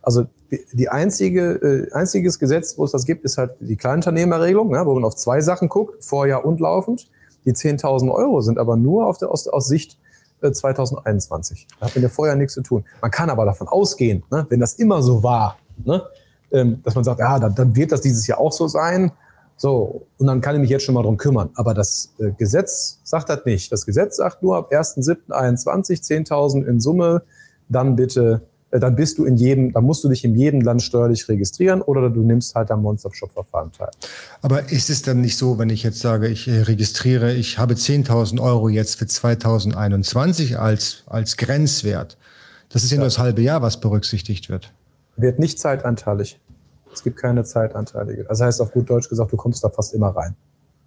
Also 0.00 0.26
die 0.72 0.88
einzige, 0.88 1.88
äh, 1.90 1.92
einziges 1.92 2.38
Gesetz, 2.38 2.78
wo 2.78 2.84
es 2.84 2.92
das 2.92 3.04
gibt, 3.04 3.24
ist 3.24 3.38
halt 3.38 3.52
die 3.60 3.76
Kleinunternehmerregelung, 3.76 4.72
ja, 4.74 4.86
wo 4.86 4.94
man 4.94 5.04
auf 5.04 5.16
zwei 5.16 5.40
Sachen 5.40 5.68
guckt, 5.68 6.04
Vorjahr 6.04 6.44
und 6.44 6.60
laufend. 6.60 7.10
Die 7.44 7.52
10.000 7.52 8.12
Euro 8.12 8.40
sind 8.40 8.58
aber 8.58 8.76
nur 8.76 9.06
auf 9.06 9.18
der, 9.18 9.30
aus, 9.30 9.46
aus 9.46 9.68
Sicht 9.68 9.98
äh, 10.40 10.50
2021. 10.50 11.66
Da 11.78 11.86
hat 11.86 11.94
mit 11.94 12.04
dem 12.04 12.10
Vorjahr 12.10 12.36
nichts 12.36 12.54
zu 12.54 12.62
tun. 12.62 12.84
Man 13.02 13.10
kann 13.10 13.30
aber 13.30 13.44
davon 13.44 13.68
ausgehen, 13.68 14.22
ne, 14.30 14.46
wenn 14.48 14.60
das 14.60 14.74
immer 14.74 15.02
so 15.02 15.22
war, 15.22 15.58
ne, 15.84 16.02
ähm, 16.50 16.80
dass 16.82 16.94
man 16.94 17.04
sagt, 17.04 17.20
ja, 17.20 17.38
dann, 17.38 17.54
dann 17.54 17.76
wird 17.76 17.92
das 17.92 18.00
dieses 18.00 18.26
Jahr 18.26 18.38
auch 18.38 18.52
so 18.52 18.68
sein. 18.68 19.12
So, 19.56 20.06
und 20.18 20.26
dann 20.28 20.40
kann 20.40 20.54
ich 20.54 20.60
mich 20.60 20.70
jetzt 20.70 20.84
schon 20.84 20.94
mal 20.94 21.02
drum 21.02 21.16
kümmern. 21.16 21.50
Aber 21.54 21.74
das 21.74 22.14
äh, 22.18 22.30
Gesetz 22.30 23.00
sagt 23.02 23.28
das 23.28 23.44
nicht. 23.44 23.70
Das 23.72 23.84
Gesetz 23.84 24.16
sagt 24.16 24.42
nur 24.42 24.56
ab 24.56 24.72
1.7.21 24.72 26.28
10.000 26.28 26.64
in 26.64 26.80
Summe, 26.80 27.22
dann 27.68 27.96
bitte 27.96 28.42
dann 28.70 28.96
bist 28.96 29.18
du 29.18 29.24
in 29.24 29.36
jedem, 29.36 29.72
dann 29.72 29.84
musst 29.84 30.04
du 30.04 30.08
dich 30.08 30.24
in 30.24 30.34
jedem 30.34 30.60
Land 30.60 30.82
steuerlich 30.82 31.28
registrieren 31.28 31.80
oder 31.80 32.10
du 32.10 32.22
nimmst 32.22 32.54
halt 32.54 32.70
am 32.70 32.84
One-Stop-Shop-Verfahren 32.84 33.72
teil. 33.72 33.90
Aber 34.42 34.70
ist 34.70 34.90
es 34.90 35.02
dann 35.02 35.22
nicht 35.22 35.38
so, 35.38 35.58
wenn 35.58 35.70
ich 35.70 35.82
jetzt 35.82 36.00
sage, 36.00 36.28
ich 36.28 36.48
äh, 36.48 36.62
registriere, 36.62 37.32
ich 37.32 37.58
habe 37.58 37.74
10.000 37.74 38.40
Euro 38.42 38.68
jetzt 38.68 38.96
für 38.96 39.06
2021 39.06 40.58
als, 40.58 41.04
als 41.06 41.36
Grenzwert? 41.36 42.18
Das 42.68 42.84
ist 42.84 42.90
ja, 42.90 42.98
nur 42.98 43.06
das 43.06 43.18
halbe 43.18 43.40
Jahr, 43.40 43.62
was 43.62 43.80
berücksichtigt 43.80 44.50
wird. 44.50 44.72
Wird 45.16 45.38
nicht 45.38 45.58
zeitanteilig. 45.58 46.38
Es 46.92 47.02
gibt 47.02 47.16
keine 47.16 47.44
zeitanteilige. 47.44 48.24
Das 48.24 48.40
heißt 48.40 48.60
auf 48.60 48.72
gut 48.72 48.90
Deutsch 48.90 49.08
gesagt, 49.08 49.32
du 49.32 49.36
kommst 49.36 49.64
da 49.64 49.70
fast 49.70 49.94
immer 49.94 50.08
rein. 50.08 50.36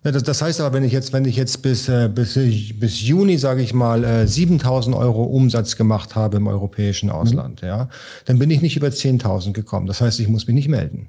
Ja, 0.04 0.12
das, 0.12 0.24
das, 0.24 0.42
heißt 0.42 0.60
aber, 0.62 0.74
wenn 0.74 0.84
ich 0.84 0.94
jetzt, 0.94 1.14
wenn 1.14 1.26
ich 1.26 1.36
jetzt 1.36 1.62
bis, 1.62 1.88
äh, 1.88 2.10
bis, 2.10 2.34
bis 2.34 3.02
Juni, 3.02 3.38
sage 3.38 3.62
ich 3.62 3.74
mal, 3.74 4.04
äh, 4.04 4.24
7.000 4.24 4.98
Euro 4.98 5.24
Umsatz 5.24 5.76
gemacht 5.76 6.16
habe 6.16 6.38
im 6.38 6.48
europäischen 6.48 7.10
mhm. 7.10 7.16
Ausland, 7.16 7.62
mhm. 7.62 7.68
ja, 7.68 7.90
dann 8.26 8.40
bin 8.40 8.50
ich 8.50 8.62
nicht 8.62 8.76
über 8.76 8.88
10.000 8.88 9.54
gekommen. 9.54 9.86
Das 9.86 10.02
heißt, 10.02 10.20
ich 10.20 10.28
muss 10.28 10.48
mich 10.48 10.56
nicht 10.56 10.70
melden. 10.70 11.08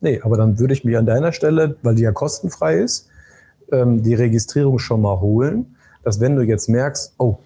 Nee, 0.00 0.20
aber 0.22 0.36
dann 0.36 0.58
würde 0.58 0.74
ich 0.74 0.84
mich 0.84 0.96
an 0.96 1.06
deiner 1.06 1.32
Stelle, 1.32 1.76
weil 1.82 1.94
die 1.94 2.02
ja 2.02 2.12
kostenfrei 2.12 2.78
ist, 2.78 3.08
ähm, 3.70 4.02
die 4.02 4.14
Registrierung 4.14 4.78
schon 4.80 5.02
mal 5.02 5.20
holen, 5.20 5.76
dass 6.02 6.18
wenn 6.18 6.34
du 6.34 6.42
jetzt 6.42 6.68
merkst, 6.68 7.14
oh, 7.18 7.38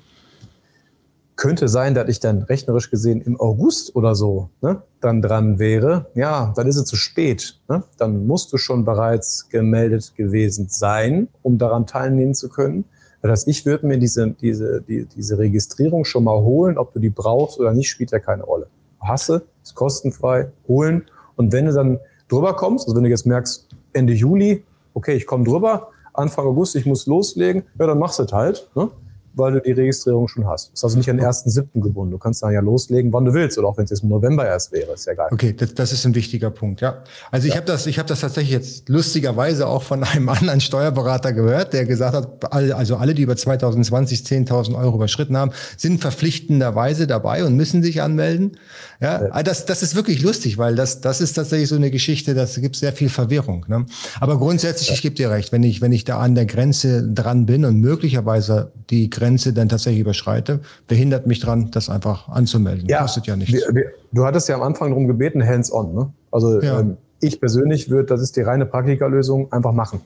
könnte 1.41 1.69
sein, 1.69 1.95
dass 1.95 2.07
ich 2.09 2.21
dann 2.21 2.43
rechnerisch 2.43 2.91
gesehen 2.91 3.23
im 3.23 3.41
August 3.41 3.97
oder 3.97 4.15
so 4.15 4.51
ne, 4.61 4.83
dann 5.01 5.23
dran 5.23 5.59
wäre. 5.59 6.11
Ja, 6.15 6.53
dann 6.55 6.67
ist 6.67 6.77
es 6.77 6.85
zu 6.85 6.97
spät. 6.97 7.59
Ne? 7.67 7.83
Dann 7.97 8.27
musst 8.27 8.53
du 8.53 8.59
schon 8.59 8.85
bereits 8.85 9.49
gemeldet 9.49 10.13
gewesen 10.17 10.67
sein, 10.69 11.29
um 11.43 11.57
daran 11.57 11.87
teilnehmen 11.87 12.35
zu 12.35 12.51
können. 12.51 12.85
Das 13.23 13.31
heißt, 13.31 13.49
ich 13.49 13.65
würde 13.65 13.87
mir 13.87 13.99
diese, 13.99 14.33
diese, 14.33 14.83
die, 14.83 15.07
diese 15.07 15.39
Registrierung 15.39 16.05
schon 16.05 16.25
mal 16.25 16.43
holen. 16.43 16.77
Ob 16.77 16.93
du 16.93 17.01
die 17.01 17.09
brauchst 17.09 17.59
oder 17.59 17.73
nicht, 17.73 17.89
spielt 17.89 18.11
ja 18.11 18.19
keine 18.19 18.43
Rolle. 18.43 18.67
Hasse, 19.01 19.43
ist 19.63 19.75
kostenfrei, 19.75 20.53
holen. 20.69 21.07
Und 21.37 21.53
wenn 21.55 21.65
du 21.65 21.73
dann 21.73 22.01
drüber 22.29 22.55
kommst, 22.55 22.87
also 22.87 22.97
wenn 22.97 23.05
du 23.05 23.09
jetzt 23.09 23.25
merkst, 23.25 23.67
Ende 23.95 24.13
Juli, 24.13 24.63
okay, 24.93 25.15
ich 25.15 25.27
komme 25.27 25.45
drüber, 25.45 25.89
Anfang 26.13 26.45
August, 26.45 26.77
ich 26.77 26.85
muss 26.85 27.07
loslegen, 27.07 27.63
ja, 27.79 27.87
dann 27.87 27.99
machst 27.99 28.19
du 28.19 28.25
es 28.25 28.33
halt. 28.33 28.69
Ne? 28.75 28.91
Weil 29.35 29.53
du 29.53 29.61
die 29.61 29.73
Registrierung 29.73 30.29
schon 30.29 30.47
hast. 30.47 30.73
Ist 30.73 30.85
also 30.85 30.97
nicht 30.97 31.09
an 31.09 31.17
den 31.17 31.27
1.7. 31.27 31.81
gebunden. 31.81 32.13
Du 32.13 32.19
kannst 32.19 32.43
dann 32.43 32.53
ja 32.53 32.61
loslegen, 32.61 33.13
wann 33.13 33.25
du 33.25 33.35
willst, 33.35 33.59
oder 33.59 33.69
auch 33.69 33.77
wenn 33.77 33.85
es 33.85 33.91
jetzt 33.91 34.03
im 34.03 34.09
November 34.09 34.47
erst 34.47 34.73
wäre, 34.73 34.93
ist 34.93 35.07
ja 35.07 35.15
geil. 35.15 35.29
Okay, 35.31 35.53
das, 35.53 35.75
das 35.75 35.93
ist 35.93 36.05
ein 36.05 36.15
wichtiger 36.15 36.51
Punkt, 36.51 36.81
ja. 36.81 37.03
Also 37.31 37.47
ich 37.47 37.55
ja. 37.55 37.61
habe 37.61 37.67
das, 37.67 37.87
ich 37.87 37.99
habe 37.99 38.09
das 38.09 38.21
tatsächlich 38.21 38.53
jetzt 38.53 38.89
lustigerweise 38.89 39.67
auch 39.67 39.83
von 39.83 40.05
einem 40.05 40.29
anderen 40.29 40.61
Steuerberater 40.61 41.33
gehört, 41.33 41.73
der 41.73 41.87
gesagt 41.87 42.15
hat, 42.15 42.53
also 42.53 42.97
alle, 42.97 43.15
die 43.15 43.23
über 43.23 43.37
2020 43.37 44.21
10.000 44.21 44.77
Euro 44.77 44.97
überschritten 44.97 45.37
haben, 45.37 45.53
sind 45.77 46.01
verpflichtenderweise 46.01 47.07
dabei 47.07 47.45
und 47.45 47.57
müssen 47.57 47.83
sich 47.83 48.03
anmelden. 48.03 48.57
Ja, 49.01 49.29
ja. 49.29 49.43
das, 49.43 49.65
das 49.65 49.83
ist 49.83 49.95
wirklich 49.95 50.23
lustig, 50.23 50.59
weil 50.59 50.75
das, 50.75 51.01
das 51.01 51.21
ist 51.21 51.35
tatsächlich 51.35 51.69
so 51.69 51.77
eine 51.77 51.91
Geschichte, 51.91 52.35
das 52.35 52.61
gibt 52.61 52.77
sehr 52.77 52.93
viel 52.93 53.09
Verwirrung. 53.09 53.65
Ne? 53.69 53.87
Aber 54.21 54.39
grundsätzlich, 54.39 54.89
ja. 54.89 54.95
ich 54.95 55.03
gebe 55.03 55.15
dir 55.15 55.31
recht, 55.31 55.53
wenn 55.53 55.63
ich, 55.63 55.81
wenn 55.81 55.93
ich 55.93 56.05
da 56.05 56.19
an 56.19 56.35
der 56.35 56.47
Grenze 56.47 57.09
dran 57.09 57.47
bin 57.47 57.65
und 57.65 57.77
möglicherweise 57.77 58.73
die 58.91 59.11
Grenze 59.21 59.53
dann 59.53 59.69
tatsächlich 59.69 60.01
überschreite, 60.01 60.61
behindert 60.89 61.27
mich 61.27 61.41
dran, 61.41 61.71
das 61.71 61.89
einfach 61.89 62.29
anzumelden. 62.29 62.89
Ja, 62.89 63.03
Kostet 63.03 63.27
ja 63.27 63.37
nichts. 63.37 63.53
Wir, 63.53 63.75
wir, 63.75 63.93
du 64.11 64.25
hattest 64.25 64.49
ja 64.49 64.57
am 64.57 64.63
Anfang 64.63 64.91
darum 64.91 65.07
gebeten, 65.07 65.47
hands-on. 65.47 65.95
Ne? 65.95 66.13
Also 66.33 66.61
ja. 66.61 66.81
ähm, 66.81 66.97
ich 67.21 67.39
persönlich 67.39 67.91
würde, 67.91 68.07
das 68.07 68.23
ist 68.23 68.37
die 68.37 68.41
reine 68.41 68.67
Praktikerlösung, 68.67 69.53
einfach 69.53 69.73
machen. 69.73 70.01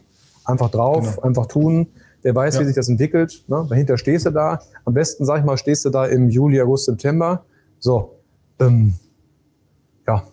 Einfach 0.45 0.71
drauf, 0.71 1.15
genau. 1.15 1.23
einfach 1.23 1.47
tun. 1.47 1.87
Wer 2.23 2.35
weiß, 2.35 2.57
ja. 2.57 2.61
wie 2.61 2.65
sich 2.67 2.75
das 2.75 2.89
entwickelt. 2.89 3.45
Ne? 3.49 3.67
Dahinter 3.69 3.97
stehst 3.97 4.27
du 4.27 4.31
da. 4.31 4.61
Am 4.85 4.95
besten, 4.95 5.25
sag 5.25 5.39
ich 5.39 5.45
mal, 5.45 5.57
stehst 5.57 5.85
du 5.85 5.91
da 5.91 6.07
im 6.07 6.29
Juli, 6.29 6.61
August, 6.61 6.87
September. 6.87 7.45
So, 7.79 8.17
ähm, 8.59 8.95
ja, 10.07 10.25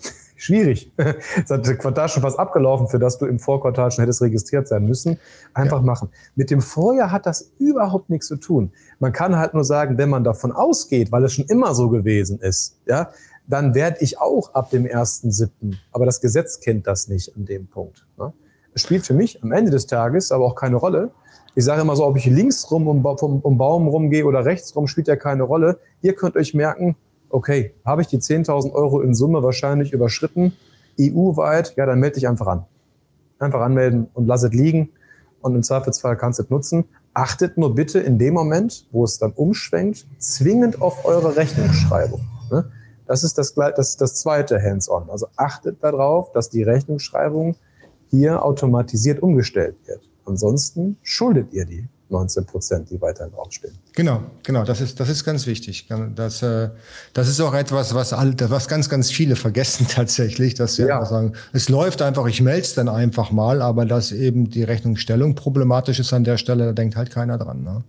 schwierig. 0.41 0.91
Es 1.43 1.49
hat 1.49 1.63
Quartal 1.79 2.09
schon 2.09 2.23
fast 2.23 2.39
abgelaufen, 2.39 2.87
für 2.87 2.99
das 2.99 3.17
du 3.17 3.25
im 3.25 3.39
Vorquartal 3.39 3.91
schon 3.91 4.03
hättest 4.03 4.21
registriert 4.21 4.67
sein 4.67 4.85
müssen. 4.85 5.19
Einfach 5.53 5.79
ja. 5.79 5.85
machen. 5.85 6.09
Mit 6.35 6.49
dem 6.49 6.61
Vorjahr 6.61 7.11
hat 7.11 7.25
das 7.25 7.51
überhaupt 7.59 8.09
nichts 8.09 8.27
zu 8.27 8.37
tun. 8.37 8.71
Man 8.99 9.13
kann 9.13 9.37
halt 9.37 9.53
nur 9.53 9.63
sagen, 9.63 9.97
wenn 9.97 10.09
man 10.09 10.23
davon 10.23 10.51
ausgeht, 10.51 11.11
weil 11.11 11.23
es 11.23 11.33
schon 11.33 11.45
immer 11.45 11.75
so 11.75 11.89
gewesen 11.89 12.39
ist, 12.39 12.77
ja, 12.85 13.11
dann 13.47 13.75
werde 13.75 13.97
ich 14.01 14.19
auch 14.19 14.53
ab 14.53 14.69
dem 14.71 14.85
1.7. 14.85 15.75
Aber 15.91 16.05
das 16.05 16.21
Gesetz 16.21 16.59
kennt 16.59 16.87
das 16.87 17.07
nicht 17.07 17.35
an 17.35 17.45
dem 17.45 17.67
Punkt. 17.67 18.05
Ne? 18.17 18.33
Es 18.73 18.81
spielt 18.81 19.05
für 19.05 19.13
mich 19.13 19.43
am 19.43 19.51
Ende 19.51 19.71
des 19.71 19.87
Tages 19.87 20.31
aber 20.31 20.45
auch 20.45 20.55
keine 20.55 20.77
Rolle. 20.77 21.11
Ich 21.53 21.65
sage 21.65 21.81
immer 21.81 21.95
so, 21.95 22.05
ob 22.05 22.15
ich 22.15 22.25
links 22.25 22.71
rum 22.71 22.87
um, 22.87 23.05
um, 23.05 23.39
um 23.41 23.57
Baum 23.57 23.87
rumgehe 23.87 24.25
oder 24.25 24.45
rechts 24.45 24.73
rum, 24.75 24.87
spielt 24.87 25.07
ja 25.07 25.17
keine 25.17 25.43
Rolle. 25.43 25.79
Ihr 26.01 26.13
könnt 26.13 26.37
euch 26.37 26.53
merken, 26.53 26.95
okay, 27.31 27.73
habe 27.85 28.01
ich 28.01 28.07
die 28.07 28.19
10.000 28.19 28.71
Euro 28.73 29.01
in 29.01 29.13
Summe 29.13 29.43
wahrscheinlich 29.43 29.93
überschritten, 29.93 30.53
EU-weit, 30.99 31.75
ja, 31.77 31.85
dann 31.85 31.99
melde 31.99 32.15
dich 32.15 32.27
einfach 32.27 32.47
an. 32.47 32.65
Einfach 33.39 33.61
anmelden 33.61 34.07
und 34.13 34.27
lass 34.27 34.43
es 34.43 34.51
liegen 34.51 34.89
und 35.41 35.55
im 35.55 35.63
Zweifelsfall 35.63 36.17
kannst 36.17 36.39
du 36.39 36.43
es 36.43 36.49
nutzen. 36.49 36.85
Achtet 37.13 37.57
nur 37.57 37.75
bitte 37.75 37.99
in 37.99 38.17
dem 38.19 38.33
Moment, 38.33 38.87
wo 38.91 39.03
es 39.03 39.17
dann 39.17 39.31
umschwenkt, 39.31 40.05
zwingend 40.17 40.81
auf 40.81 41.05
eure 41.05 41.35
Rechnungsschreibung. 41.35 42.21
Ne? 42.51 42.71
Das 43.05 43.23
ist 43.23 43.37
das, 43.37 43.53
das, 43.53 43.97
das 43.97 44.15
zweite 44.15 44.61
Hands-on. 44.61 45.09
Also 45.09 45.27
achtet 45.35 45.83
darauf, 45.83 46.31
dass 46.31 46.49
die 46.49 46.63
Rechnungsschreibung 46.63 47.55
hier 48.09 48.43
automatisiert 48.45 49.21
umgestellt 49.21 49.75
wird. 49.85 50.07
Ansonsten 50.25 50.97
schuldet 51.01 51.51
ihr 51.51 51.65
die. 51.65 51.87
19 52.11 52.45
Prozent, 52.45 52.89
die 52.89 53.01
weiterhin 53.01 53.33
draufstehen. 53.33 53.73
Genau, 53.93 54.21
genau, 54.43 54.63
das 54.63 54.81
ist, 54.81 54.99
das 54.99 55.09
ist 55.09 55.23
ganz 55.23 55.47
wichtig. 55.47 55.87
Das, 56.15 56.41
äh, 56.43 56.69
das 57.13 57.27
ist 57.27 57.39
auch 57.41 57.53
etwas, 57.53 57.93
was, 57.95 58.13
all, 58.13 58.35
was 58.47 58.67
ganz, 58.67 58.89
ganz 58.89 59.11
viele 59.11 59.35
vergessen 59.35 59.87
tatsächlich, 59.89 60.53
dass 60.53 60.75
sie 60.75 60.83
ja. 60.83 61.03
sagen, 61.05 61.33
es 61.53 61.69
läuft 61.69 62.01
einfach, 62.01 62.27
ich 62.27 62.41
melde 62.41 62.61
es 62.61 62.75
dann 62.75 62.89
einfach 62.89 63.31
mal, 63.31 63.61
aber 63.61 63.85
dass 63.85 64.11
eben 64.11 64.49
die 64.49 64.63
Rechnungsstellung 64.63 65.35
problematisch 65.35 65.99
ist 65.99 66.13
an 66.13 66.23
der 66.23 66.37
Stelle, 66.37 66.67
da 66.67 66.71
denkt 66.73 66.95
halt 66.95 67.11
keiner 67.11 67.37
dran. 67.37 67.63
Ne? 67.63 67.83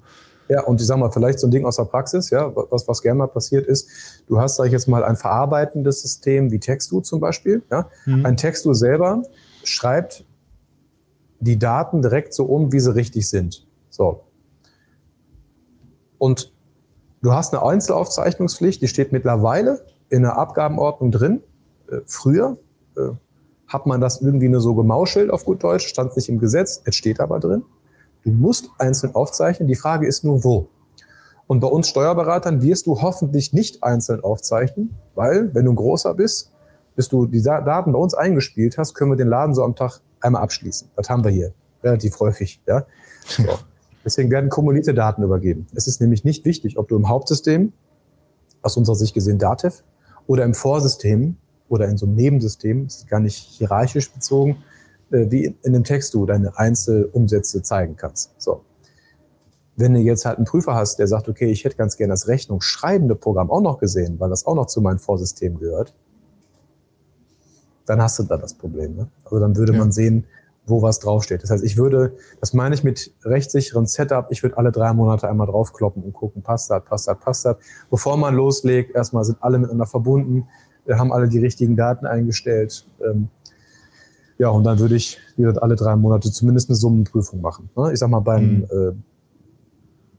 Ja, 0.48 0.62
und 0.64 0.80
ich 0.80 0.86
sag 0.86 0.98
mal, 0.98 1.10
vielleicht 1.10 1.38
so 1.40 1.46
ein 1.46 1.50
Ding 1.50 1.64
aus 1.64 1.76
der 1.76 1.84
Praxis, 1.84 2.30
ja, 2.30 2.52
was, 2.54 2.86
was 2.86 3.00
gerne 3.00 3.18
mal 3.18 3.26
passiert 3.26 3.66
ist, 3.66 3.88
du 4.28 4.38
hast, 4.38 4.56
sag 4.56 4.66
ich 4.66 4.72
jetzt 4.72 4.88
mal, 4.88 5.04
ein 5.04 5.16
verarbeitendes 5.16 6.02
System 6.02 6.50
wie 6.50 6.58
Textu 6.58 7.00
zum 7.00 7.20
Beispiel. 7.20 7.62
Ja? 7.70 7.88
Mhm. 8.04 8.26
Ein 8.26 8.36
Textu 8.36 8.74
selber 8.74 9.22
schreibt 9.64 10.24
die 11.40 11.58
Daten 11.58 12.02
direkt 12.02 12.34
so 12.34 12.44
um, 12.44 12.72
wie 12.72 12.80
sie 12.80 12.94
richtig 12.94 13.28
sind. 13.28 13.66
So. 13.92 14.24
Und 16.16 16.50
du 17.20 17.32
hast 17.32 17.52
eine 17.52 17.62
Einzelaufzeichnungspflicht, 17.62 18.80
die 18.80 18.88
steht 18.88 19.12
mittlerweile 19.12 19.84
in 20.08 20.22
der 20.22 20.38
Abgabenordnung 20.38 21.10
drin. 21.10 21.42
Äh, 21.90 21.98
früher 22.06 22.56
äh, 22.96 23.10
hat 23.66 23.86
man 23.86 24.00
das 24.00 24.22
irgendwie 24.22 24.48
nur 24.48 24.62
so 24.62 24.74
gemauschelt 24.74 25.30
auf 25.30 25.44
gut 25.44 25.62
Deutsch, 25.62 25.86
stand 25.86 26.16
nicht 26.16 26.30
im 26.30 26.38
Gesetz, 26.38 26.80
es 26.84 26.94
steht 26.94 27.20
aber 27.20 27.38
drin. 27.38 27.64
Du 28.24 28.30
musst 28.30 28.70
einzeln 28.78 29.14
aufzeichnen. 29.14 29.68
Die 29.68 29.74
Frage 29.74 30.06
ist 30.06 30.24
nur, 30.24 30.42
wo. 30.42 30.68
Und 31.46 31.60
bei 31.60 31.68
uns 31.68 31.88
Steuerberatern 31.88 32.62
wirst 32.62 32.86
du 32.86 33.02
hoffentlich 33.02 33.52
nicht 33.52 33.82
einzeln 33.82 34.24
aufzeichnen, 34.24 34.94
weil 35.14 35.54
wenn 35.54 35.66
du 35.66 35.72
ein 35.72 35.76
großer 35.76 36.14
bist, 36.14 36.50
bis 36.96 37.08
du 37.08 37.26
die 37.26 37.42
Daten 37.42 37.92
bei 37.92 37.98
uns 37.98 38.14
eingespielt 38.14 38.78
hast, 38.78 38.94
können 38.94 39.10
wir 39.10 39.16
den 39.16 39.28
Laden 39.28 39.54
so 39.54 39.62
am 39.62 39.76
Tag 39.76 40.00
einmal 40.20 40.42
abschließen. 40.42 40.88
Das 40.96 41.10
haben 41.10 41.24
wir 41.24 41.30
hier 41.30 41.52
relativ 41.82 42.18
häufig. 42.20 42.62
Ja? 42.66 42.86
So. 43.26 43.58
Deswegen 44.04 44.30
werden 44.30 44.50
kumulierte 44.50 44.94
Daten 44.94 45.22
übergeben. 45.22 45.66
Es 45.74 45.86
ist 45.86 46.00
nämlich 46.00 46.24
nicht 46.24 46.44
wichtig, 46.44 46.78
ob 46.78 46.88
du 46.88 46.96
im 46.96 47.08
Hauptsystem, 47.08 47.72
aus 48.62 48.76
unserer 48.76 48.96
Sicht 48.96 49.14
gesehen 49.14 49.38
Datev, 49.38 49.82
oder 50.26 50.44
im 50.44 50.54
Vorsystem 50.54 51.36
oder 51.68 51.88
in 51.88 51.96
so 51.96 52.06
einem 52.06 52.14
Nebensystem, 52.14 52.84
das 52.84 52.98
ist 52.98 53.08
gar 53.08 53.20
nicht 53.20 53.36
hierarchisch 53.36 54.12
bezogen, 54.12 54.62
äh, 55.10 55.30
wie 55.30 55.56
in 55.62 55.72
dem 55.72 55.84
Text 55.84 56.14
du 56.14 56.26
deine 56.26 56.56
Einzelumsätze 56.58 57.62
zeigen 57.62 57.96
kannst. 57.96 58.30
So. 58.38 58.62
Wenn 59.76 59.94
du 59.94 60.00
jetzt 60.00 60.24
halt 60.24 60.36
einen 60.36 60.46
Prüfer 60.46 60.74
hast, 60.74 60.98
der 60.98 61.06
sagt, 61.06 61.28
okay, 61.28 61.50
ich 61.50 61.64
hätte 61.64 61.76
ganz 61.76 61.96
gerne 61.96 62.12
das 62.12 62.28
rechnungsschreibende 62.28 63.14
Programm 63.14 63.50
auch 63.50 63.62
noch 63.62 63.78
gesehen, 63.78 64.20
weil 64.20 64.30
das 64.30 64.46
auch 64.46 64.54
noch 64.54 64.66
zu 64.66 64.80
meinem 64.80 64.98
Vorsystem 64.98 65.58
gehört, 65.58 65.94
dann 67.86 68.00
hast 68.00 68.18
du 68.18 68.24
da 68.24 68.36
das 68.36 68.54
Problem. 68.54 68.94
Ne? 68.94 69.08
Also 69.24 69.40
dann 69.40 69.56
würde 69.56 69.72
ja. 69.72 69.78
man 69.78 69.92
sehen, 69.92 70.24
wo 70.66 70.82
was 70.82 71.00
draufsteht. 71.00 71.42
Das 71.42 71.50
heißt, 71.50 71.64
ich 71.64 71.76
würde, 71.76 72.14
das 72.40 72.52
meine 72.52 72.74
ich 72.74 72.84
mit 72.84 73.12
rechtssicherem 73.24 73.86
Setup, 73.86 74.26
ich 74.30 74.42
würde 74.42 74.56
alle 74.58 74.70
drei 74.70 74.92
Monate 74.92 75.28
einmal 75.28 75.46
draufkloppen 75.46 76.02
und 76.02 76.12
gucken, 76.12 76.42
passt 76.42 76.70
das, 76.70 76.84
passt 76.84 77.08
das, 77.08 77.18
passt 77.18 77.44
das. 77.44 77.56
Bevor 77.90 78.16
man 78.16 78.34
loslegt, 78.34 78.94
erstmal 78.94 79.24
sind 79.24 79.38
alle 79.40 79.58
miteinander 79.58 79.86
verbunden, 79.86 80.46
wir 80.84 80.98
haben 80.98 81.12
alle 81.12 81.28
die 81.28 81.38
richtigen 81.38 81.76
Daten 81.76 82.06
eingestellt. 82.06 82.86
Ähm, 83.04 83.28
ja, 84.38 84.48
und 84.48 84.64
dann 84.64 84.78
würde 84.78 84.96
ich 84.96 85.18
wie 85.36 85.42
gesagt, 85.42 85.62
alle 85.62 85.76
drei 85.76 85.96
Monate 85.96 86.30
zumindest 86.30 86.68
eine 86.68 86.76
Summenprüfung 86.76 87.40
machen. 87.40 87.70
Ne? 87.76 87.92
Ich 87.92 87.98
sag 87.98 88.10
mal, 88.10 88.20
beim, 88.20 88.66
mhm. 88.70 89.02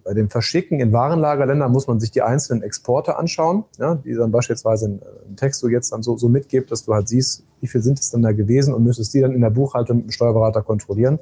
Bei 0.04 0.14
dem 0.14 0.30
Verschicken 0.30 0.80
in 0.80 0.92
Warenlagerländern 0.92 1.72
muss 1.72 1.88
man 1.88 2.00
sich 2.00 2.12
die 2.12 2.22
einzelnen 2.22 2.62
Exporte 2.62 3.18
anschauen, 3.18 3.64
ja, 3.80 3.96
die 3.96 4.14
dann 4.14 4.32
beispielsweise 4.32 4.88
ein, 4.88 5.02
ein 5.30 5.36
Text 5.36 5.64
du 5.64 5.70
jetzt 5.70 5.92
dann 5.92 6.04
so, 6.04 6.18
so 6.18 6.30
mitgibt, 6.30 6.72
dass 6.72 6.86
du 6.86 6.94
halt 6.94 7.08
siehst, 7.08 7.44
wie 7.62 7.68
viel 7.68 7.82
sind 7.82 8.00
es 8.00 8.12
dann 8.12 8.22
da 8.22 8.32
gewesen 8.32 8.74
und 8.74 8.84
müsstest 8.84 9.14
die 9.14 9.22
dann 9.22 9.34
in 9.34 9.42
der 9.42 9.50
Buchhaltung 9.50 9.98
mit 9.98 10.08
dem 10.08 10.12
Steuerberater 10.12 10.62
kontrollieren. 10.62 11.20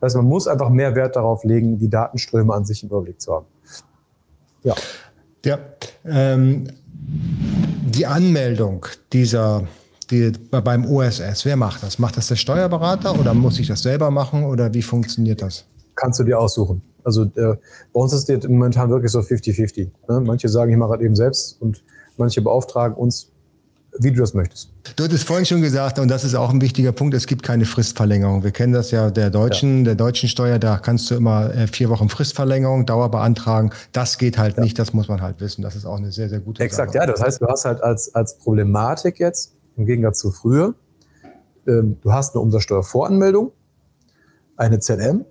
Das 0.00 0.08
heißt, 0.08 0.16
man 0.16 0.26
muss 0.26 0.48
einfach 0.48 0.68
mehr 0.68 0.94
Wert 0.94 1.16
darauf 1.16 1.44
legen, 1.44 1.78
die 1.78 1.88
Datenströme 1.88 2.52
an 2.52 2.64
sich 2.64 2.82
im 2.82 2.88
Überblick 2.88 3.20
zu 3.20 3.34
haben. 3.34 3.46
Ja. 4.64 4.74
Ja. 5.44 5.58
Ähm, 6.04 6.68
die 6.96 8.06
Anmeldung 8.06 8.86
dieser 9.12 9.68
die, 10.10 10.32
beim 10.50 10.84
OSS, 10.86 11.44
wer 11.44 11.56
macht 11.56 11.82
das? 11.82 11.98
Macht 11.98 12.16
das 12.16 12.28
der 12.28 12.36
Steuerberater 12.36 13.18
oder 13.18 13.32
muss 13.34 13.58
ich 13.58 13.68
das 13.68 13.82
selber 13.82 14.10
machen 14.10 14.44
oder 14.44 14.72
wie 14.74 14.82
funktioniert 14.82 15.40
das? 15.40 15.64
Kannst 15.94 16.20
du 16.20 16.24
dir 16.24 16.38
aussuchen. 16.38 16.82
Also 17.04 17.24
äh, 17.24 17.56
bei 17.92 18.00
uns 18.00 18.12
ist 18.12 18.28
es 18.28 18.48
momentan 18.48 18.90
wirklich 18.90 19.12
so 19.12 19.20
50-50. 19.20 19.90
Ne? 20.08 20.20
Manche 20.20 20.48
sagen, 20.48 20.72
ich 20.72 20.78
mache 20.78 20.94
das 20.94 21.02
eben 21.02 21.14
selbst 21.14 21.60
und 21.60 21.84
manche 22.16 22.40
beauftragen 22.40 22.96
uns, 22.96 23.30
wie 23.98 24.10
du 24.10 24.20
das 24.20 24.34
möchtest. 24.34 24.70
Du 24.96 25.04
hattest 25.04 25.24
vorhin 25.24 25.46
schon 25.46 25.62
gesagt, 25.62 25.98
und 25.98 26.08
das 26.08 26.24
ist 26.24 26.34
auch 26.34 26.50
ein 26.50 26.60
wichtiger 26.60 26.92
Punkt, 26.92 27.14
es 27.14 27.26
gibt 27.26 27.42
keine 27.42 27.64
Fristverlängerung. 27.64 28.42
Wir 28.42 28.50
kennen 28.50 28.72
das 28.72 28.90
ja 28.90 29.10
der 29.10 29.30
deutschen, 29.30 29.78
ja. 29.78 29.84
der 29.84 29.94
deutschen 29.94 30.28
Steuer, 30.28 30.58
da 30.58 30.78
kannst 30.78 31.10
du 31.10 31.14
immer 31.14 31.54
äh, 31.54 31.66
vier 31.66 31.90
Wochen 31.90 32.08
Fristverlängerung, 32.08 32.86
Dauer 32.86 33.10
beantragen. 33.10 33.70
Das 33.92 34.18
geht 34.18 34.38
halt 34.38 34.56
ja. 34.56 34.62
nicht, 34.62 34.78
das 34.78 34.92
muss 34.92 35.08
man 35.08 35.22
halt 35.22 35.40
wissen. 35.40 35.62
Das 35.62 35.76
ist 35.76 35.84
auch 35.84 35.98
eine 35.98 36.10
sehr, 36.10 36.28
sehr 36.28 36.40
gute 36.40 36.62
Exakt, 36.62 36.92
Sache. 36.92 37.04
ja. 37.04 37.10
Das 37.10 37.22
heißt, 37.22 37.40
du 37.40 37.46
hast 37.46 37.64
halt 37.66 37.82
als, 37.82 38.14
als 38.14 38.38
Problematik 38.38 39.20
jetzt, 39.20 39.54
im 39.76 39.86
Gegensatz 39.86 40.18
zu 40.18 40.30
früher, 40.32 40.74
ähm, 41.66 41.98
du 42.00 42.12
hast 42.12 42.34
eine 42.34 42.42
Umsatzsteuervoranmeldung, 42.42 43.52
eine 44.56 44.78
ZM 44.80 45.24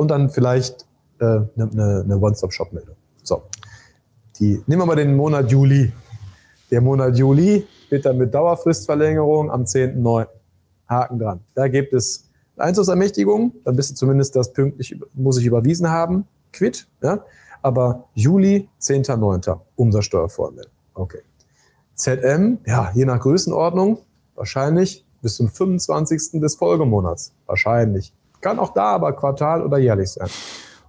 und 0.00 0.08
dann 0.08 0.30
vielleicht 0.30 0.86
äh, 1.18 1.24
eine, 1.24 2.02
eine 2.04 2.18
One-Stop-Shop-Meldung. 2.18 2.96
So. 3.22 3.42
Die, 4.38 4.62
nehmen 4.66 4.80
wir 4.80 4.86
mal 4.86 4.96
den 4.96 5.14
Monat 5.14 5.50
Juli. 5.52 5.92
Der 6.70 6.80
Monat 6.80 7.18
Juli 7.18 7.66
wird 7.90 8.06
dann 8.06 8.16
mit 8.16 8.32
Dauerfristverlängerung 8.32 9.50
am 9.50 9.64
10.9. 9.64 10.26
Haken 10.88 11.18
dran. 11.18 11.40
Da 11.54 11.68
gibt 11.68 11.92
es 11.92 12.30
Einzugsermächtigung, 12.56 13.52
dann 13.62 13.76
bist 13.76 13.90
du 13.90 13.94
zumindest 13.94 14.34
das 14.36 14.54
pünktlich, 14.54 14.98
muss 15.12 15.36
ich 15.36 15.44
überwiesen 15.44 15.90
haben, 15.90 16.26
quitt. 16.50 16.88
Ja? 17.02 17.22
Aber 17.60 18.08
Juli, 18.14 18.70
10.9. 18.80 19.60
Umsatzsteuervoranmeldung. 19.76 20.72
Okay. 20.94 21.20
ZM, 21.94 22.58
ja, 22.66 22.90
je 22.94 23.04
nach 23.04 23.20
Größenordnung, 23.20 23.98
wahrscheinlich 24.34 25.04
bis 25.20 25.36
zum 25.36 25.48
25. 25.48 26.40
des 26.40 26.54
Folgemonats. 26.54 27.34
Wahrscheinlich. 27.44 28.14
Kann 28.40 28.58
auch 28.58 28.72
da 28.72 28.84
aber 28.84 29.12
Quartal 29.12 29.62
oder 29.62 29.78
jährlich 29.78 30.10
sein. 30.10 30.28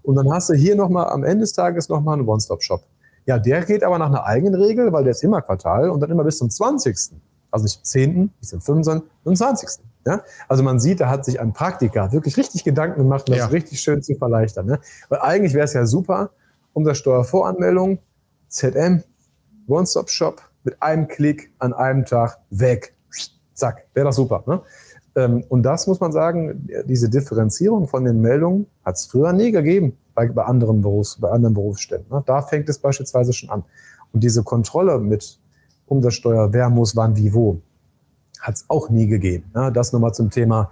Und 0.03 0.15
dann 0.15 0.31
hast 0.31 0.49
du 0.49 0.53
hier 0.53 0.75
nochmal 0.75 1.09
am 1.09 1.23
Ende 1.23 1.41
des 1.41 1.53
Tages 1.53 1.89
nochmal 1.89 2.17
einen 2.17 2.27
One-Stop-Shop. 2.27 2.81
Ja, 3.25 3.37
der 3.37 3.63
geht 3.65 3.83
aber 3.83 3.99
nach 3.99 4.07
einer 4.07 4.25
eigenen 4.25 4.55
Regel, 4.55 4.91
weil 4.91 5.03
der 5.03 5.11
ist 5.11 5.23
immer 5.23 5.41
Quartal 5.41 5.89
und 5.89 5.99
dann 5.99 6.09
immer 6.09 6.23
bis 6.23 6.37
zum 6.37 6.49
20. 6.49 7.11
Also 7.51 7.63
nicht 7.63 7.75
zum 7.75 7.83
10., 7.83 8.33
nicht 8.39 8.49
zum 8.49 8.61
25., 8.61 8.85
sondern 8.85 9.09
zum 9.23 9.35
20. 9.35 9.69
Ja? 10.05 10.21
Also 10.47 10.63
man 10.63 10.79
sieht, 10.79 10.99
da 11.01 11.09
hat 11.09 11.25
sich 11.25 11.39
ein 11.39 11.53
Praktiker 11.53 12.11
wirklich 12.11 12.37
richtig 12.37 12.63
Gedanken 12.63 12.97
gemacht, 12.99 13.29
das 13.29 13.37
ja. 13.37 13.45
richtig 13.47 13.81
schön 13.81 14.01
zu 14.01 14.15
verleichtern. 14.15 14.65
Ne? 14.65 14.79
Weil 15.09 15.19
eigentlich 15.19 15.53
wäre 15.53 15.65
es 15.65 15.73
ja 15.73 15.85
super, 15.85 16.31
Umsatzsteuervoranmeldung, 16.73 17.99
ZM, 18.47 19.03
One-Stop-Shop, 19.67 20.41
mit 20.63 20.81
einem 20.81 21.07
Klick 21.07 21.51
an 21.59 21.73
einem 21.73 22.05
Tag 22.05 22.39
weg. 22.49 22.95
Zack, 23.53 23.85
wäre 23.93 24.07
doch 24.07 24.13
super. 24.13 24.43
Ne? 24.47 24.61
Ähm, 25.16 25.43
und 25.49 25.64
das 25.64 25.88
muss 25.88 25.99
man 25.99 26.12
sagen, 26.12 26.68
diese 26.86 27.09
Differenzierung 27.09 27.88
von 27.88 28.05
den 28.05 28.22
Meldungen 28.22 28.68
hat 28.84 28.95
es 28.95 29.05
früher 29.05 29.34
nie 29.34 29.51
gegeben 29.51 29.97
bei, 30.14 30.28
bei, 30.28 30.43
anderen, 30.43 30.82
Berufs-, 30.82 31.20
bei 31.20 31.30
anderen 31.30 31.53
Berufsständen. 31.53 32.07
Ne? 32.12 32.24
Da 32.26 32.41
fängt 32.41 32.70
es 32.70 32.80
beispielsweise 32.80 33.34
schon 33.34 33.49
an. 33.49 33.64
Und 34.14 34.24
diese 34.24 34.43
Kontrolle 34.43 34.99
mit 34.99 35.39
Umsatzsteuer, 35.88 36.53
wer 36.53 36.70
muss 36.70 36.95
wann, 36.95 37.16
wie, 37.16 37.34
wo, 37.34 37.62
hat 38.39 38.55
es 38.55 38.66
auch 38.70 38.89
nie 38.89 39.07
gegeben. 39.07 39.51
Ne? 39.53 39.72
Das 39.72 39.93
nochmal 39.93 40.14
zum 40.14 40.30
Thema, 40.30 40.72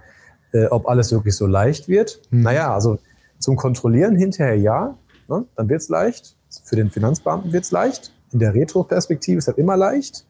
äh, 0.52 0.66
ob 0.66 0.88
alles 0.88 1.12
wirklich 1.12 1.36
so 1.36 1.46
leicht 1.46 1.88
wird. 1.88 2.22
Hm. 2.30 2.42
Naja, 2.42 2.74
also 2.74 2.98
zum 3.38 3.56
Kontrollieren 3.56 4.16
hinterher 4.16 4.56
ja, 4.56 4.98
ne? 5.28 5.44
dann 5.56 5.68
wird 5.68 5.82
es 5.82 5.88
leicht. 5.88 6.36
Für 6.64 6.76
den 6.76 6.90
Finanzbeamten 6.90 7.52
wird 7.52 7.64
es 7.64 7.70
leicht. 7.70 8.12
In 8.32 8.38
der 8.38 8.54
Retro-Perspektive 8.54 9.38
ist 9.38 9.48
das 9.48 9.56
immer 9.56 9.76
leicht. 9.76 10.26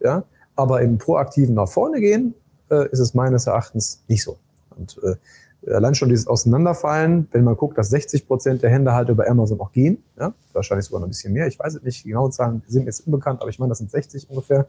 Ja? 0.00 0.24
Aber 0.56 0.80
im 0.80 0.98
Proaktiven 0.98 1.54
nach 1.54 1.68
vorne 1.68 2.00
gehen, 2.00 2.34
äh, 2.70 2.88
ist 2.90 2.98
es 2.98 3.14
meines 3.14 3.46
Erachtens 3.46 4.02
nicht 4.08 4.22
so. 4.22 4.36
Und 4.76 4.98
äh, 5.02 5.16
allein 5.72 5.94
schon 5.94 6.08
dieses 6.08 6.26
Auseinanderfallen, 6.26 7.28
wenn 7.32 7.44
man 7.44 7.56
guckt, 7.56 7.76
dass 7.78 7.90
60 7.90 8.26
Prozent 8.26 8.62
der 8.62 8.70
Hände 8.70 8.94
halt 8.94 9.08
über 9.08 9.28
Amazon 9.28 9.60
auch 9.60 9.72
gehen, 9.72 9.98
ja, 10.18 10.32
wahrscheinlich 10.52 10.86
sogar 10.86 11.00
noch 11.00 11.06
ein 11.06 11.10
bisschen 11.10 11.32
mehr, 11.32 11.46
ich 11.46 11.58
weiß 11.58 11.76
es 11.76 11.82
nicht, 11.82 12.04
genau 12.04 12.28
Zahlen 12.28 12.62
sind 12.66 12.86
jetzt 12.86 13.06
unbekannt, 13.06 13.40
aber 13.40 13.50
ich 13.50 13.58
meine, 13.58 13.70
das 13.70 13.78
sind 13.78 13.90
60 13.90 14.30
ungefähr. 14.30 14.66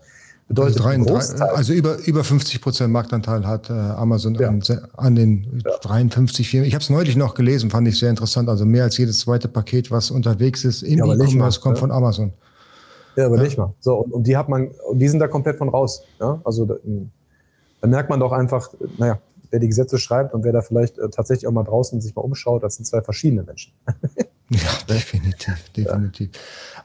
Bedeutet 0.47 0.77
also, 0.77 0.89
33, 0.89 1.41
also 1.41 1.73
über, 1.73 1.97
über 2.07 2.23
50 2.23 2.59
Prozent 2.59 2.91
Marktanteil 2.91 3.45
hat 3.45 3.69
äh, 3.69 3.73
Amazon 3.73 4.33
ja. 4.33 4.47
an, 4.47 4.63
an, 4.97 5.15
den 5.15 5.61
ja. 5.63 5.77
53 5.79 6.49
Firmen. 6.49 6.67
Ich 6.67 6.73
habe 6.73 6.81
es 6.81 6.89
neulich 6.89 7.15
noch 7.15 7.35
gelesen, 7.35 7.69
fand 7.69 7.87
ich 7.87 7.99
sehr 7.99 8.09
interessant. 8.09 8.49
Also 8.49 8.65
mehr 8.65 8.83
als 8.83 8.97
jedes 8.97 9.19
zweite 9.19 9.47
Paket, 9.47 9.91
was 9.91 10.09
unterwegs 10.09 10.65
ist 10.65 10.81
im 10.81 10.97
ja, 10.97 11.05
E-Commerce, 11.05 11.59
kommt 11.59 11.77
von 11.77 11.91
Amazon. 11.91 12.33
Ja, 13.15 13.27
aber 13.27 13.37
nicht 13.37 13.59
mal. 13.59 13.75
So, 13.79 13.97
und, 13.97 14.11
und, 14.11 14.23
die 14.25 14.37
hat 14.37 14.49
man, 14.49 14.69
und 14.89 14.97
die 14.97 15.07
sind 15.07 15.19
da 15.19 15.27
komplett 15.27 15.57
von 15.57 15.69
raus. 15.69 16.01
Ja? 16.19 16.41
Also 16.43 16.79
da, 17.81 17.87
da 17.87 17.87
merkt 17.87 18.09
man 18.09 18.19
doch 18.19 18.31
einfach, 18.31 18.69
naja, 18.97 19.19
wer 19.51 19.59
die 19.59 19.67
Gesetze 19.67 19.97
schreibt 19.97 20.33
und 20.33 20.43
wer 20.43 20.53
da 20.53 20.61
vielleicht 20.61 20.97
äh, 20.97 21.09
tatsächlich 21.09 21.47
auch 21.47 21.51
mal 21.51 21.63
draußen 21.63 21.99
sich 22.01 22.15
mal 22.15 22.21
umschaut, 22.21 22.63
das 22.63 22.75
sind 22.75 22.85
zwei 22.85 23.01
verschiedene 23.01 23.43
Menschen. 23.43 23.73
ja, 24.49 24.59
definitiv, 24.87 25.55
definitiv. 25.75 26.29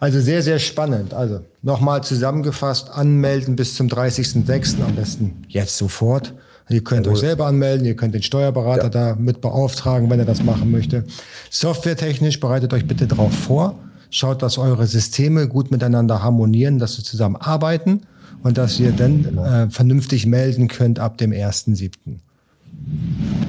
Also 0.01 0.20
sehr, 0.20 0.42
sehr 0.42 0.59
spannend. 0.59 1.14
Also 1.14 1.40
nochmal 1.62 2.03
zusammengefasst, 2.03 2.90
anmelden 2.90 3.57
bis 3.57 3.74
zum 3.74 3.88
30.06. 3.88 4.82
am 4.82 4.95
besten 4.95 5.45
jetzt 5.49 5.76
sofort. 5.76 6.34
Ihr 6.70 6.82
könnt 6.82 7.05
Jawohl. 7.05 7.16
euch 7.16 7.20
selber 7.20 7.47
anmelden, 7.47 7.84
ihr 7.84 7.95
könnt 7.95 8.14
den 8.14 8.22
Steuerberater 8.22 8.84
ja. 8.84 8.88
da 8.88 9.14
mit 9.14 9.42
beauftragen, 9.42 10.09
wenn 10.09 10.18
er 10.18 10.24
das 10.24 10.42
machen 10.42 10.70
möchte. 10.70 11.05
Softwaretechnisch 11.51 12.40
bereitet 12.40 12.72
euch 12.72 12.86
bitte 12.86 13.07
darauf 13.07 13.34
vor. 13.34 13.78
Schaut, 14.09 14.42
dass 14.42 14.57
eure 14.57 14.86
Systeme 14.86 15.47
gut 15.49 15.70
miteinander 15.70 16.22
harmonieren, 16.22 16.78
dass 16.78 16.95
sie 16.95 17.03
zusammen 17.03 17.36
arbeiten 17.36 18.03
und 18.45 18.59
dass 18.59 18.78
ihr 18.78 18.92
dann 18.92 19.38
äh, 19.38 19.70
vernünftig 19.70 20.26
melden 20.26 20.68
könnt 20.68 21.01
ab 21.01 21.18
dem 21.18 21.32
1.7. 21.32 21.90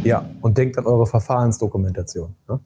Ja, 0.04 0.28
und 0.42 0.58
denkt 0.58 0.78
an 0.78 0.86
eure 0.86 1.06
Verfahrensdokumentation. 1.06 2.34
Ne? 2.48 2.60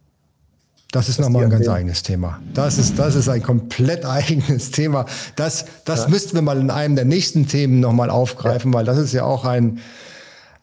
Das 0.91 1.09
ist 1.09 1.19
nochmal 1.19 1.43
ein 1.43 1.49
ganz 1.49 1.67
eigenes 1.67 2.03
Thema. 2.03 2.39
Das 2.53 2.77
ist, 2.77 2.97
das 2.99 3.15
ist 3.15 3.29
ein 3.29 3.41
komplett 3.41 4.05
eigenes 4.05 4.69
Thema. 4.71 5.05
Das, 5.35 5.65
das 5.85 6.03
ja. 6.03 6.09
müssten 6.09 6.35
wir 6.35 6.41
mal 6.43 6.59
in 6.59 6.69
einem 6.69 6.95
der 6.95 7.05
nächsten 7.05 7.47
Themen 7.47 7.79
nochmal 7.79 8.11
aufgreifen, 8.11 8.71
ja. 8.71 8.77
weil 8.77 8.85
das 8.85 8.99
ist 8.99 9.11
ja 9.13 9.23
auch 9.23 9.43
ein, 9.45 9.79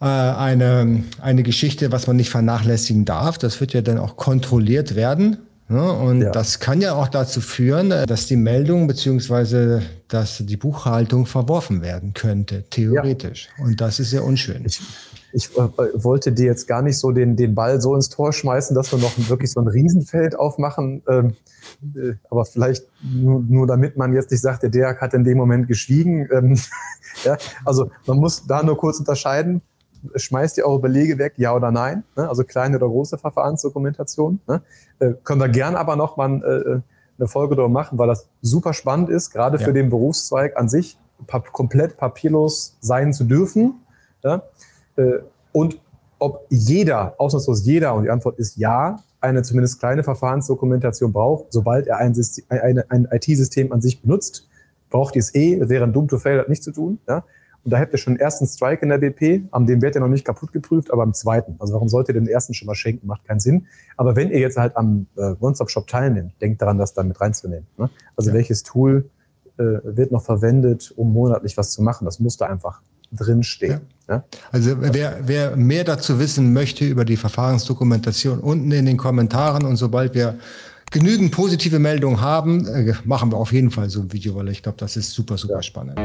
äh, 0.00 0.04
eine, 0.04 1.02
eine 1.20 1.42
Geschichte, 1.42 1.90
was 1.90 2.06
man 2.06 2.14
nicht 2.14 2.30
vernachlässigen 2.30 3.04
darf. 3.04 3.38
Das 3.38 3.60
wird 3.60 3.72
ja 3.72 3.82
dann 3.82 3.98
auch 3.98 4.16
kontrolliert 4.16 4.94
werden. 4.94 5.38
Ne? 5.68 5.92
Und 5.92 6.22
ja. 6.22 6.30
das 6.30 6.60
kann 6.60 6.80
ja 6.80 6.94
auch 6.94 7.08
dazu 7.08 7.40
führen, 7.40 7.90
dass 7.90 8.26
die 8.26 8.36
Meldung 8.36 8.86
beziehungsweise 8.86 9.82
dass 10.08 10.38
die 10.38 10.56
Buchhaltung 10.56 11.26
verworfen 11.26 11.82
werden 11.82 12.14
könnte, 12.14 12.64
theoretisch. 12.70 13.48
Und 13.58 13.80
das 13.80 13.98
ist 13.98 14.12
ja 14.12 14.20
unschön. 14.20 14.64
Ich, 14.64 14.80
ich 15.32 15.50
äh, 15.56 15.68
wollte 15.94 16.32
dir 16.32 16.46
jetzt 16.46 16.68
gar 16.68 16.82
nicht 16.82 16.98
so 16.98 17.10
den, 17.10 17.34
den 17.34 17.56
Ball 17.56 17.80
so 17.80 17.96
ins 17.96 18.08
Tor 18.08 18.32
schmeißen, 18.32 18.76
dass 18.76 18.92
wir 18.92 19.00
noch 19.00 19.12
wirklich 19.28 19.50
so 19.50 19.60
ein 19.60 19.66
Riesenfeld 19.66 20.38
aufmachen. 20.38 21.02
Ähm, 21.08 21.34
äh, 21.96 22.14
aber 22.30 22.44
vielleicht 22.44 22.84
nur, 23.02 23.40
nur 23.40 23.66
damit 23.66 23.96
man 23.96 24.12
jetzt 24.12 24.30
nicht 24.30 24.40
sagt, 24.40 24.62
der 24.62 24.70
DEAG 24.70 25.00
hat 25.00 25.14
in 25.14 25.24
dem 25.24 25.36
Moment 25.36 25.66
geschwiegen. 25.66 26.28
Ähm, 26.32 26.56
ja, 27.24 27.36
also 27.64 27.90
man 28.06 28.18
muss 28.18 28.46
da 28.46 28.62
nur 28.62 28.78
kurz 28.78 29.00
unterscheiden. 29.00 29.62
Schmeißt 30.14 30.58
ihr 30.58 30.66
eure 30.66 30.80
Belege 30.80 31.18
weg, 31.18 31.34
ja 31.36 31.54
oder 31.54 31.70
nein? 31.70 32.04
Ne? 32.16 32.28
Also 32.28 32.44
kleine 32.44 32.76
oder 32.76 32.88
große 32.88 33.18
Verfahrensdokumentation. 33.18 34.40
Ne? 34.46 34.62
Äh, 34.98 35.14
können 35.24 35.40
wir 35.40 35.48
gern 35.48 35.76
aber 35.76 35.96
noch 35.96 36.16
mal 36.16 36.42
äh, 36.42 36.80
eine 37.18 37.28
Folge 37.28 37.56
darüber 37.56 37.72
machen, 37.72 37.98
weil 37.98 38.08
das 38.08 38.28
super 38.42 38.72
spannend 38.72 39.08
ist, 39.08 39.30
gerade 39.30 39.58
ja. 39.58 39.64
für 39.64 39.72
den 39.72 39.90
Berufszweig 39.90 40.56
an 40.56 40.68
sich, 40.68 40.98
pap 41.26 41.52
komplett 41.52 41.96
papierlos 41.96 42.76
sein 42.80 43.12
zu 43.12 43.24
dürfen. 43.24 43.74
Ja? 44.22 44.42
Äh, 44.96 45.20
und 45.52 45.80
ob 46.18 46.46
jeder, 46.48 47.14
ausnahmslos 47.18 47.64
jeder, 47.64 47.94
und 47.94 48.04
die 48.04 48.10
Antwort 48.10 48.38
ist 48.38 48.56
ja, 48.56 49.02
eine 49.20 49.42
zumindest 49.42 49.80
kleine 49.80 50.04
Verfahrensdokumentation 50.04 51.12
braucht, 51.12 51.46
sobald 51.50 51.86
er 51.86 51.98
ein, 51.98 52.14
ein, 52.48 52.82
ein 52.88 53.08
IT-System 53.10 53.72
an 53.72 53.80
sich 53.80 54.02
benutzt, 54.02 54.48
braucht 54.90 55.16
ihr 55.16 55.20
es 55.20 55.34
eh, 55.34 55.68
wäre 55.68 55.84
ein 55.84 55.92
dumm 55.92 56.08
to 56.08 56.18
fail, 56.18 56.36
das 56.36 56.48
nicht 56.48 56.62
zu 56.62 56.70
tun. 56.70 56.98
Ja? 57.08 57.24
Und 57.66 57.72
da 57.72 57.80
habt 57.80 57.92
ihr 57.92 57.98
schon 57.98 58.14
den 58.14 58.20
ersten 58.20 58.46
Strike 58.46 58.80
in 58.80 58.90
der 58.90 58.98
BP, 58.98 59.48
am 59.50 59.66
dem 59.66 59.82
wird 59.82 59.96
ihr 59.96 60.00
noch 60.00 60.06
nicht 60.06 60.24
kaputt 60.24 60.52
geprüft, 60.52 60.92
aber 60.92 61.02
am 61.02 61.12
zweiten. 61.12 61.56
Also 61.58 61.74
warum 61.74 61.88
solltet 61.88 62.14
ihr 62.14 62.20
den 62.20 62.28
ersten 62.28 62.54
schon 62.54 62.66
mal 62.66 62.76
schenken? 62.76 63.08
Macht 63.08 63.24
keinen 63.24 63.40
Sinn. 63.40 63.66
Aber 63.96 64.14
wenn 64.14 64.30
ihr 64.30 64.38
jetzt 64.38 64.56
halt 64.56 64.76
am 64.76 65.08
äh, 65.16 65.34
One-Stop-Shop 65.40 65.88
teilnehmt, 65.88 66.40
denkt 66.40 66.62
daran, 66.62 66.78
das 66.78 66.94
dann 66.94 67.08
mit 67.08 67.20
reinzunehmen. 67.20 67.66
Ne? 67.76 67.90
Also 68.14 68.30
ja. 68.30 68.36
welches 68.36 68.62
Tool 68.62 69.10
äh, 69.58 69.64
wird 69.82 70.12
noch 70.12 70.22
verwendet, 70.22 70.92
um 70.94 71.12
monatlich 71.12 71.56
was 71.56 71.72
zu 71.72 71.82
machen? 71.82 72.04
Das 72.04 72.20
muss 72.20 72.36
da 72.36 72.46
einfach 72.46 72.82
drinstehen. 73.10 73.80
Ja. 74.08 74.14
Ja? 74.14 74.24
Also 74.52 74.76
wer, 74.78 75.18
wer 75.24 75.56
mehr 75.56 75.82
dazu 75.82 76.20
wissen 76.20 76.52
möchte 76.52 76.84
über 76.84 77.04
die 77.04 77.16
Verfahrensdokumentation, 77.16 78.38
unten 78.38 78.70
in 78.70 78.86
den 78.86 78.96
Kommentaren 78.96 79.64
und 79.64 79.74
sobald 79.74 80.14
wir 80.14 80.38
genügend 80.92 81.32
positive 81.32 81.80
Meldungen 81.80 82.20
haben, 82.20 82.64
äh, 82.68 82.94
machen 83.04 83.32
wir 83.32 83.38
auf 83.38 83.52
jeden 83.52 83.72
Fall 83.72 83.90
so 83.90 84.02
ein 84.02 84.12
Video, 84.12 84.36
weil 84.36 84.50
ich 84.50 84.62
glaube, 84.62 84.78
das 84.78 84.96
ist 84.96 85.10
super, 85.10 85.36
super 85.36 85.54
ja. 85.54 85.62
spannend. 85.62 85.98